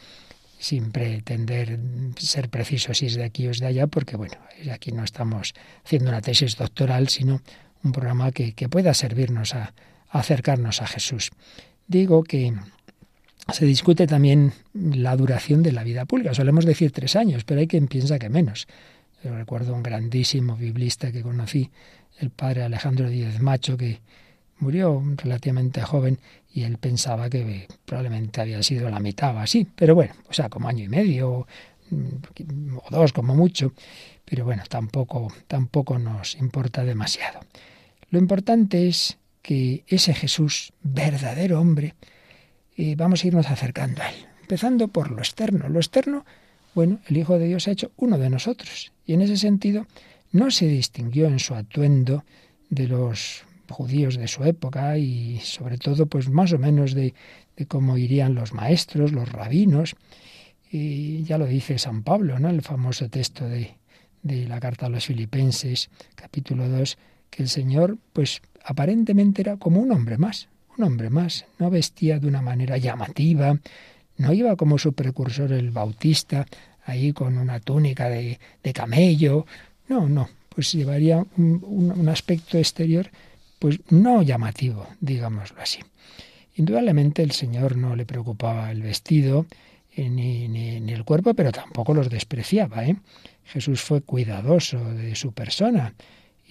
sin 0.60 0.92
pretender 0.92 1.78
ser 2.18 2.50
preciso 2.50 2.94
si 2.94 3.08
es 3.08 3.16
de 3.16 3.26
aquí 3.26 3.48
o 3.48 3.52
es 3.52 3.60
de 3.60 3.66
allá, 3.66 3.88
porque 3.88 4.16
bueno, 4.16 4.36
aquí 4.72 4.92
no 4.92 5.04
estamos 5.04 5.54
haciendo 5.84 6.10
una 6.10 6.22
tesis 6.22 6.56
doctoral, 6.56 7.10
sino 7.10 7.42
un 7.84 7.92
programa 7.92 8.32
que, 8.32 8.54
que 8.54 8.70
pueda 8.70 8.94
servirnos 8.94 9.56
a, 9.56 9.74
acercarnos 10.14 10.82
a 10.82 10.88
Jesús. 10.88 11.32
Digo 11.88 12.24
que 12.24 12.54
se 13.52 13.66
discute 13.66 14.08
también 14.08 14.54
la 14.74 15.18
duración 15.18 15.64
de 15.64 15.74
la 15.74 15.84
vida 15.84 16.06
pública. 16.06 16.34
Solemos 16.34 16.66
decir 16.66 16.92
tres 16.92 17.16
años, 17.16 17.44
pero 17.44 17.60
hay 17.60 17.68
quien 17.68 17.88
piensa 17.88 18.20
que 18.20 18.30
menos. 18.30 18.68
Yo 19.24 19.36
recuerdo 19.36 19.74
un 19.74 19.84
grandísimo 19.84 20.56
biblista 20.56 21.12
que 21.12 21.22
conocí, 21.22 21.70
el 22.20 22.30
padre 22.30 22.64
Alejandro 22.64 23.10
Díez 23.10 23.42
Macho, 23.42 23.76
que 23.76 24.00
murió 24.60 25.04
relativamente 25.18 25.82
joven 25.82 26.20
y 26.54 26.64
él 26.64 26.78
pensaba 26.78 27.30
que 27.30 27.68
probablemente 27.86 28.40
había 28.40 28.62
sido 28.62 28.90
la 28.90 29.00
mitad 29.00 29.36
o 29.36 29.40
así. 29.40 29.68
Pero 29.76 29.96
bueno, 29.96 30.14
o 30.30 30.34
sea, 30.34 30.48
como 30.48 30.68
año 30.70 30.84
y 30.84 30.90
medio 30.90 31.48
mm, 31.90 32.78
o 32.78 32.84
dos 32.92 33.12
como 33.12 33.36
mucho. 33.36 33.74
Pero 34.24 34.46
bueno, 34.46 34.64
tampoco, 34.70 35.34
tampoco 35.48 35.98
nos 35.98 36.36
importa 36.36 36.84
demasiado. 36.84 37.40
Lo 38.14 38.20
importante 38.20 38.88
es 38.88 39.18
que 39.41 39.86
ese 39.88 40.14
Jesús, 40.14 40.72
verdadero 40.84 41.59
hombre, 41.59 41.95
y 42.78 42.93
vamos 42.93 43.24
a 43.24 43.28
irnos 43.28 43.49
acercando 43.49 44.03
a 44.03 44.09
él, 44.11 44.28
empezando 44.39 44.88
por 44.88 45.09
lo 45.09 45.18
externo. 45.18 45.68
Lo 45.68 45.80
externo, 45.80 46.24
bueno, 46.76 46.99
el 47.07 47.18
Hijo 47.18 47.39
de 47.39 47.47
Dios 47.47 47.68
ha 47.68 47.72
hecho 47.72 47.91
uno 47.97 48.20
de 48.20 48.30
nosotros, 48.30 48.93
y 49.07 49.14
en 49.14 49.22
ese 49.22 49.36
sentido 49.38 49.88
no 50.32 50.51
se 50.51 50.68
distinguió 50.68 51.26
en 51.26 51.39
su 51.39 51.55
atuendo 51.55 52.24
de 52.70 52.88
los 52.88 53.45
judíos 53.68 54.16
de 54.16 54.28
su 54.28 54.43
época 54.43 54.95
y 54.99 55.39
sobre 55.39 55.80
todo 55.80 56.05
pues 56.05 56.30
más 56.30 56.53
o 56.53 56.59
menos 56.59 56.93
de, 56.93 57.16
de 57.57 57.66
cómo 57.66 57.97
irían 57.97 58.36
los 58.36 58.53
maestros, 58.53 59.11
los 59.11 59.28
rabinos. 59.28 59.95
Y 60.70 61.24
ya 61.24 61.39
lo 61.39 61.47
dice 61.47 61.80
San 61.80 62.03
Pablo, 62.03 62.38
¿no? 62.38 62.51
El 62.51 62.61
famoso 62.61 63.09
texto 63.09 63.49
de, 63.49 63.76
de 64.22 64.47
la 64.47 64.59
carta 64.59 64.86
a 64.86 64.89
los 64.89 65.07
filipenses, 65.07 65.89
capítulo 66.14 66.70
2, 66.70 66.95
que 67.34 67.44
el 67.44 67.50
Señor 67.50 67.98
pues 68.14 68.42
aparentemente 68.64 69.42
era 69.42 69.58
como 69.58 69.80
un 69.82 69.92
hombre 69.92 70.18
más, 70.18 70.48
un 70.78 70.84
hombre 70.86 71.10
más, 71.10 71.46
no 71.60 71.70
vestía 71.70 72.20
de 72.20 72.28
una 72.28 72.42
manera 72.42 72.78
llamativa, 72.78 73.58
no 74.18 74.34
iba 74.34 74.56
como 74.56 74.78
su 74.78 74.94
precursor 74.94 75.52
el 75.52 75.72
Bautista, 75.72 76.46
ahí 76.86 77.12
con 77.14 77.38
una 77.38 77.60
túnica 77.60 78.10
de, 78.10 78.40
de 78.64 78.74
camello, 78.74 79.46
no, 79.88 80.08
no, 80.08 80.30
pues 80.50 80.72
llevaría 80.74 81.26
un, 81.38 81.94
un, 81.98 82.10
aspecto 82.10 82.58
exterior 82.58 83.10
pues 83.60 83.80
no 83.90 84.22
llamativo, 84.22 84.88
digámoslo 85.00 85.62
así. 85.62 85.80
Indudablemente 86.56 87.24
el 87.24 87.32
Señor 87.32 87.78
no 87.78 87.96
le 87.96 88.06
preocupaba 88.06 88.70
el 88.72 88.82
vestido 88.82 89.46
eh, 89.96 90.10
ni, 90.10 90.48
ni, 90.48 90.80
ni, 90.80 90.94
el 90.94 91.04
cuerpo, 91.04 91.34
pero 91.34 91.52
tampoco 91.52 91.94
los 91.94 92.10
despreciaba. 92.10 92.86
¿eh? 92.86 92.98
Jesús 93.46 93.82
fue 93.82 94.02
cuidadoso 94.02 94.78
de 94.94 95.16
su 95.16 95.32
persona 95.32 95.94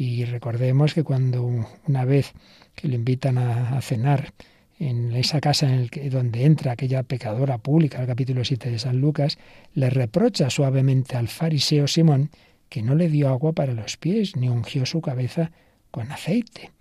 y 0.02 0.24
recordemos 0.24 0.94
que 0.94 1.04
cuando 1.04 1.44
una 1.86 2.04
vez 2.04 2.32
que 2.74 2.88
le 2.88 2.96
invitan 2.96 3.38
a, 3.38 3.80
cenar 3.82 4.32
en 4.80 5.12
esa 5.12 5.40
casa 5.40 5.66
en 5.66 5.74
el 5.74 5.90
que, 5.90 6.10
donde 6.10 6.44
entra 6.44 6.72
aquella 6.72 7.04
pecadora 7.04 7.58
pública, 7.58 8.00
el 8.00 8.08
capítulo 8.08 8.44
7 8.44 8.68
de 8.68 8.80
San 8.80 9.00
Lucas, 9.00 9.38
le 9.74 9.90
reprocha 9.90 10.50
suavemente 10.50 11.16
al 11.16 11.28
fariseo 11.28 11.86
Simón 11.86 12.30
que 12.68 12.82
no 12.82 12.96
le 12.96 13.08
dio 13.08 13.28
agua 13.28 13.52
para 13.52 13.74
los 13.74 13.96
pies, 13.96 14.34
ni 14.34 14.48
ungió 14.48 14.86
su 14.86 15.00
cabeza 15.00 15.52
con 15.92 16.10
aceite. 16.10 16.72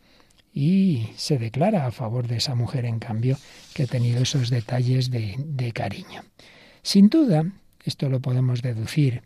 Y 0.52 1.10
se 1.16 1.38
declara 1.38 1.86
a 1.86 1.92
favor 1.92 2.28
de 2.28 2.38
esa 2.38 2.56
mujer, 2.56 2.86
en 2.86 2.98
cambio, 2.98 3.38
que 3.76 3.84
ha 3.84 3.88
tenido 3.88 4.24
esos 4.24 4.50
detalles 4.50 5.12
de, 5.12 5.36
de 5.38 5.72
cariño. 5.74 6.24
Sin 6.82 7.10
duda, 7.10 7.46
esto 7.86 8.10
lo 8.10 8.20
podemos 8.20 8.64
deducir 8.64 9.22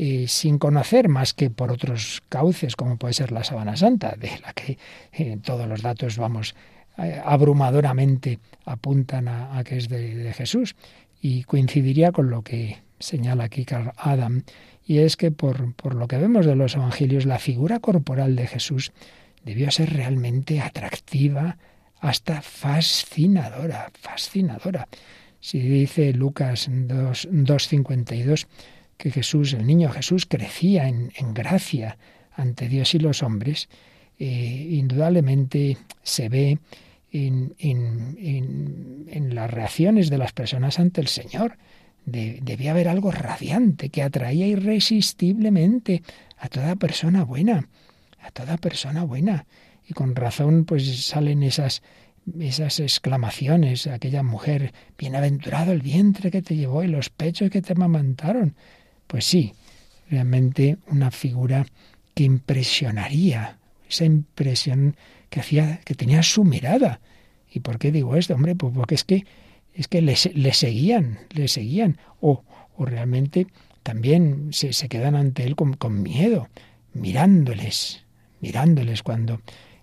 eh, 0.00 0.26
sin 0.28 0.58
conocer 0.58 1.08
más 1.08 1.34
que 1.34 1.50
por 1.50 1.72
otros 1.72 2.22
cauces, 2.28 2.76
como 2.76 2.98
puede 2.98 3.14
ser 3.14 3.32
la 3.32 3.42
Sabana 3.42 3.76
Santa, 3.76 4.14
de 4.16 4.30
la 4.44 4.52
que 4.52 4.78
eh, 5.10 5.38
todos 5.42 5.66
los 5.66 5.82
datos, 5.82 6.18
vamos, 6.18 6.54
eh, 6.98 7.20
abrumadoramente 7.24 8.38
apuntan 8.64 9.26
a, 9.26 9.60
que 9.64 9.76
es 9.76 9.88
de, 9.88 10.32
Jesús. 10.32 10.76
Y 11.20 11.42
coincidiría 11.42 12.12
con 12.12 12.30
lo 12.30 12.42
que 12.42 12.78
señala 13.00 13.44
aquí 13.44 13.64
Carl 13.64 13.90
Adam, 13.96 14.44
y 14.86 14.98
es 14.98 15.16
que 15.16 15.32
por, 15.32 15.74
por 15.74 15.96
lo 15.96 16.06
que 16.06 16.16
vemos 16.16 16.46
de 16.46 16.54
los 16.54 16.76
evangelios, 16.76 17.26
la 17.26 17.40
figura 17.40 17.80
corporal 17.80 18.36
de 18.36 18.46
Jesús 18.46 18.92
debió 19.44 19.68
ser 19.72 19.92
realmente 19.92 20.60
atractiva, 20.60 21.58
hasta 21.98 22.40
fascinadora, 22.40 23.90
fascinadora. 23.94 24.86
Si 25.40 25.58
dice 25.58 26.12
Lucas 26.12 26.70
2.52 26.70 28.46
que 28.98 29.10
Jesús, 29.10 29.54
el 29.54 29.66
niño 29.66 29.88
Jesús, 29.88 30.26
crecía 30.26 30.88
en, 30.88 31.10
gracia 31.32 31.96
ante 32.32 32.68
Dios 32.68 32.94
y 32.94 32.98
los 32.98 33.22
hombres, 33.22 33.70
eh, 34.18 34.68
indudablemente 34.70 35.78
se 36.02 36.28
ve 36.28 36.58
en, 37.10 37.54
las 39.34 39.50
reacciones 39.50 40.10
de 40.10 40.18
las 40.18 40.32
personas 40.32 40.78
ante 40.78 41.00
el 41.00 41.08
Señor. 41.08 41.56
De, 42.04 42.40
debía 42.42 42.72
haber 42.72 42.88
algo 42.88 43.10
radiante 43.10 43.88
que 43.90 44.02
atraía 44.02 44.46
irresistiblemente 44.46 46.02
a 46.38 46.48
toda 46.48 46.76
persona 46.76 47.24
buena, 47.24 47.68
a 48.20 48.30
toda 48.30 48.56
persona 48.56 49.04
buena. 49.04 49.46
Y 49.86 49.94
con 49.94 50.14
razón 50.14 50.64
pues 50.64 51.04
salen 51.04 51.42
esas 51.42 51.82
esas 52.40 52.80
exclamaciones, 52.80 53.86
aquella 53.86 54.22
mujer, 54.22 54.72
bienaventurado 54.98 55.72
el 55.72 55.80
vientre 55.82 56.30
que 56.30 56.42
te 56.42 56.56
llevó 56.56 56.82
y 56.84 56.88
los 56.88 57.10
pechos 57.10 57.50
que 57.50 57.62
te 57.62 57.72
amamantaron. 57.72 58.54
Pues 59.08 59.24
sí, 59.24 59.54
realmente 60.08 60.78
una 60.86 61.10
figura 61.10 61.66
que 62.14 62.22
impresionaría, 62.22 63.58
esa 63.88 64.04
impresión 64.04 64.96
que 65.30 65.40
hacía, 65.40 65.80
que 65.84 65.94
tenía 65.94 66.22
su 66.22 66.44
mirada. 66.44 67.00
¿Y 67.50 67.60
por 67.60 67.78
qué 67.78 67.90
digo 67.90 68.14
esto? 68.14 68.34
Hombre, 68.34 68.54
pues 68.54 68.72
porque 68.72 68.94
es 68.94 69.02
que 69.02 69.26
es 69.74 69.88
que 69.88 70.02
le, 70.02 70.16
le 70.34 70.52
seguían, 70.52 71.20
le 71.30 71.46
seguían, 71.46 71.98
o, 72.20 72.44
o 72.76 72.84
realmente 72.84 73.46
también 73.82 74.48
se, 74.52 74.72
se, 74.72 74.88
quedan 74.88 75.14
ante 75.14 75.44
él 75.44 75.54
con, 75.54 75.74
con 75.74 76.02
miedo, 76.02 76.48
mirándoles, 76.94 78.04
mirándoles 78.40 79.02
cuando 79.02 79.40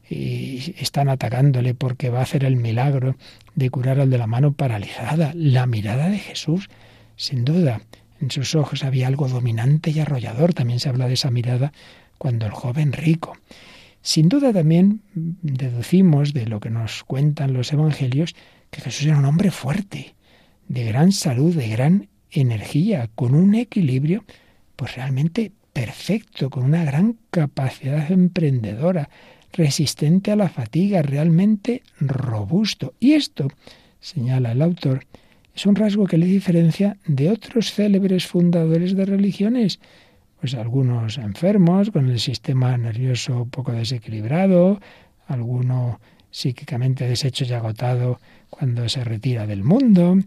y 0.10 0.76
están 0.78 1.10
atacándole 1.10 1.74
porque 1.74 2.10
va 2.10 2.20
a 2.20 2.24
hacer 2.24 2.44
el 2.44 2.58
milagro 2.58 3.16
de 3.56 3.70
curar 3.70 4.00
al 4.00 4.10
de 4.10 4.18
la 4.18 4.28
mano 4.28 4.54
paralizada. 4.54 5.32
La 5.34 5.66
mirada 5.66 6.10
de 6.10 6.20
Jesús, 6.20 6.70
sin 7.16 7.44
duda, 7.46 7.82
en 8.22 8.32
sus 8.32 8.56
ojos 8.56 8.84
había 8.84 9.08
algo 9.08 9.28
dominante 9.28 9.92
y 9.92 10.00
arrollador. 10.00 10.54
También 10.54 10.80
se 10.80 10.90
habla 10.90 11.08
de 11.08 11.16
esa 11.16 11.32
mirada 11.32 11.72
cuando 12.18 12.46
el 12.46 12.52
joven 12.52 12.94
rico. 12.94 13.38
Sin 14.02 14.30
duda 14.30 14.54
también 14.54 15.02
deducimos 15.14 16.34
de 16.34 16.46
lo 16.46 16.60
que 16.60 16.70
nos 16.70 17.04
cuentan 17.04 17.54
los 17.54 17.74
evangelios 17.74 18.36
que 18.70 18.82
Jesús 18.82 19.08
era 19.08 19.18
un 19.18 19.26
hombre 19.26 19.52
fuerte, 19.52 20.16
de 20.68 20.84
gran 20.84 21.12
salud, 21.12 21.56
de 21.56 21.70
gran 21.70 22.10
energía, 22.32 23.10
con 23.16 23.34
un 23.34 23.56
equilibrio 23.56 24.24
pues 24.76 24.96
realmente 24.96 25.52
perfecto, 25.74 26.50
con 26.50 26.64
una 26.64 26.84
gran 26.84 27.18
capacidad 27.32 28.12
emprendedora, 28.12 29.10
resistente 29.54 30.32
a 30.32 30.36
la 30.36 30.50
fatiga, 30.50 31.02
realmente 31.02 31.82
robusto. 32.00 32.94
Y 33.00 33.14
esto, 33.14 33.48
señala 34.00 34.52
el 34.52 34.62
autor, 34.62 35.06
es 35.56 35.66
un 35.66 35.76
rasgo 35.76 36.06
que 36.06 36.18
le 36.18 36.26
diferencia 36.26 36.98
de 37.08 37.30
otros 37.30 37.72
célebres 37.72 38.28
fundadores 38.28 38.96
de 38.96 39.06
religiones, 39.06 39.80
pues 40.40 40.54
algunos 40.54 41.18
enfermos, 41.18 41.92
con 41.92 42.10
el 42.10 42.20
sistema 42.20 42.78
nervioso 42.78 43.48
poco 43.50 43.72
desequilibrado, 43.72 44.82
alguno 45.28 46.02
psíquicamente 46.30 47.08
deshecho 47.08 47.46
y 47.46 47.54
agotado 47.54 48.20
cuando 48.50 48.90
se 48.90 49.06
retira 49.06 49.48
del 49.48 49.64
mundo. 49.64 50.18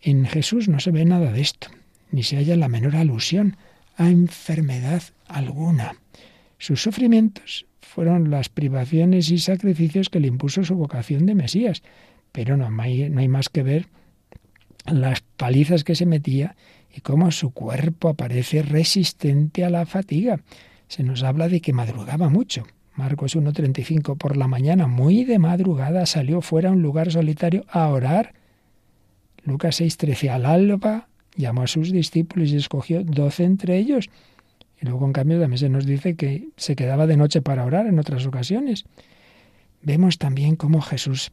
En 0.00 0.24
Jesús 0.24 0.68
no 0.68 0.78
se 0.78 0.92
ve 0.92 1.04
nada 1.04 1.32
de 1.32 1.40
esto, 1.40 1.68
ni 2.12 2.22
se 2.22 2.36
halla 2.36 2.56
la 2.56 2.68
menor 2.68 2.94
alusión 2.94 3.56
a 3.96 4.08
enfermedad 4.08 5.02
alguna. 5.26 5.96
Sus 6.58 6.80
sufrimientos 6.80 7.66
fueron 7.80 8.30
las 8.30 8.48
privaciones 8.48 9.30
y 9.30 9.38
sacrificios 9.38 10.10
que 10.10 10.20
le 10.20 10.28
impuso 10.28 10.62
su 10.62 10.76
vocación 10.76 11.26
de 11.26 11.34
Mesías. 11.34 11.82
Pero 12.30 12.56
no 12.56 12.70
hay, 12.80 13.10
no 13.10 13.20
hay 13.20 13.28
más 13.28 13.48
que 13.48 13.62
ver 13.62 13.88
las 14.86 15.20
palizas 15.20 15.84
que 15.84 15.94
se 15.94 16.06
metía 16.06 16.56
y 16.94 17.00
cómo 17.00 17.30
su 17.30 17.50
cuerpo 17.50 18.08
aparece 18.08 18.62
resistente 18.62 19.64
a 19.64 19.70
la 19.70 19.86
fatiga. 19.86 20.40
Se 20.88 21.02
nos 21.02 21.22
habla 21.22 21.48
de 21.48 21.60
que 21.60 21.72
madrugaba 21.72 22.28
mucho. 22.28 22.64
Marcos 22.94 23.36
1.35 23.36 24.16
por 24.16 24.36
la 24.36 24.46
mañana, 24.46 24.86
muy 24.86 25.24
de 25.24 25.38
madrugada, 25.38 26.06
salió 26.06 26.40
fuera 26.40 26.68
a 26.68 26.72
un 26.72 26.82
lugar 26.82 27.10
solitario 27.10 27.64
a 27.68 27.88
orar. 27.88 28.34
Lucas 29.42 29.80
6.13 29.80 30.30
al 30.30 30.46
alba 30.46 31.08
llamó 31.34 31.62
a 31.62 31.66
sus 31.66 31.90
discípulos 31.90 32.50
y 32.50 32.56
escogió 32.56 33.02
doce 33.02 33.44
entre 33.44 33.76
ellos 33.78 34.08
y 34.80 34.86
luego, 34.86 35.06
en 35.06 35.12
cambio, 35.12 35.40
también 35.40 35.58
se 35.58 35.68
nos 35.68 35.86
dice 35.86 36.16
que 36.16 36.48
se 36.56 36.76
quedaba 36.76 37.06
de 37.06 37.16
noche 37.16 37.42
para 37.42 37.64
orar 37.64 37.86
en 37.86 37.98
otras 37.98 38.26
ocasiones. 38.26 38.84
Vemos 39.82 40.18
también 40.18 40.56
cómo 40.56 40.80
Jesús 40.80 41.32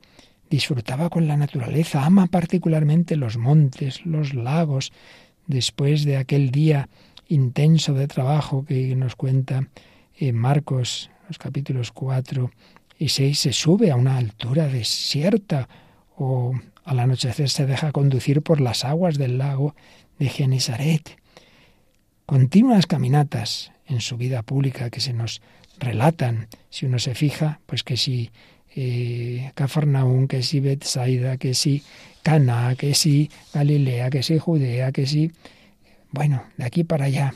disfrutaba 0.52 1.10
con 1.10 1.28
la 1.28 1.36
naturaleza, 1.36 2.06
ama 2.06 2.28
particularmente 2.28 3.16
los 3.16 3.38
montes, 3.38 4.06
los 4.06 4.36
lagos, 4.36 4.92
después 5.48 6.06
de 6.06 6.18
aquel 6.18 6.52
día 6.52 6.90
intenso 7.28 7.94
de 7.94 8.08
trabajo 8.08 8.64
que 8.66 8.96
nos 8.96 9.16
cuenta 9.16 9.68
en 10.16 10.36
Marcos, 10.36 11.10
los 11.28 11.40
capítulos 11.40 11.92
4 11.92 12.52
y 13.00 13.10
6, 13.10 13.40
se 13.40 13.54
sube 13.54 13.90
a 13.90 13.96
una 13.96 14.18
altura 14.18 14.68
desierta 14.68 15.68
o 16.16 16.54
al 16.84 17.00
anochecer 17.00 17.50
se 17.50 17.66
deja 17.66 17.92
conducir 17.92 18.44
por 18.44 18.62
las 18.62 18.86
aguas 18.86 19.18
del 19.18 19.40
lago 19.40 19.74
de 20.20 20.30
Genesaret 20.30 21.22
continuas 22.32 22.88
caminatas 22.88 23.74
en 23.86 24.00
su 24.00 24.16
vida 24.16 24.42
pública 24.42 24.90
que 24.90 25.02
se 25.02 25.12
nos 25.12 25.42
relatan, 25.80 26.48
si 26.70 26.86
uno 26.86 26.98
se 26.98 27.14
fija, 27.14 27.60
pues 27.66 27.84
que 27.84 27.98
si 27.98 28.32
eh, 28.76 29.52
Cafarnaún, 29.56 30.28
que 30.28 30.44
si 30.44 30.60
Bethsaida, 30.60 31.38
que 31.38 31.54
si 31.54 31.84
Cana, 32.24 32.76
que 32.78 32.94
si 32.94 33.30
Galilea, 33.54 34.10
que 34.10 34.24
si 34.24 34.38
Judea, 34.38 34.92
que 34.92 35.06
si, 35.06 35.32
bueno, 36.12 36.44
de 36.58 36.66
aquí 36.66 36.84
para 36.84 37.06
allá, 37.06 37.34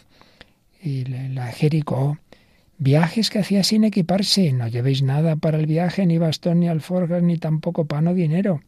y 0.81 1.05
la 1.05 1.47
Jericó, 1.47 2.17
viajes 2.77 3.29
que 3.29 3.39
hacía 3.39 3.63
sin 3.63 3.83
equiparse, 3.83 4.51
no 4.53 4.67
llevéis 4.67 5.01
nada 5.01 5.35
para 5.35 5.57
el 5.57 5.65
viaje, 5.65 6.05
ni 6.05 6.17
bastón, 6.17 6.59
ni 6.59 6.67
alforjas, 6.67 7.23
ni 7.23 7.37
tampoco 7.37 7.85
pan 7.85 8.07
o 8.07 8.13
dinero. 8.13 8.61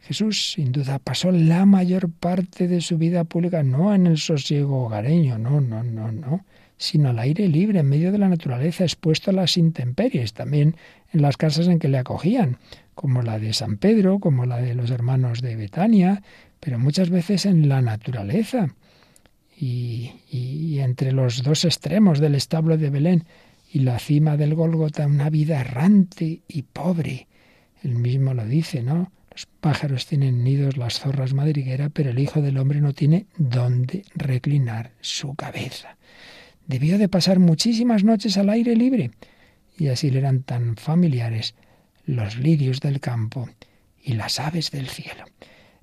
Jesús, 0.00 0.52
sin 0.52 0.72
duda, 0.72 0.98
pasó 0.98 1.30
la 1.32 1.66
mayor 1.66 2.10
parte 2.10 2.68
de 2.68 2.80
su 2.80 2.98
vida 2.98 3.24
pública 3.24 3.62
no 3.62 3.94
en 3.94 4.06
el 4.06 4.18
sosiego 4.18 4.84
hogareño, 4.86 5.38
no, 5.38 5.60
no, 5.60 5.82
no, 5.82 6.12
no, 6.12 6.44
sino 6.78 7.10
al 7.10 7.18
aire 7.18 7.48
libre, 7.48 7.80
en 7.80 7.88
medio 7.88 8.12
de 8.12 8.18
la 8.18 8.28
naturaleza, 8.28 8.84
expuesto 8.84 9.30
a 9.30 9.34
las 9.34 9.56
intemperies, 9.56 10.32
también 10.32 10.76
en 11.12 11.22
las 11.22 11.36
casas 11.36 11.66
en 11.66 11.78
que 11.78 11.88
le 11.88 11.98
acogían, 11.98 12.58
como 12.94 13.22
la 13.22 13.38
de 13.38 13.52
San 13.52 13.76
Pedro, 13.76 14.20
como 14.20 14.46
la 14.46 14.58
de 14.58 14.74
los 14.74 14.90
hermanos 14.90 15.42
de 15.42 15.56
Betania, 15.56 16.22
pero 16.60 16.78
muchas 16.78 17.10
veces 17.10 17.46
en 17.46 17.68
la 17.68 17.82
naturaleza. 17.82 18.74
Y, 19.60 20.12
y 20.30 20.78
entre 20.78 21.10
los 21.10 21.42
dos 21.42 21.64
extremos 21.64 22.20
del 22.20 22.36
establo 22.36 22.78
de 22.78 22.90
Belén 22.90 23.24
y 23.72 23.80
la 23.80 23.98
cima 23.98 24.36
del 24.36 24.54
Gólgota, 24.54 25.06
una 25.06 25.30
vida 25.30 25.60
errante 25.60 26.42
y 26.46 26.62
pobre. 26.62 27.26
Él 27.82 27.96
mismo 27.96 28.34
lo 28.34 28.46
dice, 28.46 28.82
¿no? 28.82 29.10
Los 29.32 29.46
pájaros 29.46 30.06
tienen 30.06 30.42
nidos, 30.42 30.76
las 30.76 31.00
zorras 31.00 31.34
madriguera, 31.34 31.90
pero 31.90 32.10
el 32.10 32.18
Hijo 32.18 32.40
del 32.40 32.58
Hombre 32.58 32.80
no 32.80 32.92
tiene 32.92 33.26
dónde 33.36 34.04
reclinar 34.14 34.92
su 35.00 35.34
cabeza. 35.34 35.97
Debió 36.68 36.98
de 36.98 37.08
pasar 37.08 37.38
muchísimas 37.38 38.04
noches 38.04 38.36
al 38.36 38.50
aire 38.50 38.76
libre, 38.76 39.10
y 39.78 39.88
así 39.88 40.10
le 40.10 40.18
eran 40.18 40.42
tan 40.42 40.76
familiares 40.76 41.54
los 42.04 42.36
lirios 42.36 42.80
del 42.80 43.00
campo 43.00 43.48
y 44.02 44.12
las 44.12 44.38
aves 44.38 44.70
del 44.70 44.88
cielo. 44.88 45.24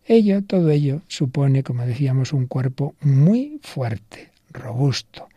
Ello, 0.06 0.44
todo 0.44 0.70
ello, 0.70 1.02
supone, 1.08 1.64
como 1.64 1.88
decíamos, 1.88 2.34
un 2.34 2.46
cuerpo 2.46 2.94
muy 3.02 3.60
fuerte, 3.64 4.30
robusto. 4.52 5.28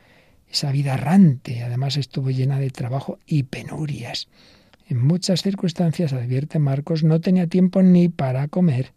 Esa 0.50 0.70
vida 0.70 0.94
errante, 0.94 1.62
además, 1.62 1.96
estuvo 1.96 2.30
llena 2.30 2.60
de 2.60 2.68
trabajo 2.68 3.18
y 3.26 3.44
penurias. 3.44 4.28
En 4.86 5.02
muchas 5.02 5.40
circunstancias, 5.40 6.12
advierte 6.12 6.58
Marcos, 6.58 7.04
no 7.04 7.22
tenía 7.22 7.46
tiempo 7.46 7.82
ni 7.82 8.10
para 8.10 8.48
comer. 8.48 8.92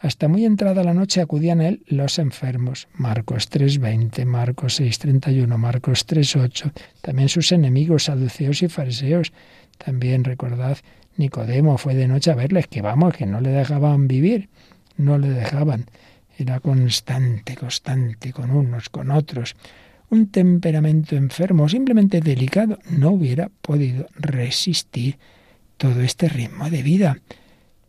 Hasta 0.00 0.28
muy 0.28 0.44
entrada 0.44 0.84
la 0.84 0.94
noche 0.94 1.20
acudían 1.20 1.60
a 1.60 1.68
él 1.68 1.82
los 1.86 2.20
enfermos. 2.20 2.86
Marcos 2.94 3.50
3.20, 3.50 4.24
Marcos 4.26 4.80
6.31, 4.80 5.56
Marcos 5.56 6.06
3.8. 6.06 6.72
También 7.00 7.28
sus 7.28 7.50
enemigos, 7.50 8.04
saduceos 8.04 8.62
y 8.62 8.68
fariseos. 8.68 9.32
También 9.76 10.22
recordad, 10.22 10.78
Nicodemo 11.16 11.78
fue 11.78 11.96
de 11.96 12.06
noche 12.06 12.30
a 12.30 12.36
verles, 12.36 12.68
que 12.68 12.80
vamos, 12.80 13.14
que 13.14 13.26
no 13.26 13.40
le 13.40 13.50
dejaban 13.50 14.06
vivir, 14.06 14.48
no 14.96 15.18
le 15.18 15.30
dejaban. 15.30 15.86
Era 16.38 16.60
constante, 16.60 17.56
constante, 17.56 18.32
con 18.32 18.52
unos, 18.52 18.90
con 18.90 19.10
otros. 19.10 19.56
Un 20.10 20.28
temperamento 20.28 21.16
enfermo, 21.16 21.68
simplemente 21.68 22.20
delicado, 22.20 22.78
no 22.88 23.10
hubiera 23.10 23.50
podido 23.60 24.06
resistir 24.14 25.18
todo 25.76 26.00
este 26.02 26.28
ritmo 26.28 26.70
de 26.70 26.82
vida. 26.84 27.18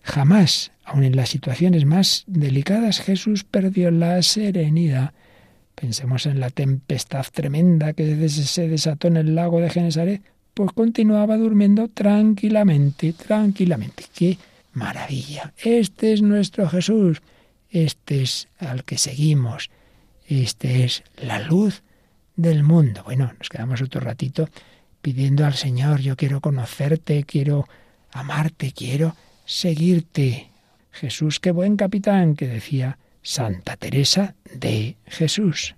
Jamás, 0.01 0.71
aun 0.89 1.03
en 1.03 1.15
las 1.15 1.29
situaciones 1.29 1.85
más 1.85 2.23
delicadas, 2.25 2.99
Jesús 2.99 3.43
perdió 3.43 3.91
la 3.91 4.21
serenidad. 4.23 5.13
Pensemos 5.75 6.25
en 6.25 6.39
la 6.39 6.49
tempestad 6.49 7.25
tremenda 7.31 7.93
que 7.93 8.27
se 8.27 8.67
desató 8.67 9.07
en 9.07 9.17
el 9.17 9.35
lago 9.35 9.61
de 9.61 9.69
Genesaret, 9.69 10.23
pues 10.55 10.71
continuaba 10.71 11.37
durmiendo 11.37 11.89
tranquilamente, 11.89 13.13
tranquilamente. 13.13 14.05
¡Qué 14.15 14.39
maravilla! 14.73 15.53
Este 15.63 16.11
es 16.11 16.23
nuestro 16.23 16.67
Jesús, 16.67 17.21
este 17.69 18.23
es 18.23 18.47
al 18.57 18.83
que 18.83 18.97
seguimos, 18.97 19.69
este 20.27 20.85
es 20.85 21.03
la 21.21 21.39
luz 21.39 21.83
del 22.35 22.63
mundo. 22.63 23.03
Bueno, 23.03 23.31
nos 23.37 23.47
quedamos 23.47 23.83
otro 23.83 24.01
ratito 24.01 24.49
pidiendo 25.03 25.45
al 25.45 25.53
Señor, 25.53 26.01
yo 26.01 26.17
quiero 26.17 26.41
conocerte, 26.41 27.23
quiero 27.25 27.67
amarte, 28.11 28.71
quiero 28.71 29.15
seguirte. 29.45 30.48
Jesús, 30.99 31.39
qué 31.39 31.51
buen 31.51 31.77
capitán, 31.77 32.35
que 32.35 32.47
decía 32.47 32.99
Santa 33.21 33.77
Teresa 33.77 34.35
de 34.53 34.97
Jesús. 35.05 35.75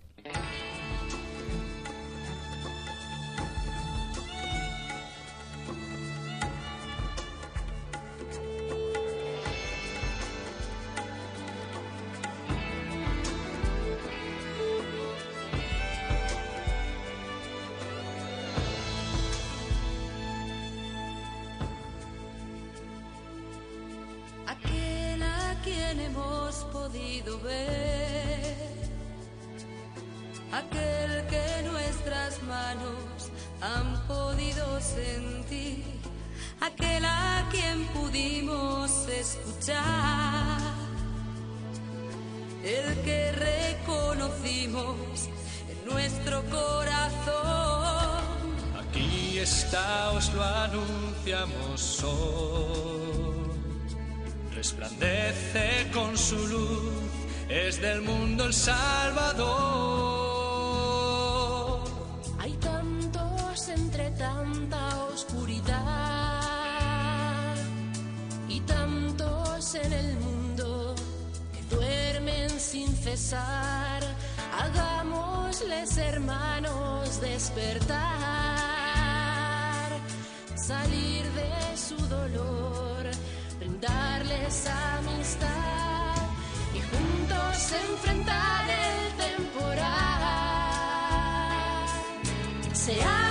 Hermanos 75.81 77.19
despertar, 77.19 77.97
salir 80.55 81.23
de 81.33 81.75
su 81.75 81.97
dolor, 82.07 83.09
brindarles 83.57 84.67
amistad 84.67 85.47
y 86.75 86.81
juntos 86.81 87.71
enfrentar 87.89 88.69
el 88.69 89.11
temporal. 89.25 89.87
Seamos 92.73 93.30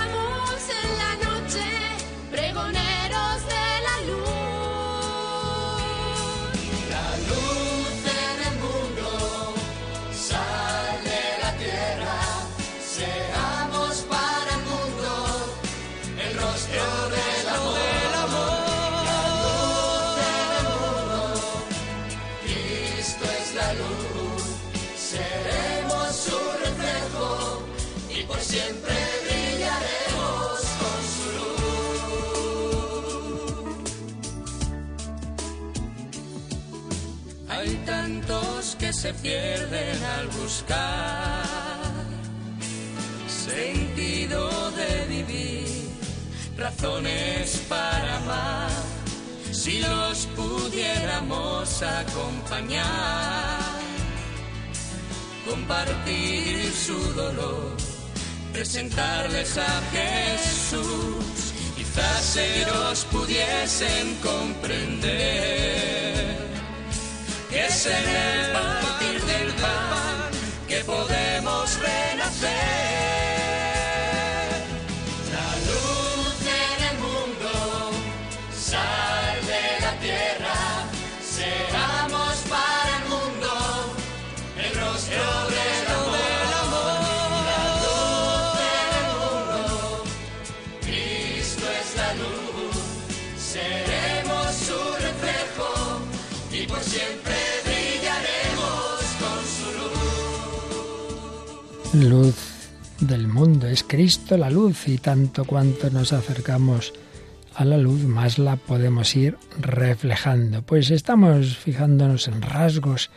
se 39.01 39.13
pierden 39.15 39.97
al 40.19 40.27
buscar 40.27 41.43
sentido 43.27 44.69
de 44.71 45.05
vivir, 45.07 45.89
razones 46.55 47.63
para 47.67 48.17
amar. 48.17 48.69
Si 49.51 49.79
los 49.79 50.27
pudiéramos 50.35 51.81
acompañar, 51.81 52.85
compartir 55.49 56.71
su 56.71 56.99
dolor, 57.13 57.75
presentarles 58.53 59.57
a 59.57 59.81
Jesús, 59.93 61.53
quizás 61.75 62.37
ellos 62.37 63.07
pudiesen 63.11 64.15
comprender 64.21 66.50
que 67.51 67.69
partir 68.53 69.21
del 69.25 69.50
luz. 102.01 102.09
Luz 102.09 102.61
del 103.01 103.27
mundo, 103.27 103.67
es 103.67 103.83
Cristo 103.83 104.37
la 104.37 104.49
luz 104.49 104.87
y 104.87 104.97
tanto 104.97 105.45
cuanto 105.45 105.89
nos 105.89 106.13
acercamos 106.13 106.93
a 107.55 107.65
la 107.65 107.77
luz, 107.77 108.03
más 108.03 108.37
la 108.37 108.55
podemos 108.55 109.15
ir 109.15 109.37
reflejando. 109.59 110.61
Pues 110.61 110.91
estamos 110.91 111.57
fijándonos 111.57 112.27
en 112.27 112.41
rasgos 112.41 113.09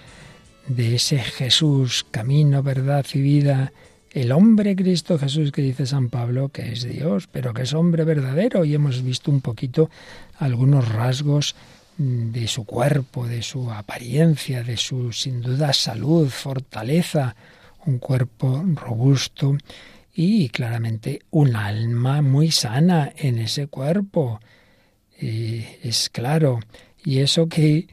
de 0.67 0.97
ese 0.97 1.19
Jesús, 1.19 2.07
camino, 2.11 2.63
verdad 2.63 3.05
y 3.13 3.21
vida, 3.21 3.73
el 4.11 4.33
hombre 4.33 4.75
Cristo 4.75 5.19
Jesús 5.19 5.53
que 5.53 5.61
dice 5.61 5.87
San 5.87 6.09
Pablo 6.09 6.49
que 6.49 6.73
es 6.73 6.85
Dios, 6.85 7.29
pero 7.31 7.53
que 7.53 7.63
es 7.63 7.75
hombre 7.75 8.05
verdadero 8.05 8.65
y 8.65 8.75
hemos 8.75 9.03
visto 9.03 9.31
un 9.31 9.41
poquito 9.41 9.91
algunos 10.39 10.89
rasgos 10.89 11.55
de 11.99 12.49
su 12.49 12.65
cuerpo, 12.65 13.27
de 13.27 13.43
su 13.43 13.71
apariencia, 13.71 14.63
de 14.63 14.77
su 14.77 15.13
sin 15.13 15.43
duda 15.43 15.73
salud, 15.73 16.29
fortaleza, 16.29 17.37
un 17.87 17.99
cuerpo 17.99 18.63
robusto 18.75 19.57
y 20.15 20.49
claramente 20.49 21.21
un 21.31 21.57
alma 21.57 22.23
muy 22.23 22.51
sana 22.51 23.13
en 23.17 23.39
ese 23.39 23.67
cuerpo. 23.67 24.41
Eh, 25.21 25.81
es 25.83 26.09
claro. 26.11 26.61
Y 27.05 27.19
eso 27.19 27.49
que 27.49 27.87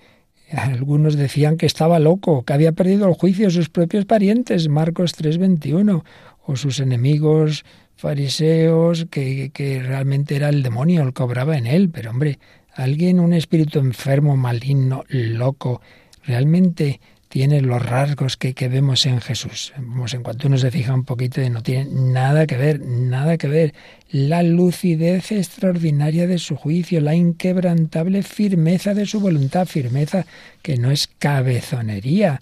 Algunos 0.51 1.15
decían 1.15 1.55
que 1.55 1.65
estaba 1.65 1.99
loco, 1.99 2.43
que 2.43 2.53
había 2.53 2.73
perdido 2.73 3.07
el 3.07 3.13
juicio 3.13 3.49
sus 3.49 3.69
propios 3.69 4.05
parientes, 4.05 4.67
Marcos 4.67 5.13
3:21, 5.15 6.03
o 6.45 6.55
sus 6.55 6.79
enemigos 6.79 7.63
fariseos, 7.95 9.07
que, 9.09 9.51
que 9.53 9.81
realmente 9.81 10.35
era 10.35 10.49
el 10.49 10.61
demonio 10.61 11.03
el 11.03 11.13
que 11.13 11.23
obraba 11.23 11.57
en 11.57 11.67
él. 11.67 11.89
Pero 11.89 12.09
hombre, 12.11 12.39
alguien, 12.73 13.19
un 13.19 13.33
espíritu 13.33 13.79
enfermo, 13.79 14.35
maligno, 14.35 15.05
loco, 15.07 15.81
realmente 16.23 16.99
tiene 17.31 17.61
los 17.61 17.81
rasgos 17.81 18.35
que, 18.35 18.53
vemos 18.67 19.05
en 19.05 19.21
Jesús. 19.21 19.71
Vemos, 19.77 20.13
en 20.13 20.21
cuanto 20.21 20.49
uno 20.49 20.57
se 20.57 20.69
fija 20.69 20.93
un 20.93 21.05
poquito, 21.05 21.39
no 21.49 21.63
tiene 21.63 21.87
nada 21.89 22.45
que 22.45 22.57
ver, 22.57 22.81
nada 22.81 23.37
que 23.37 23.47
ver. 23.47 23.73
La 24.11 24.43
lucidez 24.43 25.31
extraordinaria 25.31 26.27
de 26.27 26.39
su 26.39 26.57
juicio, 26.57 26.99
la 26.99 27.15
inquebrantable 27.15 28.21
firmeza 28.23 28.93
de 28.93 29.05
su 29.05 29.21
voluntad, 29.21 29.65
firmeza 29.65 30.25
que 30.61 30.75
no 30.75 30.91
es 30.91 31.07
cabezonería. 31.07 32.41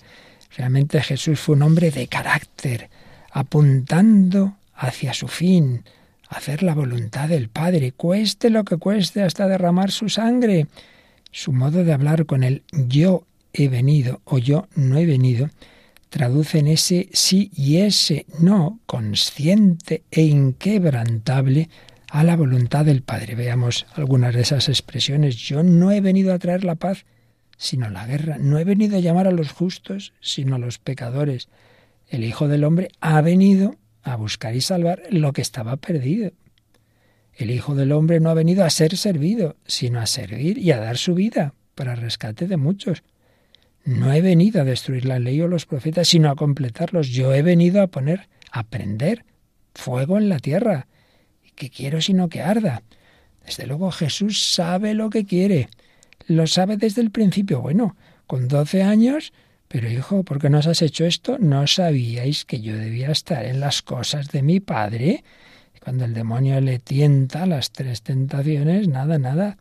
Realmente 0.58 1.04
Jesús 1.04 1.40
fue 1.40 1.56
un 1.56 1.62
hombre 1.62 1.92
de 1.92 2.08
carácter, 2.08 2.90
apuntando 3.32 4.58
hacia 4.74 5.14
su 5.14 5.28
fin, 5.28 5.84
hacer 6.30 6.64
la 6.64 6.74
voluntad 6.74 7.30
del 7.30 7.50
Padre, 7.50 7.92
cueste 7.92 8.50
lo 8.50 8.64
que 8.64 8.78
cueste 8.78 9.22
hasta 9.22 9.48
derramar 9.48 9.92
su 9.92 10.10
sangre. 10.10 10.66
Su 11.32 11.54
modo 11.54 11.84
de 11.84 11.94
hablar 11.94 12.26
con 12.26 12.44
el 12.44 12.64
yo 12.72 13.28
he 13.54 13.68
venido 13.68 14.22
o 14.26 14.38
yo 14.38 14.68
no 14.76 14.98
he 14.98 15.06
venido, 15.06 15.50
traducen 16.10 16.68
ese 16.68 17.10
sí 17.14 17.52
y 17.56 17.78
ese 17.78 18.26
no 18.40 18.80
consciente 18.86 20.04
e 20.12 20.24
inquebrantable 20.24 21.70
a 22.10 22.24
la 22.24 22.36
voluntad 22.36 22.86
del 22.86 23.04
Padre. 23.04 23.36
Veamos 23.36 23.86
algunas 23.94 24.34
de 24.34 24.42
esas 24.42 24.70
expresiones. 24.70 25.36
Yo 25.38 25.64
no 25.64 25.92
he 25.92 26.02
venido 26.02 26.34
a 26.34 26.40
traer 26.40 26.64
la 26.64 26.76
paz, 26.76 27.06
sino 27.58 27.90
la 27.90 28.08
guerra. 28.08 28.38
No 28.40 28.58
he 28.58 28.64
venido 28.64 28.98
a 28.98 29.02
llamar 29.02 29.28
a 29.28 29.32
los 29.32 29.52
justos, 29.52 30.14
sino 30.20 30.56
a 30.56 30.60
los 30.60 30.80
pecadores. 30.80 31.50
El 32.08 32.24
Hijo 32.24 32.48
del 32.48 32.64
Hombre 32.64 32.90
ha 33.00 33.22
venido 33.22 33.76
a 34.02 34.16
buscar 34.16 34.56
y 34.56 34.62
salvar 34.62 35.04
lo 35.12 35.34
que 35.34 35.42
estaba 35.42 35.78
perdido. 35.78 36.32
El 37.36 37.52
Hijo 37.52 37.76
del 37.76 37.92
Hombre 37.92 38.20
no 38.20 38.30
ha 38.30 38.34
venido 38.34 38.66
a 38.66 38.70
ser 38.70 38.98
servido, 38.98 39.56
sino 39.66 40.00
a 40.00 40.08
servir 40.08 40.58
y 40.58 40.72
a 40.72 40.80
dar 40.80 40.98
su 40.98 41.14
vida 41.14 41.54
para 41.76 41.96
rescate 41.96 42.48
de 42.48 42.58
muchos. 42.58 43.04
No 43.86 44.14
he 44.14 44.22
venido 44.22 44.62
a 44.62 44.66
destruir 44.66 45.06
la 45.06 45.20
ley 45.20 45.42
o 45.42 45.48
los 45.48 45.66
profetas, 45.66 46.08
sino 46.08 46.30
a 46.30 46.36
completarlos. 46.36 47.10
Yo 47.10 47.34
he 47.34 47.42
venido 47.42 47.82
a 47.82 47.88
poner, 47.88 48.30
a 48.52 48.64
prender 48.64 49.26
fuego 49.74 50.18
en 50.18 50.30
la 50.30 50.40
tierra. 50.40 50.88
¿Y 51.44 51.52
qué 51.52 51.70
quiero 51.70 52.02
sino 52.02 52.30
que 52.30 52.42
arda? 52.42 52.84
Desde 53.46 53.66
luego 53.66 53.92
Jesús 53.92 54.54
sabe 54.54 54.94
lo 54.94 55.10
que 55.10 55.26
quiere. 55.26 55.70
Lo 56.28 56.46
sabe 56.46 56.78
desde 56.78 57.02
el 57.02 57.10
principio. 57.10 57.62
Bueno, 57.62 57.96
con 58.28 58.48
doce 58.48 58.84
años, 58.84 59.34
pero 59.68 59.90
hijo, 59.90 60.24
¿por 60.24 60.40
qué 60.40 60.50
nos 60.50 60.68
has 60.68 60.82
hecho 60.82 61.06
esto? 61.06 61.38
¿No 61.40 61.66
sabíais 61.66 62.46
que 62.46 62.62
yo 62.62 62.76
debía 62.76 63.12
estar 63.12 63.46
en 63.46 63.60
las 63.60 63.82
cosas 63.82 64.28
de 64.28 64.44
mi 64.44 64.60
Padre? 64.60 65.24
Cuando 65.80 66.06
el 66.06 66.14
demonio 66.14 66.60
le 66.62 66.78
tienta 66.78 67.46
las 67.46 67.72
tres 67.72 68.04
tentaciones, 68.04 68.88
nada, 68.88 69.18
nada. 69.18 69.58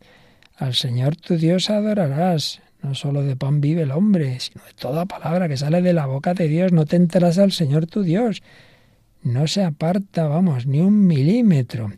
Al 0.55 0.75
Señor 0.75 1.15
tu 1.15 1.37
Dios 1.37 1.69
adorarás. 1.69 2.61
No 2.81 2.95
solo 2.95 3.23
de 3.23 3.35
pan 3.35 3.61
vive 3.61 3.83
el 3.83 3.91
hombre, 3.91 4.39
sino 4.39 4.63
de 4.65 4.73
toda 4.73 5.05
palabra 5.05 5.47
que 5.47 5.57
sale 5.57 5.81
de 5.81 5.93
la 5.93 6.05
boca 6.05 6.33
de 6.33 6.47
Dios. 6.47 6.71
No 6.71 6.85
te 6.85 6.95
enteras 6.95 7.37
al 7.37 7.51
Señor 7.51 7.87
tu 7.87 8.03
Dios. 8.03 8.41
No 9.21 9.47
se 9.47 9.63
aparta, 9.63 10.27
vamos, 10.27 10.65
ni 10.65 10.79
un 10.79 11.05
milímetro. 11.05 11.91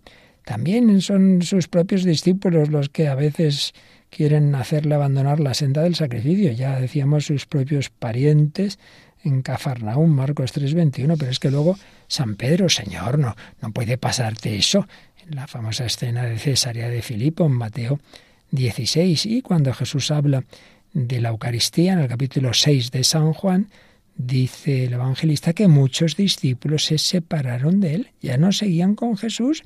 También 0.44 1.02
son 1.02 1.44
sus 1.44 1.68
propios 1.68 2.04
discípulos 2.04 2.70
los 2.70 2.90
que 2.90 3.08
a 3.08 3.16
veces 3.16 3.74
quieren 4.10 4.56
hacerle 4.56 4.96
abandonar 4.96 5.40
la 5.40 5.54
senda 5.54 5.84
del 5.84 5.96
sacrificio. 5.96 6.52
Ya 6.52 6.80
decíamos 6.80 7.26
sus 7.26 7.46
propios 7.46 7.90
parientes 7.90 8.80
en 9.24 9.42
Cafarnaúm, 9.42 10.10
Marcos 10.10 10.52
3:21, 10.52 11.16
pero 11.18 11.32
es 11.32 11.40
que 11.40 11.52
luego 11.52 11.78
San 12.08 12.36
Pedro, 12.36 12.70
Señor, 12.70 13.20
no, 13.20 13.36
no 13.62 13.72
puede 13.72 13.98
pasarte 13.98 14.56
eso. 14.56 14.88
En 15.26 15.36
la 15.36 15.48
famosa 15.48 15.86
escena 15.86 16.24
de 16.24 16.40
Cesarea 16.40 16.90
de 16.90 17.02
Filipo, 17.02 17.46
en 17.46 17.54
Mateo 17.54 18.00
16, 18.52 19.26
y 19.28 19.42
cuando 19.42 19.74
Jesús 19.74 20.12
habla 20.12 20.44
de 20.94 21.22
la 21.22 21.30
Eucaristía, 21.30 21.94
en 21.94 22.00
el 22.00 22.08
capítulo 22.08 22.54
6 22.54 22.92
de 22.92 23.04
San 23.04 23.34
Juan, 23.34 23.70
dice 24.16 24.86
el 24.86 24.94
evangelista 24.94 25.54
que 25.54 25.68
muchos 25.68 26.16
discípulos 26.16 26.86
se 26.86 26.98
separaron 26.98 27.80
de 27.80 27.96
él, 27.96 28.10
ya 28.22 28.38
no 28.38 28.52
seguían 28.52 28.96
con 28.96 29.18
Jesús. 29.18 29.64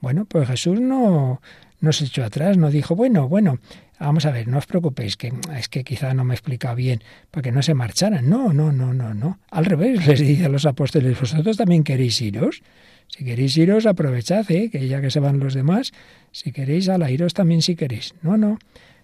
Bueno, 0.00 0.24
pues 0.24 0.48
Jesús 0.48 0.80
no, 0.80 1.40
no 1.80 1.92
se 1.92 2.04
echó 2.04 2.24
atrás, 2.24 2.56
no 2.56 2.70
dijo, 2.70 2.94
bueno, 2.94 3.28
bueno, 3.28 3.58
vamos 3.98 4.26
a 4.26 4.30
ver, 4.30 4.48
no 4.48 4.58
os 4.58 4.66
preocupéis, 4.66 5.16
que 5.16 5.32
es 5.56 5.68
que 5.68 5.84
quizá 5.84 6.14
no 6.14 6.24
me 6.24 6.34
he 6.34 6.36
explicado 6.36 6.76
bien, 6.76 7.02
para 7.30 7.42
que 7.42 7.52
no 7.52 7.62
se 7.62 7.74
marcharan. 7.74 8.28
No, 8.28 8.52
no, 8.52 8.72
no, 8.72 8.92
no, 8.94 9.14
no. 9.14 9.38
Al 9.50 9.64
revés, 9.64 10.06
les 10.06 10.20
dice 10.20 10.46
a 10.46 10.48
los 10.48 10.66
apóstoles, 10.66 11.18
vosotros 11.18 11.56
también 11.56 11.84
queréis 11.84 12.20
iros. 12.20 12.62
Si 13.08 13.24
queréis 13.24 13.56
iros, 13.56 13.86
aprovechad, 13.86 14.50
¿eh? 14.50 14.68
que 14.70 14.86
ya 14.86 15.00
que 15.00 15.10
se 15.10 15.20
van 15.20 15.38
los 15.38 15.54
demás, 15.54 15.92
si 16.30 16.52
queréis, 16.52 16.86
la 16.86 17.10
iros 17.10 17.32
también 17.32 17.62
si 17.62 17.74
queréis. 17.74 18.14
No, 18.22 18.36
no. 18.36 18.58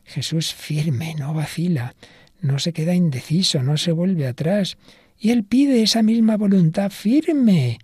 Jesús 0.05 0.55
firme, 0.55 1.15
no 1.19 1.35
vacila, 1.35 1.95
no 2.41 2.59
se 2.59 2.73
queda 2.73 2.95
indeciso, 2.95 3.63
no 3.63 3.77
se 3.77 3.93
vuelve 3.93 4.27
atrás. 4.27 4.77
Y 5.19 5.31
él 5.31 5.45
pide 5.45 5.83
esa 5.83 6.03
misma 6.03 6.37
voluntad 6.37 6.91
firme 6.91 7.79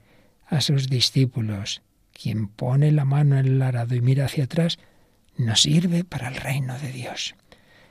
a 0.46 0.60
sus 0.60 0.88
discípulos. 0.88 1.82
Quien 2.12 2.48
pone 2.48 2.92
la 2.92 3.04
mano 3.04 3.38
en 3.38 3.46
el 3.46 3.62
arado 3.62 3.94
y 3.94 4.00
mira 4.00 4.26
hacia 4.26 4.44
atrás, 4.44 4.78
no 5.36 5.56
sirve 5.56 6.04
para 6.04 6.28
el 6.28 6.36
reino 6.36 6.78
de 6.78 6.92
Dios. 6.92 7.34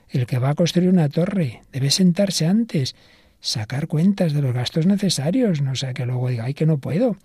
El 0.08 0.26
que 0.26 0.38
va 0.38 0.50
a 0.50 0.54
construir 0.54 0.88
una 0.88 1.08
torre 1.08 1.62
debe 1.72 1.90
sentarse 1.90 2.46
antes, 2.46 2.94
sacar 3.40 3.86
cuentas 3.86 4.32
de 4.32 4.42
los 4.42 4.54
gastos 4.54 4.86
necesarios, 4.86 5.62
no 5.62 5.74
sea 5.74 5.94
que 5.94 6.06
luego 6.06 6.28
diga, 6.28 6.44
ay, 6.44 6.54
que 6.54 6.66
no 6.66 6.78
puedo, 6.78 7.16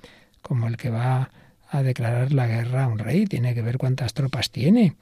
como 0.42 0.68
el 0.68 0.78
que 0.78 0.90
va 0.90 1.30
a 1.70 1.84
declarar 1.84 2.32
la 2.32 2.48
guerra 2.48 2.86
a 2.86 2.88
un 2.88 3.00
rey, 3.00 3.26
tiene 3.26 3.54
que 3.54 3.62
ver 3.62 3.78
cuántas 3.78 4.14
tropas 4.14 4.50
tiene. 4.50 4.96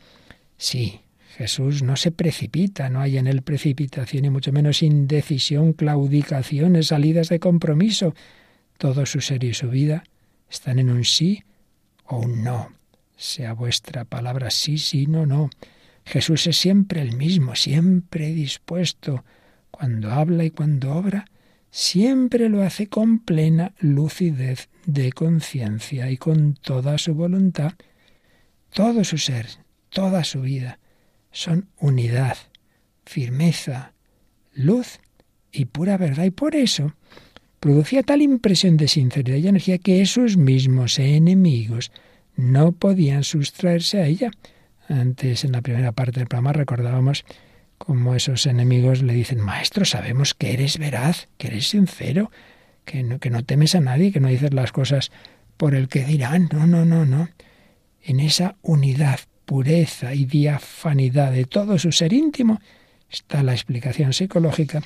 Sí, 0.57 1.01
Jesús 1.37 1.81
no 1.81 1.95
se 1.95 2.11
precipita, 2.11 2.89
no 2.89 3.01
hay 3.01 3.17
en 3.17 3.25
él 3.25 3.41
precipitación 3.41 4.25
y 4.25 4.29
mucho 4.29 4.51
menos 4.51 4.83
indecisión, 4.83 5.73
claudicaciones, 5.73 6.87
salidas 6.87 7.29
de 7.29 7.39
compromiso. 7.39 8.13
Todo 8.77 9.07
su 9.07 9.19
ser 9.19 9.43
y 9.43 9.55
su 9.55 9.69
vida 9.69 10.03
están 10.47 10.77
en 10.77 10.91
un 10.91 11.03
sí 11.03 11.43
o 12.05 12.19
un 12.19 12.43
no. 12.43 12.69
Sea 13.17 13.53
vuestra 13.53 14.05
palabra 14.05 14.51
sí, 14.51 14.77
sí, 14.77 15.07
no, 15.07 15.25
no. 15.25 15.49
Jesús 16.05 16.45
es 16.45 16.57
siempre 16.57 17.01
el 17.01 17.17
mismo, 17.17 17.55
siempre 17.55 18.31
dispuesto. 18.31 19.25
Cuando 19.71 20.11
habla 20.11 20.43
y 20.43 20.51
cuando 20.51 20.93
obra, 20.93 21.25
siempre 21.71 22.47
lo 22.47 22.61
hace 22.61 22.87
con 22.87 23.17
plena 23.17 23.73
lucidez 23.79 24.69
de 24.85 25.11
conciencia 25.11 26.11
y 26.11 26.17
con 26.17 26.53
toda 26.53 26.99
su 26.99 27.15
voluntad. 27.15 27.73
Todo 28.71 29.03
su 29.03 29.17
ser, 29.17 29.47
toda 29.89 30.23
su 30.23 30.41
vida 30.41 30.77
son 31.33 31.67
unidad, 31.79 32.37
firmeza, 33.05 33.91
luz 34.53 34.99
y 35.51 35.65
pura 35.65 35.97
verdad. 35.97 36.23
Y 36.23 36.31
por 36.31 36.55
eso 36.55 36.93
producía 37.59 38.03
tal 38.03 38.21
impresión 38.21 38.77
de 38.77 38.87
sinceridad 38.87 39.37
y 39.37 39.47
energía 39.47 39.77
que 39.79 40.01
esos 40.01 40.37
mismos 40.37 40.99
enemigos 40.99 41.91
no 42.35 42.71
podían 42.71 43.23
sustraerse 43.23 43.99
a 43.99 44.05
ella. 44.05 44.31
Antes, 44.87 45.43
en 45.43 45.51
la 45.51 45.61
primera 45.61 45.91
parte 45.91 46.19
del 46.19 46.27
programa, 46.27 46.53
recordábamos 46.53 47.25
cómo 47.77 48.15
esos 48.15 48.45
enemigos 48.45 49.01
le 49.01 49.13
dicen, 49.13 49.39
Maestro, 49.39 49.85
sabemos 49.85 50.33
que 50.33 50.53
eres 50.53 50.77
veraz, 50.77 51.27
que 51.37 51.47
eres 51.47 51.67
sincero, 51.67 52.31
que 52.85 53.03
no, 53.03 53.19
que 53.19 53.29
no 53.29 53.43
temes 53.43 53.75
a 53.75 53.81
nadie, 53.81 54.11
que 54.11 54.19
no 54.19 54.27
dices 54.27 54.53
las 54.53 54.71
cosas 54.71 55.11
por 55.57 55.73
el 55.75 55.87
que 55.87 56.03
dirán. 56.05 56.49
No, 56.51 56.67
no, 56.67 56.85
no, 56.85 57.05
no. 57.05 57.29
En 58.01 58.19
esa 58.19 58.57
unidad, 58.61 59.19
pureza 59.45 60.13
y 60.13 60.25
diafanidad 60.25 61.31
de 61.31 61.45
todo 61.45 61.77
su 61.77 61.91
ser 61.91 62.13
íntimo 62.13 62.61
está 63.09 63.43
la 63.43 63.53
explicación 63.53 64.13
psicológica 64.13 64.81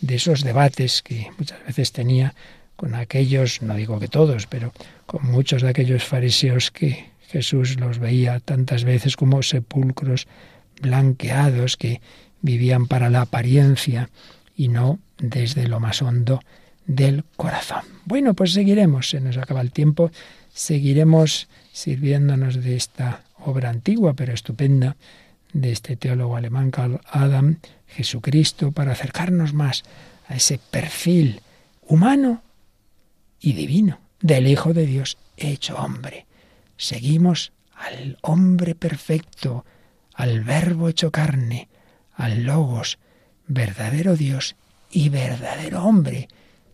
de 0.00 0.16
esos 0.16 0.42
debates 0.42 1.02
que 1.02 1.30
muchas 1.38 1.64
veces 1.66 1.92
tenía 1.92 2.34
con 2.76 2.94
aquellos, 2.94 3.62
no 3.62 3.74
digo 3.74 4.00
que 4.00 4.08
todos, 4.08 4.46
pero 4.46 4.72
con 5.06 5.30
muchos 5.30 5.62
de 5.62 5.68
aquellos 5.68 6.04
fariseos 6.04 6.70
que 6.70 7.10
Jesús 7.28 7.78
los 7.78 7.98
veía 7.98 8.40
tantas 8.40 8.84
veces 8.84 9.16
como 9.16 9.42
sepulcros 9.42 10.26
blanqueados 10.80 11.76
que 11.76 12.00
vivían 12.40 12.86
para 12.86 13.08
la 13.08 13.22
apariencia 13.22 14.10
y 14.56 14.68
no 14.68 14.98
desde 15.18 15.68
lo 15.68 15.80
más 15.80 16.02
hondo 16.02 16.40
del 16.86 17.24
corazón. 17.36 17.82
Bueno, 18.04 18.34
pues 18.34 18.52
seguiremos, 18.52 19.10
se 19.10 19.20
nos 19.20 19.36
acaba 19.36 19.60
el 19.60 19.70
tiempo, 19.70 20.10
seguiremos 20.52 21.48
sirviéndonos 21.72 22.62
de 22.62 22.76
esta 22.76 23.22
obra 23.44 23.70
antigua 23.70 24.14
pero 24.14 24.32
estupenda 24.32 24.96
de 25.52 25.72
este 25.72 25.96
teólogo 25.96 26.36
alemán 26.36 26.70
Karl 26.70 27.00
Adam, 27.06 27.58
Jesucristo, 27.86 28.72
para 28.72 28.92
acercarnos 28.92 29.52
más 29.52 29.82
a 30.28 30.36
ese 30.36 30.58
perfil 30.58 31.40
humano 31.82 32.42
y 33.40 33.52
divino 33.52 34.00
del 34.20 34.46
Hijo 34.46 34.72
de 34.72 34.86
Dios 34.86 35.18
hecho 35.36 35.76
hombre. 35.76 36.26
Seguimos 36.76 37.52
al 37.74 38.18
hombre 38.22 38.74
perfecto, 38.74 39.64
al 40.14 40.40
verbo 40.42 40.88
hecho 40.88 41.10
carne, 41.10 41.68
al 42.14 42.44
logos, 42.44 42.98
verdadero 43.46 44.16
Dios 44.16 44.56
y 44.90 45.08
verdadero 45.08 45.84
hombre. 45.84 46.28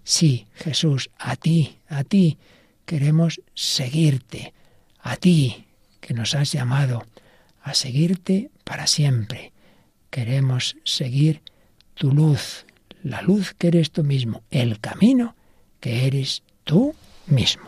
Sí, 0.05 0.47
Jesús, 0.55 1.11
a 1.19 1.37
ti, 1.37 1.79
a 1.89 2.05
ti 2.05 2.39
queremos 2.85 3.41
seguirte, 3.55 4.55
a 5.01 5.17
ti 5.17 5.68
que 6.01 6.15
nos 6.15 6.35
has 6.35 6.53
llamado 6.53 7.07
a 7.63 7.75
seguirte 7.75 8.51
para 8.65 8.87
siempre. 8.87 9.53
Queremos 10.11 10.77
seguir 10.85 11.43
tu 11.95 12.13
luz, 12.13 12.67
la 13.03 13.23
luz 13.23 13.55
que 13.57 13.69
eres 13.69 13.91
tú 13.91 14.05
mismo, 14.05 14.43
el 14.51 14.81
camino 14.81 15.37
que 15.81 16.07
eres 16.07 16.43
tú 16.65 16.95
mismo. 17.27 17.68